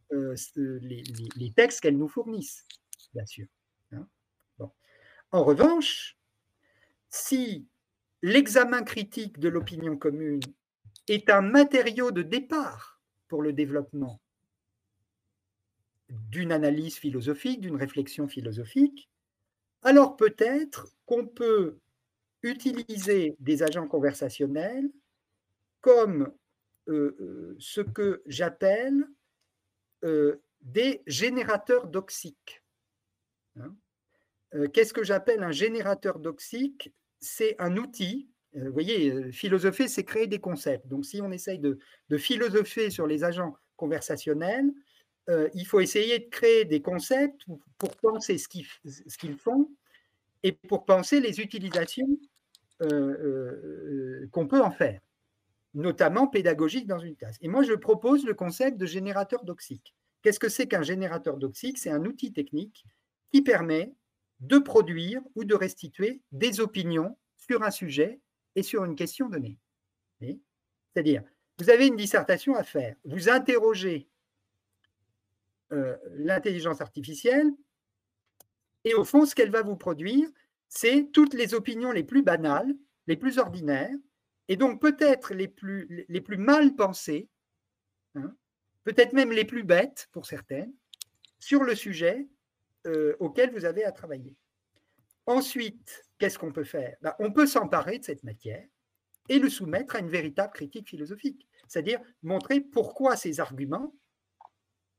les, 0.10 1.04
les, 1.36 1.52
textes 1.54 1.80
qu'elles 1.82 1.98
nous 1.98 2.08
fournissent, 2.08 2.66
bien 3.14 3.26
sûr. 3.26 3.48
En 5.32 5.44
revanche, 5.44 6.18
si 7.10 7.68
l'examen 8.22 8.84
critique 8.84 9.40
de 9.40 9.50
l'opinion 9.50 9.98
commune 9.98 10.42
est 11.08 11.30
un 11.30 11.42
matériau 11.42 12.12
de 12.12 12.22
départ 12.22 13.02
pour 13.28 13.42
le 13.42 13.54
développement 13.54 14.22
d'une 16.10 16.52
analyse 16.52 16.98
philosophique, 16.98 17.62
d'une 17.62 17.78
réflexion 17.78 18.28
philosophique, 18.28 19.10
alors 19.84 20.18
peut-être 20.18 20.90
qu'on 21.06 21.26
peut 21.26 21.80
utiliser 22.44 23.36
des 23.40 23.64
agents 23.64 23.88
conversationnels 23.88 24.90
comme 25.80 26.32
euh, 26.90 27.16
euh, 27.20 27.56
ce 27.60 27.82
que 27.82 28.22
j'appelle 28.26 29.08
euh, 30.04 30.42
des 30.62 31.02
générateurs 31.08 31.90
toxiques. 31.90 32.64
Hein. 33.56 33.76
Euh, 34.54 34.68
qu'est-ce 34.68 34.94
que 34.94 35.04
j'appelle 35.04 35.44
un 35.44 35.52
générateur 35.52 36.22
toxique 36.22 36.92
C'est 37.20 37.56
un 37.60 37.78
outil. 37.78 38.30
Euh, 38.56 38.66
vous 38.66 38.74
voyez, 38.74 39.32
philosopher, 39.32 39.88
c'est 39.88 40.04
créer 40.04 40.28
des 40.28 40.40
concepts. 40.40 40.88
Donc, 40.88 41.06
si 41.06 41.22
on 41.22 41.32
essaye 41.32 41.60
de, 41.60 41.80
philosopher 42.18 42.90
sur 42.90 43.08
les 43.08 43.24
agents 43.24 43.56
conversationnels, 43.78 44.72
il 45.54 45.66
faut 45.66 45.80
essayer 45.80 46.20
de 46.20 46.26
créer 46.26 46.66
des 46.66 46.82
concepts 46.82 47.46
pour 47.78 47.96
penser 47.96 48.38
ce 48.38 48.50
qu'ils 48.50 49.38
font 49.38 49.70
et 50.44 50.52
pour 50.52 50.84
penser 50.84 51.22
les 51.22 51.40
utilisations 51.40 52.20
qu'on 52.80 54.48
peut 54.48 54.62
en 54.62 54.72
faire 54.72 55.00
notamment 55.74 56.28
pédagogique 56.28 56.88
dans 56.88 57.00
une 57.00 57.16
classe. 57.16 57.38
Et 57.42 57.48
moi, 57.48 57.64
je 57.64 57.74
propose 57.74 58.26
le 58.26 58.34
concept 58.34 58.78
de 58.78 58.86
générateur 58.86 59.44
toxique. 59.46 59.96
Qu'est-ce 60.22 60.40
que 60.40 60.50
c'est 60.50 60.68
qu'un 60.68 60.84
générateur 60.84 61.40
toxique 61.40 61.78
C'est 61.78 61.90
un 61.90 62.06
outil 62.06 62.32
technique 62.32 62.86
qui 63.32 63.42
permet 63.42 63.94
de 64.42 64.58
produire 64.58 65.22
ou 65.36 65.44
de 65.44 65.56
restituer 65.56 66.22
des 66.32 66.60
opinions 66.60 67.18
sur 67.38 67.64
un 67.64 67.72
sujet 67.72 68.20
et 68.56 68.64
sur 68.64 68.84
une 68.84 68.96
question 68.96 69.30
donnée. 69.30 69.58
C'est-à-dire, 70.20 71.24
vous 71.58 71.70
avez 71.70 71.88
une 71.88 71.96
dissertation 71.96 72.56
à 72.56 72.64
faire, 72.64 72.96
vous 73.06 73.30
interrogez 73.30 74.10
euh, 75.72 75.96
l'intelligence 76.12 76.82
artificielle, 76.82 77.52
et 78.84 78.94
au 78.96 79.04
fond, 79.04 79.26
ce 79.26 79.36
qu'elle 79.36 79.52
va 79.52 79.62
vous 79.62 79.78
produire, 79.78 80.28
c'est 80.68 81.10
toutes 81.14 81.34
les 81.34 81.54
opinions 81.54 81.92
les 81.92 82.04
plus 82.04 82.24
banales, 82.24 82.76
les 83.08 83.16
plus 83.16 83.38
ordinaires, 83.38 83.96
et 84.48 84.58
donc 84.58 84.82
peut-être 84.82 85.34
les 85.34 85.48
plus, 85.48 86.08
mal 86.38 86.76
pensées, 86.76 87.30
hein, 88.16 88.36
peut-être 88.84 89.14
même 89.14 89.32
les 89.32 89.46
plus 89.46 89.64
bêtes 89.64 90.10
pour 90.12 90.26
certaines, 90.26 90.74
sur 91.40 91.64
le 91.64 91.76
sujet 91.76 92.28
euh, 92.88 93.16
auquel 93.20 93.52
vous 93.52 93.66
avez 93.66 93.84
à 93.84 93.92
travailler. 93.92 94.36
Ensuite, 95.26 96.04
qu'est-ce 96.18 96.40
qu'on 96.40 96.52
peut 96.52 96.64
faire? 96.64 96.96
Ben, 97.02 97.16
On 97.20 97.32
peut 97.32 97.48
s'emparer 97.48 98.00
de 98.00 98.06
cette 98.06 98.24
matière 98.24 98.66
et 99.30 99.40
le 99.40 99.50
soumettre 99.50 99.96
à 99.96 100.00
une 100.00 100.10
véritable 100.10 100.54
critique 100.54 100.90
philosophique, 100.90 101.48
c'est-à-dire 101.68 102.00
montrer 102.24 102.60
pourquoi 102.60 103.16
ces 103.16 103.40
arguments, 103.40 103.96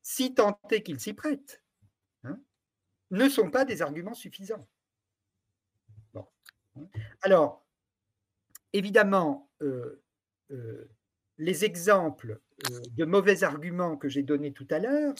si 0.02 0.34
tentés 0.34 0.82
qu'ils 0.82 1.00
s'y 1.00 1.12
prêtent, 1.12 1.62
hein, 2.24 2.38
ne 3.10 3.28
sont 3.28 3.50
pas 3.50 3.64
des 3.64 3.82
arguments 3.82 4.14
suffisants. 4.14 4.66
Alors, 7.20 7.66
évidemment, 8.72 9.50
euh, 9.60 10.02
euh, 10.50 10.88
les 11.38 11.64
exemples 11.64 12.40
de 12.92 13.04
mauvais 13.04 13.42
arguments 13.42 13.96
que 13.96 14.08
j'ai 14.08 14.22
donnés 14.22 14.52
tout 14.52 14.66
à 14.70 14.78
l'heure 14.78 15.14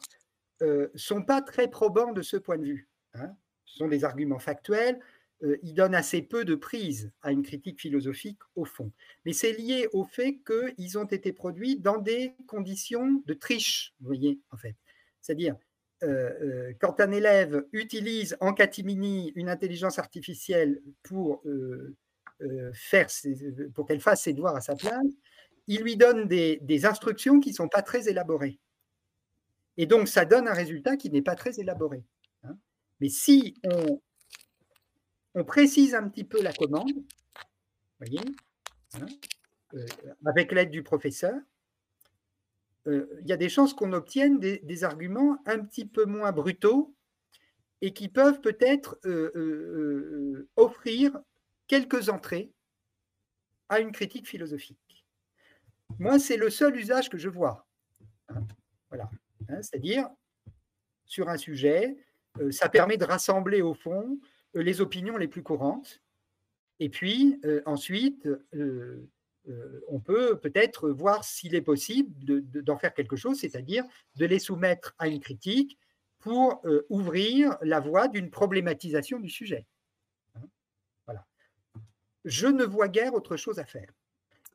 ne 0.63 0.89
sont 0.95 1.23
pas 1.23 1.43
très 1.43 1.69
probants 1.69 2.13
de 2.13 2.23
ce 2.23 2.37
point 2.37 2.59
de 2.59 2.65
vue. 2.65 2.89
Hein. 3.15 3.35
Ce 3.65 3.79
sont 3.79 3.89
des 3.89 4.05
arguments 4.05 4.39
factuels. 4.39 5.01
ils 5.63 5.75
donnent 5.75 5.95
assez 5.95 6.23
peu 6.23 6.45
de 6.45 6.55
prise 6.55 7.11
à 7.23 7.33
une 7.33 7.43
critique 7.43 7.81
philosophique 7.81 8.39
au 8.55 8.65
fond. 8.65 8.93
Mais 9.25 9.33
c'est 9.33 9.53
lié 9.53 9.89
au 9.93 10.05
fait 10.05 10.39
qu'ils 10.47 10.99
ont 10.99 11.05
été 11.05 11.33
produits 11.33 11.79
dans 11.79 11.99
des 11.99 12.35
conditions 12.47 13.23
de 13.27 13.35
triche, 13.35 13.95
voyez, 14.01 14.41
en 14.51 14.57
fait. 14.57 14.77
C'est-à-dire, 15.21 15.57
quand 16.81 17.01
un 17.01 17.11
élève 17.13 17.65
utilise 17.73 18.37
en 18.41 18.53
catimini 18.53 19.33
une 19.35 19.49
intelligence 19.49 19.99
artificielle 19.99 20.83
pour 21.03 21.43
euh, 22.43 22.73
pour 23.75 23.87
qu'elle 23.87 24.01
fasse 24.01 24.23
ses 24.23 24.33
devoirs 24.33 24.57
à 24.57 24.61
sa 24.61 24.75
place, 24.75 25.07
il 25.67 25.83
lui 25.83 25.97
donne 25.97 26.27
des, 26.27 26.87
instructions 26.87 27.41
qui 27.41 27.51
ne 27.51 27.55
sont 27.55 27.69
pas 27.69 27.83
très 27.83 28.09
élaborées. 28.09 28.59
Et 29.77 29.87
donc, 29.87 30.09
ça 30.09 30.25
donne 30.25 30.49
un 30.49 30.55
résultat 30.55 30.97
qui 30.97 31.11
n'est 31.11 31.23
pas 31.23 31.35
très 31.35 31.59
élaboré. 31.59 32.05
Hein. 32.45 32.57
Mais 33.01 33.09
si 33.09 33.55
on, 33.65 35.45
précise 35.45 35.95
un 35.95 36.09
petit 36.09 36.25
peu 36.25 36.43
la 36.43 36.53
commande, 36.53 36.93
voyez, 37.99 38.21
hein, 38.95 39.07
euh, 39.75 39.87
avec 40.27 40.53
l'aide 40.53 40.71
du 40.71 40.83
professeur, 40.83 41.35
euh, 42.87 43.07
il 43.23 43.29
y 43.29 43.33
a 43.33 43.37
des 43.37 43.49
chances 43.49 43.73
qu'on 43.73 43.93
obtienne 43.93 44.39
des, 44.39 44.85
arguments 44.85 45.39
un 45.47 45.61
petit 45.61 45.87
peu 45.87 46.05
moins 46.05 46.33
brutaux 46.33 46.95
et 47.81 47.93
qui 47.93 48.09
peuvent 48.09 48.41
peut-être 48.41 49.01
offrir 50.57 51.19
quelques 51.67 52.11
entrées 52.11 52.53
à 53.69 53.81
une 53.81 53.93
critique 53.93 54.29
philosophique. 54.29 55.07
Moi, 55.99 56.19
c'est 56.19 56.37
le 56.37 56.51
seul 56.51 56.77
usage 56.77 57.09
que 57.09 57.19
je 57.19 57.29
vois. 57.29 57.67
Hein, 58.29 58.43
voilà. 58.91 59.11
Hein, 59.53 59.63
c'est-à-dire, 59.63 60.09
sur 61.05 61.29
un 61.29 61.37
sujet, 61.37 61.97
euh, 62.41 62.51
ça 62.51 62.69
permet 62.69 62.97
de 62.97 63.05
rassembler 63.05 63.61
au 63.61 63.75
fond 63.75 64.19
euh, 64.57 64.63
les 64.63 64.81
opinions 64.81 65.17
les 65.17 65.29
plus 65.29 65.43
courantes. 65.43 66.01
Et 66.81 66.89
puis, 66.89 67.39
euh, 67.45 67.63
ensuite, 67.67 68.29
on 69.89 70.01
peut 70.01 70.39
peut-être 70.39 70.89
voir 70.89 71.25
s'il 71.25 71.55
est 71.55 71.63
possible 71.63 72.13
d'en 72.63 72.77
faire 72.77 72.95
quelque 72.95 73.17
chose, 73.17 73.39
c'est-à-dire 73.39 73.85
de 74.17 74.25
les 74.25 74.39
soumettre 74.39 74.95
à 74.99 75.09
une 75.09 75.21
critique 75.21 75.79
pour 76.19 76.65
ouvrir 76.89 77.59
la 77.63 77.81
voie 77.81 78.09
d'une 78.09 78.31
problématisation 78.31 79.19
du 79.19 79.29
sujet 79.29 79.67
je 82.25 82.47
ne 82.47 82.63
vois 82.63 82.87
guère 82.87 83.15
autre 83.15 83.37
chose 83.37 83.59
à 83.59 83.65
faire. 83.65 83.93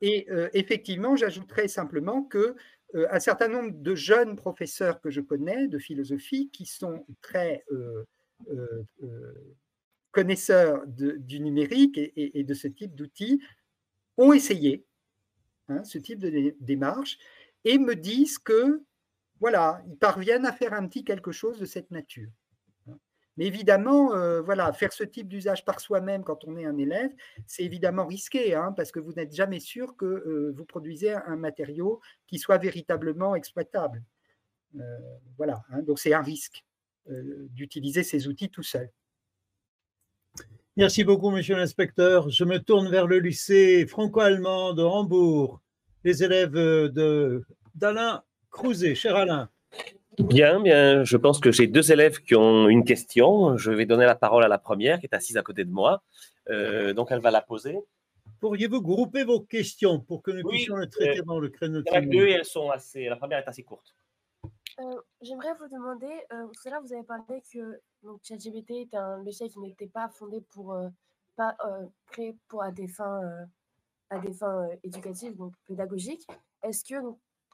Et 0.00 0.26
effectivement, 0.54 1.16
j'ajouterais 1.16 1.68
simplement 1.68 2.22
que 2.22 2.56
un 2.94 3.20
certain 3.20 3.48
nombre 3.48 3.70
de 3.72 3.94
jeunes 3.94 4.36
professeurs 4.36 5.00
que 5.00 5.10
je 5.10 5.20
connais 5.20 5.68
de 5.68 5.78
philosophie 5.78 6.48
qui 6.50 6.64
sont 6.64 7.04
très 7.20 7.64
euh, 7.70 8.04
connaisseurs 10.10 10.86
du 10.86 11.40
numérique 11.40 11.98
et, 11.98 12.42
de 12.42 12.54
ce 12.54 12.66
type 12.66 12.94
d'outils 12.94 13.42
ont 14.16 14.32
essayé 14.32 14.84
hein, 15.68 15.84
ce 15.84 15.98
type 15.98 16.18
de 16.18 16.54
démarche 16.60 17.18
et 17.64 17.78
me 17.78 17.94
disent 17.94 18.38
que 18.38 18.82
voilà, 19.40 19.82
ils 19.86 19.96
parviennent 19.96 20.46
à 20.46 20.52
faire 20.52 20.72
un 20.72 20.88
petit 20.88 21.04
quelque 21.04 21.30
chose 21.30 21.60
de 21.60 21.66
cette 21.66 21.90
nature. 21.90 22.30
Mais 23.38 23.46
évidemment, 23.46 24.14
euh, 24.14 24.42
voilà, 24.42 24.72
faire 24.72 24.92
ce 24.92 25.04
type 25.04 25.28
d'usage 25.28 25.64
par 25.64 25.78
soi-même 25.78 26.24
quand 26.24 26.44
on 26.44 26.56
est 26.56 26.66
un 26.66 26.76
élève, 26.76 27.12
c'est 27.46 27.62
évidemment 27.62 28.04
risqué, 28.04 28.56
hein, 28.56 28.72
parce 28.76 28.90
que 28.90 28.98
vous 28.98 29.12
n'êtes 29.12 29.32
jamais 29.32 29.60
sûr 29.60 29.96
que 29.96 30.04
euh, 30.04 30.52
vous 30.56 30.64
produisez 30.64 31.12
un 31.12 31.36
matériau 31.36 32.00
qui 32.26 32.40
soit 32.40 32.58
véritablement 32.58 33.36
exploitable. 33.36 34.02
Euh, 34.74 34.80
voilà, 35.36 35.62
hein, 35.70 35.82
donc 35.82 36.00
c'est 36.00 36.12
un 36.12 36.22
risque 36.22 36.64
d'utiliser 37.52 38.02
ces 38.02 38.28
outils 38.28 38.50
tout 38.50 38.62
seul. 38.62 38.90
Merci 40.76 41.04
beaucoup, 41.04 41.30
monsieur 41.30 41.56
l'inspecteur. 41.56 42.28
Je 42.28 42.44
me 42.44 42.58
tourne 42.58 42.90
vers 42.90 43.06
le 43.06 43.18
lycée 43.18 43.86
franco-allemand 43.86 44.74
de 44.74 44.82
Hambourg, 44.82 45.62
les 46.04 46.22
élèves 46.22 46.52
d'Alain 47.74 48.22
Crouzet. 48.50 48.94
Cher 48.94 49.16
Alain. 49.16 49.48
Bien, 50.18 50.60
bien. 50.60 51.04
Je 51.04 51.16
pense 51.16 51.38
que 51.38 51.52
j'ai 51.52 51.68
deux 51.68 51.92
élèves 51.92 52.20
qui 52.20 52.34
ont 52.34 52.68
une 52.68 52.84
question. 52.84 53.56
Je 53.56 53.70
vais 53.70 53.86
donner 53.86 54.04
la 54.04 54.16
parole 54.16 54.42
à 54.44 54.48
la 54.48 54.58
première 54.58 54.98
qui 54.98 55.06
est 55.06 55.14
assise 55.14 55.36
à 55.36 55.42
côté 55.42 55.64
de 55.64 55.70
moi. 55.70 56.02
Euh, 56.50 56.92
donc, 56.92 57.08
elle 57.10 57.20
va 57.20 57.30
la 57.30 57.40
poser. 57.40 57.78
Pourriez-vous 58.40 58.82
grouper 58.82 59.24
vos 59.24 59.40
questions 59.40 60.00
pour 60.00 60.22
que 60.22 60.32
nous 60.32 60.48
puissions 60.48 60.76
les 60.76 60.88
traiter 60.88 61.20
euh, 61.20 61.24
dans 61.24 61.38
le 61.38 61.48
créneau 61.48 61.82
Il 61.86 61.92
y 61.92 61.96
en 61.96 61.98
a 61.98 62.00
deux 62.00 62.26
et 62.26 62.32
elles 62.32 62.44
sont 62.44 62.70
assez. 62.70 63.04
La 63.04 63.16
première 63.16 63.38
est 63.38 63.48
assez 63.48 63.62
courte. 63.62 63.94
Euh, 64.80 65.00
j'aimerais 65.22 65.54
vous 65.58 65.68
demander, 65.68 66.12
tout 66.30 66.68
à 66.68 66.70
l'heure 66.70 66.82
vous 66.82 66.92
avez 66.92 67.04
parlé 67.04 67.42
que 67.52 67.80
donc, 68.02 68.20
ChatGPT 68.22 68.70
est 68.70 68.94
un 68.94 69.18
logiciel 69.18 69.50
qui 69.50 69.58
n'était 69.60 69.88
pas 69.88 70.08
fondé 70.08 70.40
pour, 70.52 70.76
pas 71.36 71.56
créé 72.06 72.36
pour 72.48 72.62
à 72.62 72.70
des 72.70 72.86
fins, 72.86 73.20
à 74.10 74.18
des 74.18 74.32
fins 74.32 74.68
éducatives, 74.84 75.36
donc 75.36 75.52
pédagogiques. 75.66 76.26
Est-ce 76.62 76.84
que 76.84 76.94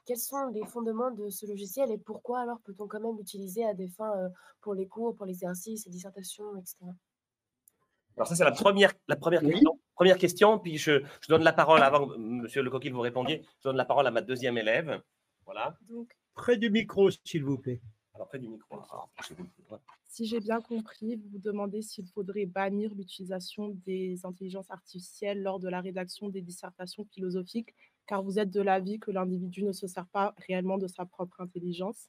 quels 0.05 0.17
sont 0.17 0.47
les 0.47 0.65
fondements 0.65 1.11
de 1.11 1.29
ce 1.29 1.45
logiciel 1.45 1.91
et 1.91 1.97
pourquoi 1.97 2.41
alors 2.41 2.59
peut-on 2.61 2.87
quand 2.87 2.99
même 2.99 3.17
l'utiliser 3.17 3.65
à 3.65 3.73
des 3.73 3.87
fins 3.87 4.15
euh, 4.17 4.29
pour 4.61 4.73
les 4.73 4.87
cours, 4.87 5.15
pour 5.15 5.25
l'exercice, 5.25 5.85
les 5.85 5.91
dissertations, 5.91 6.55
etc. 6.57 6.77
Alors 8.15 8.27
ça, 8.27 8.35
c'est 8.35 8.43
la 8.43 8.51
première, 8.51 8.93
la 9.07 9.15
première, 9.17 9.41
question, 9.41 9.79
première 9.93 10.17
question. 10.17 10.59
Puis 10.59 10.77
je, 10.77 11.03
je, 11.19 11.27
donne 11.27 11.43
la 11.43 11.51
parole, 11.51 11.81
avant 11.81 12.07
que 12.07 12.17
Monsieur 12.17 12.61
Lecoquil 12.61 12.93
vous 12.93 13.01
répondiez, 13.01 13.41
je 13.59 13.63
donne 13.63 13.75
la 13.75 13.85
parole 13.85 14.07
à 14.07 14.11
ma 14.11 14.21
deuxième 14.21 14.57
élève. 14.57 15.01
Voilà. 15.45 15.77
Donc, 15.89 16.15
près 16.33 16.57
du 16.57 16.69
micro, 16.69 17.09
s'il 17.11 17.43
vous 17.43 17.57
plaît. 17.57 17.81
Alors, 18.13 18.27
près 18.29 18.39
du 18.39 18.47
micro. 18.47 18.79
Si 20.05 20.25
j'ai 20.25 20.39
bien 20.39 20.61
compris, 20.61 21.17
vous 21.17 21.27
vous 21.33 21.39
demandez 21.39 21.81
s'il 21.81 22.07
faudrait 22.07 22.45
bannir 22.45 22.95
l'utilisation 22.95 23.77
des 23.85 24.25
intelligences 24.25 24.71
artificielles 24.71 25.41
lors 25.43 25.59
de 25.59 25.67
la 25.67 25.81
rédaction 25.81 26.29
des 26.29 26.41
dissertations 26.41 27.03
philosophiques 27.03 27.75
car 28.07 28.23
vous 28.23 28.39
êtes 28.39 28.51
de 28.51 28.61
l'avis 28.61 28.99
que 28.99 29.11
l'individu 29.11 29.63
ne 29.63 29.71
se 29.71 29.87
sert 29.87 30.07
pas 30.07 30.33
réellement 30.47 30.77
de 30.77 30.87
sa 30.87 31.05
propre 31.05 31.41
intelligence, 31.41 32.07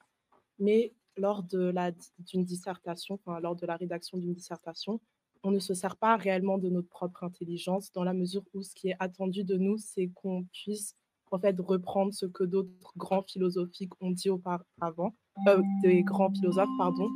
mais 0.59 0.92
lors 1.16 1.42
d'une 1.42 2.44
dissertation, 2.44 3.18
lors 3.40 3.57
de 3.57 3.66
la 3.66 3.76
rédaction 3.76 4.18
d'une 4.18 4.34
dissertation, 4.34 5.01
on 5.42 5.51
ne 5.51 5.59
se 5.59 5.74
sert 5.74 5.97
pas 5.97 6.16
réellement 6.16 6.59
de 6.59 6.68
notre 6.68 6.88
propre 6.88 7.24
intelligence 7.24 7.92
dans 7.92 8.05
la 8.05 8.14
mesure 8.14 8.42
où 8.55 8.62
ce 8.62 8.74
qui 8.74 8.88
est 8.88 8.97
attendu 8.99 9.44
de 9.44 9.57
nous, 9.57 9.78
c'est 9.78 10.09
qu'on 10.09 10.44
puisse 10.53 10.94
en 11.30 11.38
fait 11.38 11.57
reprendre 11.59 12.12
ce 12.12 12.26
que 12.26 12.44
d'autres 12.44 12.92
grands 12.97 13.22
philosophiques 13.22 13.92
ont 14.01 14.11
dit 14.11 14.30
auparavant, 14.30 15.14
euh, 15.49 15.62
des 15.82 16.03
grands 16.03 16.32
philosophes, 16.32 16.68
pardon, 16.78 17.11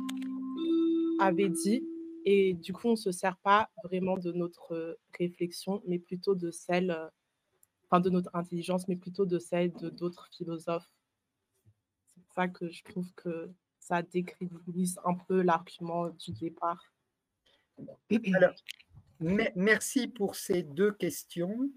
avaient 1.19 1.49
dit. 1.49 1.83
Et 2.25 2.53
du 2.53 2.73
coup, 2.73 2.87
on 2.87 2.91
ne 2.91 2.95
se 2.95 3.11
sert 3.11 3.37
pas 3.37 3.69
vraiment 3.83 4.17
de 4.17 4.31
notre 4.31 4.97
réflexion, 5.17 5.81
mais 5.87 5.99
plutôt 5.99 6.35
de 6.35 6.51
celle, 6.51 6.95
enfin 7.91 7.99
de 7.99 8.09
notre 8.09 8.29
intelligence, 8.33 8.87
mais 8.87 8.95
plutôt 8.95 9.25
de 9.25 9.37
celle 9.37 9.73
de 9.73 9.89
d'autres 9.89 10.29
philosophes. 10.31 10.89
C'est 12.07 12.23
pour 12.23 12.33
ça 12.33 12.47
que 12.47 12.69
je 12.69 12.83
trouve 12.83 13.11
que 13.15 13.51
ça 13.79 14.01
décrédibilise 14.01 14.99
un 15.03 15.15
peu 15.15 15.41
l'argument 15.41 16.09
du 16.09 16.31
départ. 16.31 16.93
Alors, 18.33 18.53
merci 19.55 20.07
pour 20.07 20.35
ces 20.35 20.63
deux 20.63 20.91
questions. 20.93 21.69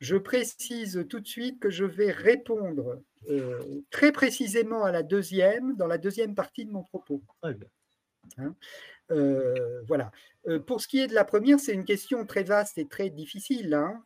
Je 0.00 0.16
précise 0.16 1.04
tout 1.08 1.20
de 1.20 1.28
suite 1.28 1.60
que 1.60 1.70
je 1.70 1.84
vais 1.84 2.10
répondre 2.10 3.02
euh, 3.28 3.82
très 3.90 4.10
précisément 4.10 4.84
à 4.84 4.90
la 4.90 5.02
deuxième, 5.02 5.76
dans 5.76 5.86
la 5.86 5.98
deuxième 5.98 6.34
partie 6.34 6.64
de 6.64 6.72
mon 6.72 6.82
propos. 6.82 7.22
Hein, 7.42 8.54
euh, 9.10 9.82
voilà. 9.86 10.10
Euh, 10.48 10.58
pour 10.58 10.80
ce 10.80 10.88
qui 10.88 10.98
est 10.98 11.06
de 11.06 11.14
la 11.14 11.24
première, 11.24 11.60
c'est 11.60 11.74
une 11.74 11.84
question 11.84 12.24
très 12.24 12.42
vaste 12.42 12.78
et 12.78 12.88
très 12.88 13.10
difficile. 13.10 13.74
Hein. 13.74 14.02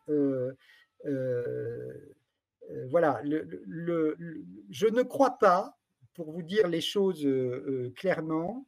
Voilà. 2.91 3.23
je 3.25 4.87
ne 4.87 5.03
crois 5.03 5.39
pas, 5.39 5.79
pour 6.15 6.33
vous 6.33 6.43
dire 6.43 6.69
les 6.69 6.81
choses 6.81 7.27
clairement, 7.97 8.67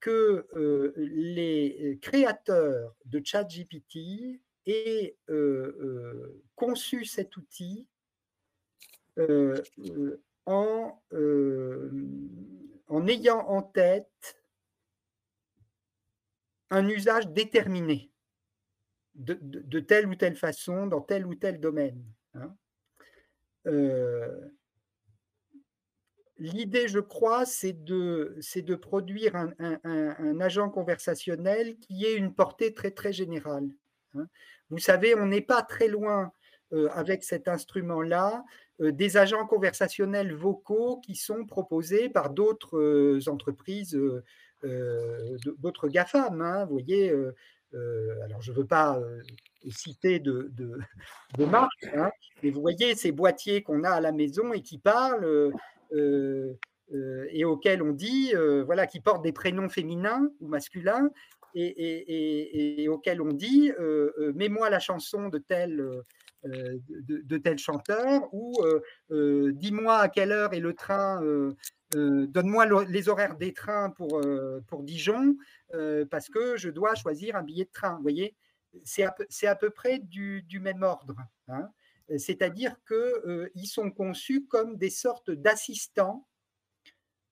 que 0.00 0.46
les 0.96 1.98
créateurs 2.02 2.94
de 3.06 3.20
ChatGPT 3.24 4.40
aient 4.66 5.16
conçu 6.54 7.04
cet 7.04 7.36
outil 7.36 7.86
en, 10.46 11.02
en 12.88 13.06
ayant 13.06 13.40
en 13.48 13.62
tête 13.62 14.40
un 16.70 16.88
usage 16.88 17.28
déterminé 17.28 18.10
de, 19.16 19.80
telle 19.80 20.06
ou 20.06 20.14
telle 20.14 20.36
façon, 20.36 20.86
dans 20.86 21.00
tel 21.00 21.26
ou 21.26 21.34
tel 21.34 21.60
domaine. 21.60 22.02
Hein. 22.34 22.54
L'idée, 26.38 26.86
je 26.86 26.98
crois, 27.00 27.46
c'est 27.46 27.72
de, 27.84 28.38
de 28.54 28.74
produire 28.74 29.34
un, 29.36 30.40
agent 30.40 30.68
conversationnel 30.68 31.76
qui 31.78 32.04
ait 32.04 32.14
une 32.14 32.34
portée 32.34 32.74
très, 32.74 33.12
générale. 33.12 33.68
Hein. 34.14 34.26
Vous 34.68 34.78
savez, 34.78 35.14
on 35.14 35.26
n'est 35.26 35.40
pas 35.40 35.62
très 35.62 35.88
loin 35.88 36.32
euh, 36.72 36.88
avec 36.92 37.24
cet 37.24 37.48
instrument-là 37.48 38.44
euh, 38.80 38.92
des 38.92 39.16
agents 39.16 39.46
conversationnels 39.46 40.34
vocaux 40.34 41.00
qui 41.00 41.14
sont 41.14 41.46
proposés 41.46 42.10
par 42.10 42.30
d'autres 42.30 42.76
euh, 42.76 43.20
entreprises, 43.28 43.98
d'autres 45.58 45.88
GAFAM. 45.88 46.40
Hein. 46.42 46.64
vous 46.64 46.72
voyez, 46.72 47.14
alors 48.24 48.40
je 48.42 48.52
ne 48.52 48.56
veux 48.56 48.66
pas 48.66 48.98
citer 49.68 50.18
de, 50.18 50.50
de, 50.52 50.78
hein, 51.94 52.10
mais 52.42 52.50
vous 52.50 52.60
voyez 52.60 52.94
ces 52.94 53.12
boîtiers 53.12 53.62
qu'on 53.62 53.84
a 53.84 53.90
à 53.90 54.00
la 54.00 54.12
maison 54.12 54.52
et 54.52 54.62
qui 54.62 54.78
parlent 54.78 55.52
euh, 55.92 56.52
euh, 56.94 57.26
et 57.30 57.44
auxquels 57.44 57.82
on 57.82 57.92
dit, 57.92 58.32
euh, 58.34 58.62
voilà, 58.64 58.86
qui 58.86 59.00
portent 59.00 59.24
des 59.24 59.32
prénoms 59.32 59.68
féminins 59.68 60.30
ou 60.40 60.46
masculins, 60.46 61.10
et, 61.54 62.86
auxquels 62.88 63.20
on 63.22 63.32
dit, 63.32 63.72
mets-moi 64.34 64.68
la 64.68 64.78
chanson 64.78 65.28
de, 65.30 65.38
tel 65.38 65.80
chanteur, 67.58 68.28
ou 68.32 68.52
dis-moi 69.10 69.96
à 69.96 70.08
quelle 70.10 70.32
heure 70.32 70.52
est 70.52 70.60
le 70.60 70.74
train, 70.74 71.22
donne-moi 71.92 72.84
les 72.84 73.08
horaires 73.08 73.36
des 73.36 73.52
trains 73.52 73.90
pour, 73.90 74.20
pour 74.66 74.82
Dijon, 74.82 75.36
parce 76.10 76.28
que 76.28 76.56
je 76.56 76.68
dois 76.70 76.94
choisir 76.94 77.36
un 77.36 77.42
billet 77.42 77.64
de 77.64 77.70
train. 77.70 77.96
Vous 77.96 78.02
voyez, 78.02 78.34
c'est 78.84 79.04
à, 79.04 79.14
à, 79.42 79.54
peu 79.54 79.70
près 79.70 79.98
du, 79.98 80.42
du 80.42 80.60
même 80.60 80.82
ordre. 80.82 81.16
Hein 81.48 81.70
c'est-à-dire 82.18 82.76
qu'ils 82.86 83.66
sont 83.66 83.90
conçus 83.90 84.46
comme 84.46 84.76
des 84.76 84.90
sortes 84.90 85.30
d'assistants 85.30 86.26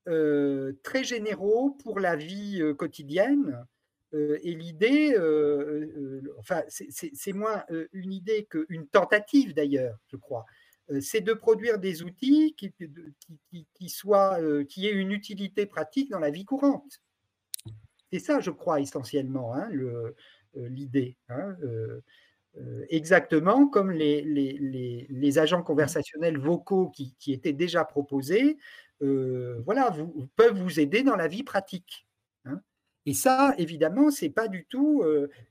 très 0.05 1.05
généraux 1.05 1.71
pour 1.83 2.01
la 2.01 2.17
vie 2.17 2.63
quotidienne. 2.77 3.67
et 4.13 4.55
l'idée, 4.55 5.17
c'est 6.69 7.33
moins 7.33 7.65
une 7.93 8.13
idée 8.13 8.47
qu'une 8.47 8.87
tentative 8.89 9.55
d'ailleurs, 9.55 9.99
je 10.09 10.17
crois, 10.17 10.45
c'est 11.01 11.22
de 11.22 11.32
produire 11.32 11.78
des 11.78 12.03
outils 12.03 12.55
qui, 12.57 12.72
qui, 13.74 14.87
aient 14.87 14.93
une 14.93 15.12
utilité 15.12 15.66
pratique 15.66 16.11
dans 16.11 16.18
la 16.18 16.30
vie 16.30 16.45
courante. 16.45 17.01
C'est 18.12 18.18
ça, 18.18 18.41
je 18.41 18.51
crois, 18.51 18.80
essentiellement, 18.80 19.55
hein, 19.55 19.68
l'idée. 20.55 21.16
Hein, 21.28 21.57
euh, 22.57 22.87
exactement 22.89 23.66
comme 23.66 23.91
les, 23.91 25.39
agents 25.39 25.62
conversationnels 25.62 26.39
vocaux 26.39 26.91
qui, 26.91 27.32
étaient 27.32 27.53
déjà 27.53 27.85
proposés, 27.85 28.59
euh, 29.03 29.61
voilà, 29.64 29.95
peuvent 30.37 30.57
vous 30.57 30.78
aider 30.78 31.03
dans 31.03 31.16
la 31.16 31.26
vie 31.26 31.43
pratique. 31.43 32.07
Hein. 32.45 32.61
Et 33.07 33.15
ça, 33.15 33.55
évidemment, 33.59 34.11
ce 34.11 34.25
n'est 34.25 34.31
pas 34.31 34.49
du 34.49 34.65
tout 34.65 35.05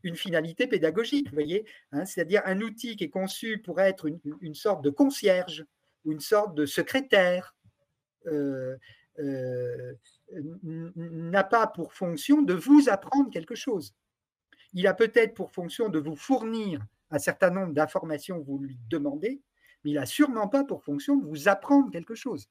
une 0.04 0.16
finalité 0.16 0.66
pédagogique, 0.68 1.32
voyez, 1.32 1.66
hein. 1.92 2.04
c'est-à-dire 2.06 2.42
un 2.46 2.62
outil 2.62 2.96
qui 2.96 3.04
est 3.04 3.10
conçu 3.10 3.60
pour 3.60 3.80
être 3.80 4.10
une, 4.42 4.56
sorte 4.56 4.84
de 4.84 4.90
concierge 4.90 5.66
ou 6.04 6.12
une 6.12 6.20
sorte 6.20 6.56
de 6.56 6.66
secrétaire. 6.66 7.56
n'a 10.36 11.44
pas 11.44 11.68
pour 11.68 11.94
fonction 11.94 12.42
de 12.42 12.54
vous 12.54 12.90
apprendre 12.90 13.30
quelque 13.30 13.56
chose. 13.56 13.94
Il 14.74 14.88
a 14.88 14.94
peut-être 14.94 15.36
pour 15.36 15.52
fonction 15.52 15.90
de 15.90 16.00
vous 16.00 16.16
fournir 16.16 16.84
un 17.12 17.20
certain 17.20 17.52
nombre 17.52 17.74
d'informations 17.74 18.40
que 18.40 18.48
vous 18.48 18.58
lui 18.58 18.78
demandez, 18.90 19.42
mais 19.84 19.92
il 19.92 19.96
n'a 19.96 20.06
sûrement 20.06 20.48
pas 20.48 20.64
pour 20.64 20.84
fonction 20.84 21.16
de 21.16 21.26
vous 21.26 21.48
apprendre 21.48 21.92
quelque 21.92 22.16
chose. 22.16 22.50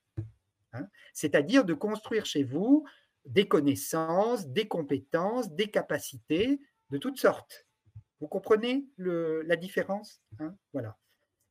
Hein. 0.73 0.87
C'est-à-dire 1.13 1.65
de 1.65 1.75
construire 1.75 2.25
chez 2.25 2.45
vous 2.45 2.85
des 3.25 3.47
connaissances, 3.47 4.49
des 4.49 4.67
compétences, 4.67 5.51
des 5.53 5.69
capacités 5.69 6.61
de 6.91 6.99
toutes 6.99 7.19
sortes. 7.19 7.67
Vous 8.21 8.29
comprenez 8.29 8.87
la 8.99 9.57
différence 9.57 10.21
hein? 10.39 10.55
Voilà. 10.73 10.97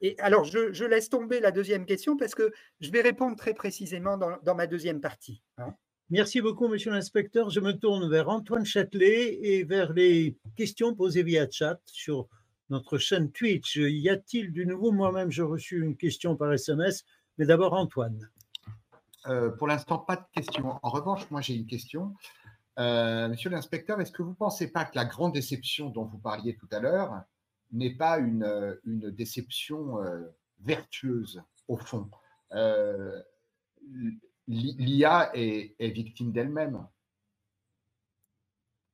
Et 0.01 0.15
alors, 0.17 0.43
je, 0.43 0.83
laisse 0.83 1.09
tomber 1.09 1.39
la 1.39 1.51
deuxième 1.51 1.85
question 1.85 2.17
parce 2.17 2.33
que 2.33 2.51
je 2.79 2.89
vais 2.89 3.01
répondre 3.01 3.35
très 3.37 3.53
précisément 3.53 4.17
dans, 4.17 4.55
ma 4.55 4.65
deuxième 4.65 4.99
partie. 4.99 5.43
Hein? 5.57 5.75
Merci 6.09 6.41
beaucoup, 6.41 6.67
monsieur 6.67 6.91
l'inspecteur. 6.91 7.51
Je 7.51 7.59
me 7.59 7.73
tourne 7.73 8.09
vers 8.09 8.27
Antoine 8.27 8.65
Châtelet 8.65 9.39
et 9.41 9.63
vers 9.63 9.93
les 9.93 10.35
questions 10.57 10.95
posées 10.95 11.23
via 11.23 11.47
chat 11.49 11.79
sur 11.85 12.27
notre 12.69 12.97
chaîne 12.97 13.31
Twitch. 13.31 13.75
Y 13.75 14.09
a-t-il 14.09 14.51
du 14.51 14.65
nouveau? 14.65 14.91
Moi-même, 14.91 15.29
j'ai 15.29 15.43
reçu 15.43 15.81
une 15.81 15.95
question 15.95 16.35
par 16.35 16.51
SMS, 16.51 17.05
mais 17.37 17.45
d'abord 17.45 17.73
Antoine. 17.73 18.29
Euh, 19.27 19.51
pour 19.51 19.67
l'instant, 19.67 19.99
pas 19.99 20.15
de 20.15 20.25
question. 20.33 20.79
En 20.81 20.89
revanche, 20.89 21.29
moi, 21.29 21.41
j'ai 21.41 21.55
une 21.55 21.67
question. 21.67 22.15
Euh, 22.79 23.27
monsieur 23.27 23.49
l'inspecteur, 23.49 23.99
est-ce 24.01 24.11
que 24.11 24.23
vous 24.23 24.31
ne 24.31 24.35
pensez 24.35 24.71
pas 24.71 24.85
que 24.85 24.95
la 24.95 25.05
grande 25.05 25.33
déception 25.33 25.89
dont 25.89 26.05
vous 26.05 26.17
parliez 26.17 26.55
tout 26.55 26.69
à 26.71 26.79
l'heure 26.79 27.21
n'est 27.71 27.95
pas 27.95 28.17
une, 28.19 28.79
une 28.85 29.11
déception 29.11 30.01
euh, 30.03 30.21
vertueuse, 30.59 31.41
au 31.67 31.77
fond? 31.77 32.09
L'IA 34.47 35.31
est, 35.33 35.75
victime 35.79 36.31
d'elle-même, 36.31 36.85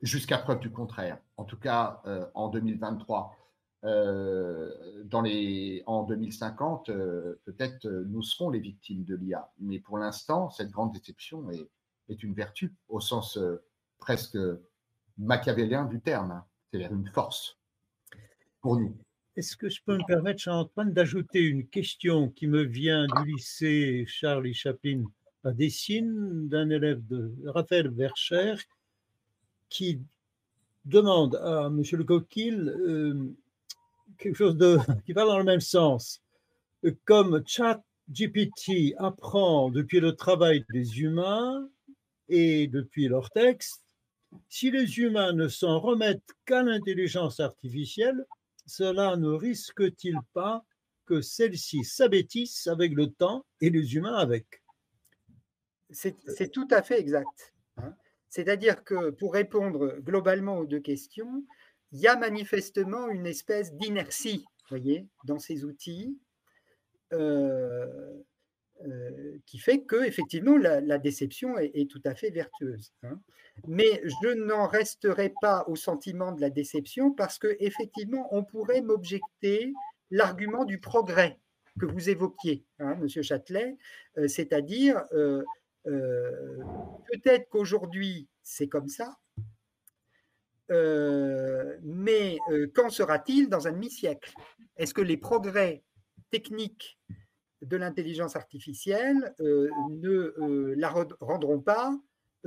jusqu'à 0.02 0.38
preuve 0.38 0.60
du 0.60 0.72
contraire, 0.72 1.18
en 1.38 1.44
tout 1.44 1.58
cas 1.58 2.02
en 2.36 2.50
2023. 2.50 3.36
Euh, 3.88 4.70
dans 5.06 5.22
les, 5.22 5.82
en 5.86 6.04
2050, 6.04 6.90
euh, 6.90 7.40
peut-être 7.46 7.86
euh, 7.86 8.04
nous 8.10 8.22
serons 8.22 8.50
les 8.50 8.60
victimes 8.60 9.06
de 9.06 9.16
l'IA. 9.16 9.50
Mais 9.60 9.80
pour 9.80 9.98
l'instant, 9.98 10.50
cette 10.50 10.72
grande 10.72 10.92
déception 10.92 11.50
est, 11.52 11.70
est 12.10 12.22
une 12.22 12.34
vertu 12.34 12.76
au 12.90 13.00
sens 13.00 13.40
presque 13.98 14.38
machiavélien 15.18 15.86
du 15.86 16.02
terme, 16.02 16.32
hein. 16.32 16.46
c'est-à-dire 16.70 16.94
une 16.94 17.08
force 17.08 17.58
pour 18.62 18.78
nous. 18.78 18.94
Est-ce 19.38 19.56
que 19.56 19.70
je 19.70 19.82
peux 19.86 19.96
me 19.96 20.06
permettre, 20.06 20.42
Jean-Antoine, 20.42 20.92
d'ajouter 20.92 21.44
une 21.44 21.66
question 21.68 22.30
qui 22.30 22.48
me 22.48 22.64
vient 22.64 23.06
du 23.06 23.32
lycée 23.34 24.04
Charlie 24.08 24.54
Chaplin 24.54 25.04
à 25.46 25.54
Dessines, 25.54 26.50
d'un 26.50 26.70
élève 26.70 27.06
de 27.08 27.34
Raphaël 27.46 27.90
Vercher, 27.90 28.56
qui 29.70 30.02
demande 30.84 31.36
à 31.36 31.68
M. 31.68 31.82
Le 31.90 32.04
Coquille 32.04 32.74
quelque 34.18 34.36
chose 34.36 34.58
de, 34.58 34.78
qui 35.06 35.14
va 35.14 35.26
dans 35.26 35.38
le 35.38 35.44
même 35.44 35.62
sens. 35.62 36.22
Comme 37.06 37.44
ChatGPT 37.46 38.94
apprend 38.98 39.70
depuis 39.70 40.00
le 40.00 40.16
travail 40.16 40.64
des 40.70 41.02
humains 41.02 41.70
et 42.30 42.68
depuis 42.68 43.08
leurs 43.08 43.30
textes, 43.32 43.84
si 44.50 44.72
les 44.72 45.00
humains 45.00 45.34
ne 45.34 45.48
s'en 45.48 45.80
remettent 45.80 46.34
qu'à 46.46 46.64
l'intelligence 46.64 47.40
artificielle, 47.40 48.26
cela 48.66 49.16
ne 49.16 49.30
risque-t-il 49.30 50.18
pas 50.34 50.64
que 51.06 51.22
celle-ci 51.22 51.84
s'abêtisse 51.84 52.68
avec 52.68 52.94
le 52.94 53.08
temps 53.08 53.46
et 53.62 53.70
les 53.70 53.96
humains 53.96 54.16
avec? 54.16 54.46
C'est 55.90 56.52
tout 56.52 56.68
à 56.70 56.82
fait 56.82 57.00
exact. 57.00 57.54
hein. 57.78 57.96
C'est-à-dire 58.30 58.84
que 58.84 59.10
pour 59.12 59.34
répondre 59.34 60.00
globalement 60.00 60.58
aux 60.58 60.66
deux 60.66 60.82
questions, 60.82 61.46
il 61.92 62.00
y 62.00 62.08
a 62.08 62.16
manifestement 62.16 63.10
une 63.10 63.26
espèce 63.26 63.74
d'inertie, 63.74 64.46
voyez, 64.70 65.08
dans 65.26 65.40
ces 65.40 65.64
outils, 65.64 66.18
euh, 67.14 68.22
euh, 68.86 69.40
qui 69.48 69.58
fait 69.58 69.82
que 69.86 70.06
effectivement 70.06 70.56
la, 70.56 71.00
déception 71.00 71.58
est, 71.58 71.90
tout 71.90 72.02
à 72.06 72.14
fait 72.14 72.30
vertueuse. 72.30 72.94
hein. 73.04 73.20
Mais 73.66 74.04
je 74.04 74.36
n'en 74.46 74.68
resterai 74.68 75.34
pas 75.42 75.64
au 75.68 75.76
sentiment 75.76 76.32
de 76.32 76.42
la 76.42 76.52
déception 76.52 77.12
parce 77.12 77.40
que 77.40 77.56
effectivement 77.60 78.28
on 78.32 78.44
pourrait 78.44 78.82
m'objecter 78.82 79.74
l'argument 80.12 80.64
du 80.64 80.80
progrès 80.80 81.40
que 81.80 81.88
vous 81.88 82.10
évoquiez, 82.10 82.66
hein, 82.80 82.96
Monsieur 82.96 83.24
Châtelet, 83.24 83.78
euh, 84.18 84.28
c'est-à-dire 84.28 85.04
peut-être 85.84 87.50
qu'aujourd'hui 87.50 88.28
c'est 88.44 88.68
comme 88.68 88.90
ça, 88.90 89.18
euh, 90.72 91.78
mais 91.84 92.38
euh, 92.52 92.68
qu'en 92.74 92.90
sera-t-il 92.90 93.50
dans 93.50 93.68
un 93.68 93.72
demi-siècle? 93.72 94.34
Est-ce 94.78 94.94
que 94.94 95.02
les 95.02 95.18
progrès 95.18 95.84
techniques 96.32 97.00
de 97.62 97.78
l'intelligence 97.78 98.36
artificielle 98.36 99.34
euh, 99.40 99.70
ne 99.90 100.74
la 100.76 100.90
re- 100.90 101.16
rendront 101.20 101.60
pas 101.60 101.98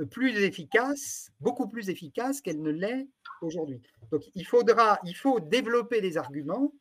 plus 0.09 0.37
efficace, 0.37 1.31
beaucoup 1.39 1.67
plus 1.67 1.89
efficace 1.89 2.41
qu'elle 2.41 2.61
ne 2.61 2.71
l'est 2.71 3.07
aujourd'hui? 3.41 3.81
Donc 4.11 4.23
il 4.35 4.45
faudra, 4.45 4.99
il 5.03 5.15
faut 5.15 5.39
développer 5.39 6.01
des 6.01 6.17
arguments, 6.17 6.73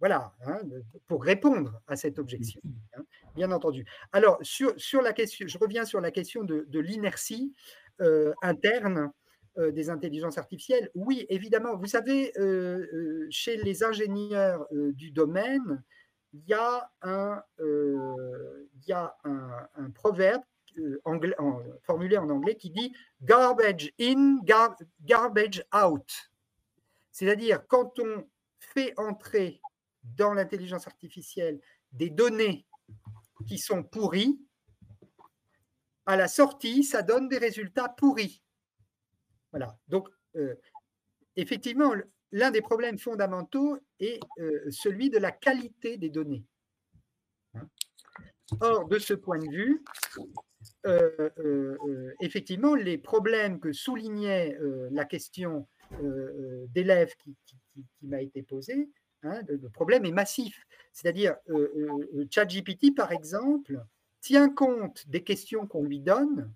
voilà, 0.00 0.32
hein, 0.46 0.60
pour 1.08 1.24
répondre 1.24 1.80
à 1.88 1.96
cette 1.96 2.18
objection, 2.20 2.60
hein, 2.96 3.02
bien 3.34 3.50
entendu. 3.50 3.84
Alors 4.12 4.38
sur, 4.42 4.72
sur 4.76 5.02
la 5.02 5.12
question, 5.12 5.46
je 5.48 5.58
reviens 5.58 5.84
sur 5.84 6.00
la 6.00 6.12
question 6.12 6.44
de, 6.44 6.78
l'inertie 6.78 7.52
interne 8.42 9.10
euh, 9.58 9.72
des 9.72 9.90
intelligences 9.90 10.38
artificielles. 10.38 10.90
Oui, 10.94 11.26
évidemment. 11.28 11.76
Vous 11.76 11.86
savez, 11.86 12.32
euh, 12.38 12.86
euh, 12.92 13.26
chez 13.30 13.56
les 13.56 13.82
ingénieurs 13.82 14.66
euh, 14.72 14.92
du 14.92 15.10
domaine, 15.10 15.82
il 16.32 16.44
y 16.46 16.52
a 16.54 16.90
un, 17.02 17.42
euh, 17.60 18.66
proverbe 19.94 20.42
euh, 20.78 21.00
en- 21.06 21.60
formulé 21.82 22.18
en 22.18 22.28
anglais 22.28 22.54
qui 22.54 22.70
dit 22.70 22.94
garbage 23.22 23.90
in, 24.00 24.38
gar- 24.44 24.76
garbage 25.00 25.64
out. 25.74 26.30
C'est-à-dire 27.10 27.66
quand 27.66 27.98
on 27.98 28.28
fait 28.60 28.92
entrer 28.98 29.60
dans 30.04 30.34
l'intelligence 30.34 30.86
artificielle 30.86 31.60
des 31.92 32.10
données 32.10 32.66
qui 33.48 33.58
sont 33.58 33.82
pourries, 33.82 34.38
à 36.08 36.16
la 36.16 36.26
sortie, 36.26 36.84
ça 36.84 37.02
donne 37.02 37.28
des 37.28 37.36
résultats 37.36 37.90
pourris. 37.90 38.42
Voilà. 39.50 39.78
Donc, 39.88 40.08
euh, 40.36 40.54
effectivement, 41.36 41.92
l'un 42.32 42.50
des 42.50 42.62
problèmes 42.62 42.98
fondamentaux 42.98 43.78
est 44.00 44.18
euh, 44.38 44.64
celui 44.70 45.10
de 45.10 45.18
la 45.18 45.32
qualité 45.32 45.98
des 45.98 46.08
données. 46.08 46.46
Hein. 47.52 47.68
Or, 48.60 48.88
de 48.88 48.98
ce 48.98 49.12
point 49.12 49.38
de 49.38 49.50
vue, 49.50 49.84
euh, 50.86 52.14
effectivement, 52.22 52.74
les 52.74 52.96
problèmes 52.96 53.60
que 53.60 53.74
soulignait 53.74 54.58
la 54.90 55.04
question 55.04 55.68
d'élève 56.70 57.14
qui, 57.16 57.36
m'a 58.00 58.22
été 58.22 58.42
posée, 58.42 58.88
hein, 59.24 59.42
le, 59.46 59.68
problème 59.68 60.06
est 60.06 60.12
massif. 60.12 60.66
C'est-à-dire, 60.94 61.36
ChatGPT, 62.30 62.94
par 62.94 63.12
exemple, 63.12 63.78
tient 64.28 64.50
compte 64.50 65.08
des 65.08 65.24
questions 65.24 65.66
qu'on 65.66 65.84
lui 65.84 66.00
donne, 66.00 66.52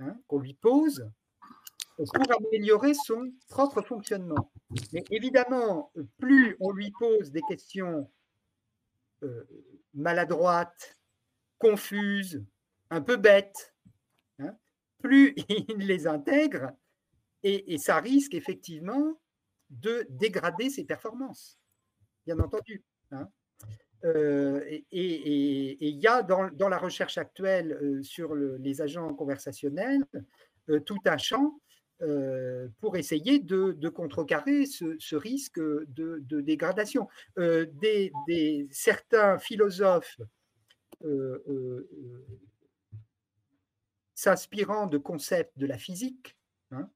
hein, 0.00 0.20
qu'on 0.26 0.38
lui 0.38 0.52
pose, 0.52 1.10
pour 1.96 2.36
améliorer 2.36 2.92
son 2.92 3.32
propre 3.48 3.80
fonctionnement. 3.80 4.52
Mais 4.92 5.02
évidemment, 5.10 5.92
plus 6.18 6.58
on 6.60 6.72
lui 6.72 6.90
pose 6.90 7.30
des 7.30 7.40
questions 7.48 8.12
euh, 9.22 9.44
maladroites, 9.94 10.98
confuses, 11.56 12.44
un 12.90 13.00
peu 13.00 13.16
bêtes, 13.16 13.74
hein, 14.38 14.54
plus 14.98 15.32
il 15.48 15.78
les 15.78 16.06
intègre 16.06 16.70
et, 17.42 17.72
et 17.72 17.78
ça 17.78 17.98
risque 17.98 18.34
effectivement 18.34 19.18
de 19.70 20.06
dégrader 20.10 20.68
ses 20.68 20.84
performances, 20.84 21.58
bien 22.26 22.38
entendu. 22.40 22.84
hein. 23.10 23.30
Euh, 24.04 24.62
et 24.66 25.88
il 25.88 25.96
y 25.98 26.06
a 26.06 26.22
dans, 26.22 26.68
la 26.68 26.78
recherche 26.78 27.18
actuelle 27.18 27.72
euh, 27.82 28.02
sur 28.02 28.34
le- 28.34 28.56
les 28.56 28.80
agents 28.80 29.12
conversationnels 29.14 30.04
euh, 30.70 30.80
tout 30.80 30.98
un 31.04 31.18
champ 31.18 31.58
pour 32.80 32.96
essayer 32.96 33.40
de, 33.40 33.88
contrecarrer 33.90 34.64
ce, 34.64 35.14
risque 35.16 35.60
de, 35.60 36.40
dégradation. 36.40 37.08
Des, 37.36 38.10
certains 38.70 39.38
philosophes 39.38 40.16
s'inspirant 44.14 44.86
de 44.86 44.96
concepts 44.96 45.58
de 45.58 45.66
la 45.66 45.76
physique, 45.76 46.38
hein, 46.70 46.88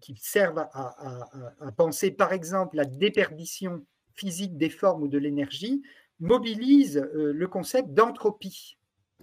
qui 0.00 0.16
servent 0.16 0.66
à- 0.72 1.28
à 1.60 1.72
penser 1.72 2.10
par 2.10 2.32
exemple 2.32 2.76
la 2.76 2.86
déperdition 2.86 3.84
physique 4.20 4.58
des 4.58 4.68
formes 4.70 5.02
ou 5.02 5.08
de 5.08 5.18
l'énergie, 5.18 5.82
mobilisent 6.20 6.98
euh, 7.14 7.32
le 7.32 7.48
concept 7.48 7.88
d'entropie. 7.94 8.78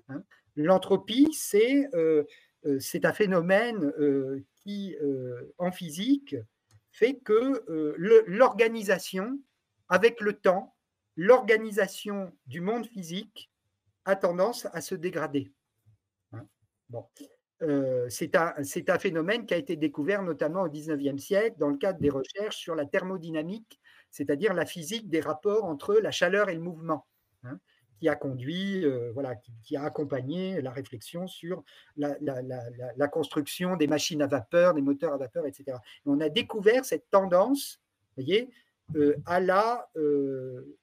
hein. 0.09 0.23
L'entropie, 0.55 1.27
c'est 1.33 1.87
euh, 1.93 2.23
euh, 2.65 2.79
c'est 2.79 3.05
un 3.05 3.13
phénomène 3.13 3.93
qui, 4.55 4.95
en 5.59 5.71
physique, 5.71 6.35
fait 6.91 7.19
que 7.23 7.63
l'organisation, 8.27 9.39
avec 9.87 10.19
le 10.19 10.33
temps, 10.33 10.75
l'organisation 11.15 12.33
du 12.47 12.59
monde 12.59 12.87
physique 12.87 13.51
a 14.05 14.15
tendance 14.15 14.67
à 14.73 14.81
se 14.81 14.95
dégrader. 14.95 15.51
Hein. 16.33 16.45
Bon. 16.89 17.05
C'est 18.09 18.35
un, 18.35 18.53
un 18.57 18.99
phénomène 18.99 19.45
qui 19.45 19.53
a 19.53 19.57
été 19.57 19.75
découvert 19.75 20.23
notamment 20.23 20.63
au 20.63 20.69
19e 20.69 21.19
siècle 21.19 21.57
dans 21.59 21.69
le 21.69 21.77
cadre 21.77 21.99
des 21.99 22.09
recherches 22.09 22.57
sur 22.57 22.75
la 22.75 22.85
thermodynamique, 22.85 23.79
c'est-à-dire 24.11 24.53
la 24.53 24.65
physique 24.65 25.09
des 25.09 25.21
rapports 25.21 25.65
entre 25.65 25.95
la 25.95 26.11
chaleur 26.11 26.49
et 26.49 26.55
le 26.55 26.61
mouvement, 26.61 27.05
hein, 27.43 27.59
qui 27.99 28.09
a 28.09 28.15
conduit, 28.15 28.85
euh, 28.85 29.11
voilà, 29.13 29.35
qui, 29.63 29.75
a 29.75 29.83
accompagné 29.83 30.61
la 30.61 30.71
réflexion 30.71 31.27
sur 31.27 31.63
la, 31.97 33.07
construction 33.07 33.75
des 33.75 33.87
machines 33.87 34.21
à 34.21 34.27
vapeur, 34.27 34.73
des 34.73 34.81
moteurs 34.81 35.13
à 35.13 35.17
vapeur, 35.17 35.45
etc. 35.45 35.77
Et 35.77 36.09
on 36.09 36.19
a 36.19 36.29
découvert 36.29 36.85
cette 36.85 37.09
tendance, 37.09 37.81
voyez, 38.15 38.49
euh, 38.95 39.15
à 39.25 39.39
la 39.39 39.89
euh, 39.97 40.77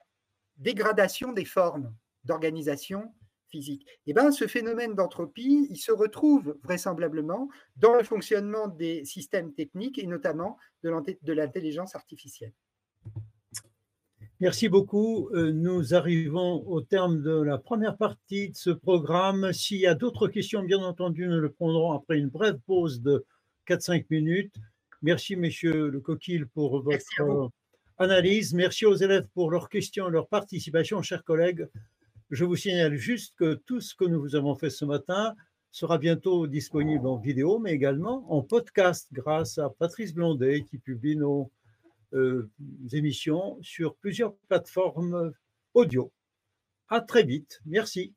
dégradation 0.59 1.33
des 1.33 1.45
formes 1.45 1.95
d'organisation 2.25 3.14
physique. 3.49 3.87
Et 4.07 4.12
ben, 4.12 4.33
ce 4.33 4.47
phénomène 4.47 4.95
d'entropie, 4.95 5.68
il 5.70 5.77
se 5.77 5.93
retrouve 5.93 6.59
vraisemblablement 6.62 7.49
dans 7.77 7.95
le 7.95 8.03
fonctionnement 8.03 8.66
des 8.66 9.05
systèmes 9.05 9.53
techniques 9.55 9.99
et 9.99 10.07
notamment 10.07 10.59
de 10.83 11.33
l'intelligence 11.33 11.95
artificielle. 11.95 12.53
Merci 14.41 14.68
beaucoup. 14.68 15.30
Euh, 15.32 15.53
Nous 15.53 15.95
arrivons 15.95 16.66
au 16.66 16.80
terme 16.80 17.22
de 17.22 17.30
la 17.30 17.57
première 17.57 17.97
partie 17.97 18.51
de 18.51 18.57
ce 18.57 18.70
programme. 18.70 19.53
S'il 19.53 19.78
y 19.78 19.87
a 19.87 19.95
d'autres 19.95 20.26
questions, 20.26 20.64
bien 20.64 20.80
entendu, 20.80 21.28
nous 21.28 21.39
le 21.39 21.51
prendrons 21.51 21.93
après 21.93 22.18
une 22.18 22.28
brève 22.28 22.59
pause 22.66 23.01
de 23.01 23.24
4-5 23.68 24.07
minutes. 24.11 24.55
Merci, 25.03 25.37
messieurs 25.37 25.89
le 25.89 26.01
coquille, 26.01 26.47
pour 26.53 26.82
votre 26.82 27.51
analyse. 27.99 28.55
Merci 28.55 28.87
aux 28.87 28.97
élèves 28.97 29.28
pour 29.35 29.53
leurs 29.53 29.68
questions 29.68 30.09
et 30.09 30.11
leur 30.11 30.26
participation, 30.26 31.01
chers 31.01 31.22
collègues. 31.22 31.68
Je 32.30 32.45
vous 32.45 32.57
signale 32.57 32.97
juste 32.97 33.35
que 33.39 33.55
tout 33.66 33.80
ce 33.80 33.95
que 33.95 34.05
nous 34.05 34.20
vous 34.20 34.35
avons 34.35 34.57
fait 34.57 34.70
ce 34.70 34.85
matin 34.85 35.35
sera 35.70 35.97
bientôt 35.97 36.49
disponible 36.49 37.07
en 37.07 37.18
vidéo, 37.18 37.61
mais 37.61 37.72
également 37.72 38.26
en 38.32 38.43
podcast 38.43 39.09
grâce 39.12 39.59
à 39.59 39.70
Patrice 39.70 40.12
Blondet 40.12 40.62
qui 40.62 40.78
publie 40.78 41.16
nos 41.16 41.53
émissions 42.93 43.59
sur 43.62 43.97
plusieurs 43.97 44.35
plateformes 44.49 45.33
audio. 45.75 46.12
À 46.89 47.01
très 47.01 47.25
vite. 47.25 47.61
Merci. 47.67 48.15